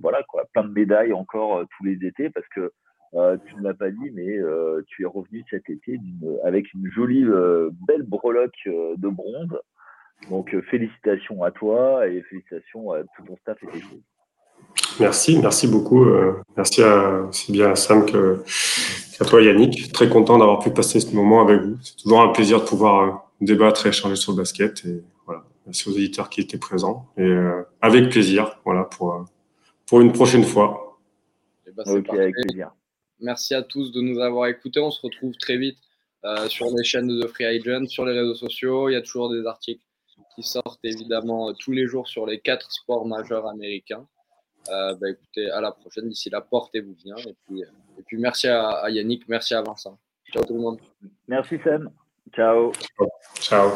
voilà 0.00 0.22
quoi, 0.22 0.44
plein 0.52 0.62
de 0.62 0.72
médailles 0.72 1.12
encore 1.12 1.58
euh, 1.58 1.64
tous 1.76 1.84
les 1.84 2.06
étés 2.06 2.30
parce 2.30 2.46
que 2.54 2.72
tu 3.46 3.56
ne 3.56 3.62
l'as 3.62 3.72
pas 3.72 3.90
dit, 3.90 4.10
mais 4.12 4.36
tu 4.88 5.04
es 5.04 5.06
revenu 5.06 5.42
cet 5.48 5.70
été 5.70 5.98
avec 6.44 6.66
une 6.74 6.90
jolie 6.90 7.24
belle 7.88 8.02
breloque 8.02 8.66
de 8.66 9.08
bronze. 9.08 9.58
Donc 10.28 10.54
félicitations 10.68 11.42
à 11.42 11.50
toi 11.50 12.06
et 12.06 12.20
félicitations 12.28 12.92
à 12.92 13.04
tout 13.04 13.22
ton 13.26 13.34
staff 13.38 13.56
et 13.62 13.68
tes 13.68 13.80
choses. 13.80 14.02
Merci, 15.00 15.38
merci 15.40 15.66
beaucoup. 15.66 16.04
merci 16.58 16.82
à, 16.82 17.22
aussi 17.22 17.52
bien 17.52 17.70
à 17.70 17.74
Sam 17.74 18.04
qu'à 18.04 19.24
toi 19.24 19.40
Yannick. 19.40 19.92
Très 19.94 20.10
content 20.10 20.36
d'avoir 20.36 20.58
pu 20.58 20.68
passer 20.70 21.00
ce 21.00 21.14
moment 21.16 21.40
avec 21.40 21.62
vous. 21.62 21.78
C'est 21.80 21.96
toujours 21.96 22.20
un 22.20 22.28
plaisir 22.28 22.60
de 22.60 22.66
pouvoir 22.66 23.30
débattre 23.40 23.86
et 23.86 23.90
échanger 23.90 24.16
sur 24.16 24.32
le 24.32 24.38
basket. 24.38 24.84
Merci 25.66 25.88
aux 25.88 25.92
éditeurs 25.92 26.30
qui 26.30 26.40
étaient 26.40 26.58
présents. 26.58 27.08
Et 27.16 27.22
euh, 27.22 27.62
avec 27.82 28.08
plaisir, 28.10 28.58
voilà, 28.64 28.84
pour, 28.84 29.12
euh, 29.14 29.24
pour 29.86 30.00
une 30.00 30.12
prochaine 30.12 30.44
fois. 30.44 30.98
Eh 31.66 31.72
ben, 31.72 31.82
ok, 31.86 32.08
avec 32.10 32.34
plaisir. 32.34 32.72
Merci 33.20 33.54
à 33.54 33.62
tous 33.62 33.90
de 33.92 34.00
nous 34.00 34.20
avoir 34.20 34.46
écoutés. 34.46 34.78
On 34.80 34.92
se 34.92 35.00
retrouve 35.02 35.32
très 35.36 35.56
vite 35.56 35.78
euh, 36.24 36.48
sur 36.48 36.66
les 36.66 36.84
chaînes 36.84 37.08
de 37.08 37.20
The 37.20 37.28
Free 37.28 37.44
Agent, 37.46 37.86
sur 37.86 38.04
les 38.04 38.12
réseaux 38.12 38.34
sociaux. 38.34 38.88
Il 38.88 38.92
y 38.92 38.96
a 38.96 39.02
toujours 39.02 39.30
des 39.30 39.44
articles 39.44 39.82
qui 40.34 40.42
sortent 40.42 40.84
évidemment 40.84 41.52
tous 41.54 41.72
les 41.72 41.86
jours 41.86 42.06
sur 42.06 42.26
les 42.26 42.38
quatre 42.38 42.70
sports 42.70 43.06
majeurs 43.06 43.46
américains. 43.48 44.06
bah, 44.68 44.96
écoutez, 45.08 45.50
à 45.50 45.60
la 45.60 45.72
prochaine. 45.72 46.08
D'ici 46.08 46.30
là, 46.30 46.40
portez-vous 46.42 46.94
bien. 47.04 47.16
Et 47.16 47.34
puis, 47.46 47.62
et 47.62 48.02
puis 48.06 48.18
merci 48.18 48.46
à, 48.46 48.68
à 48.68 48.90
Yannick, 48.90 49.26
merci 49.28 49.54
à 49.54 49.62
Vincent. 49.62 49.98
Ciao 50.32 50.44
tout 50.44 50.54
le 50.54 50.60
monde. 50.60 50.78
Merci 51.26 51.58
Sam. 51.64 51.90
Ciao. 52.32 52.72
Ciao. 53.40 53.70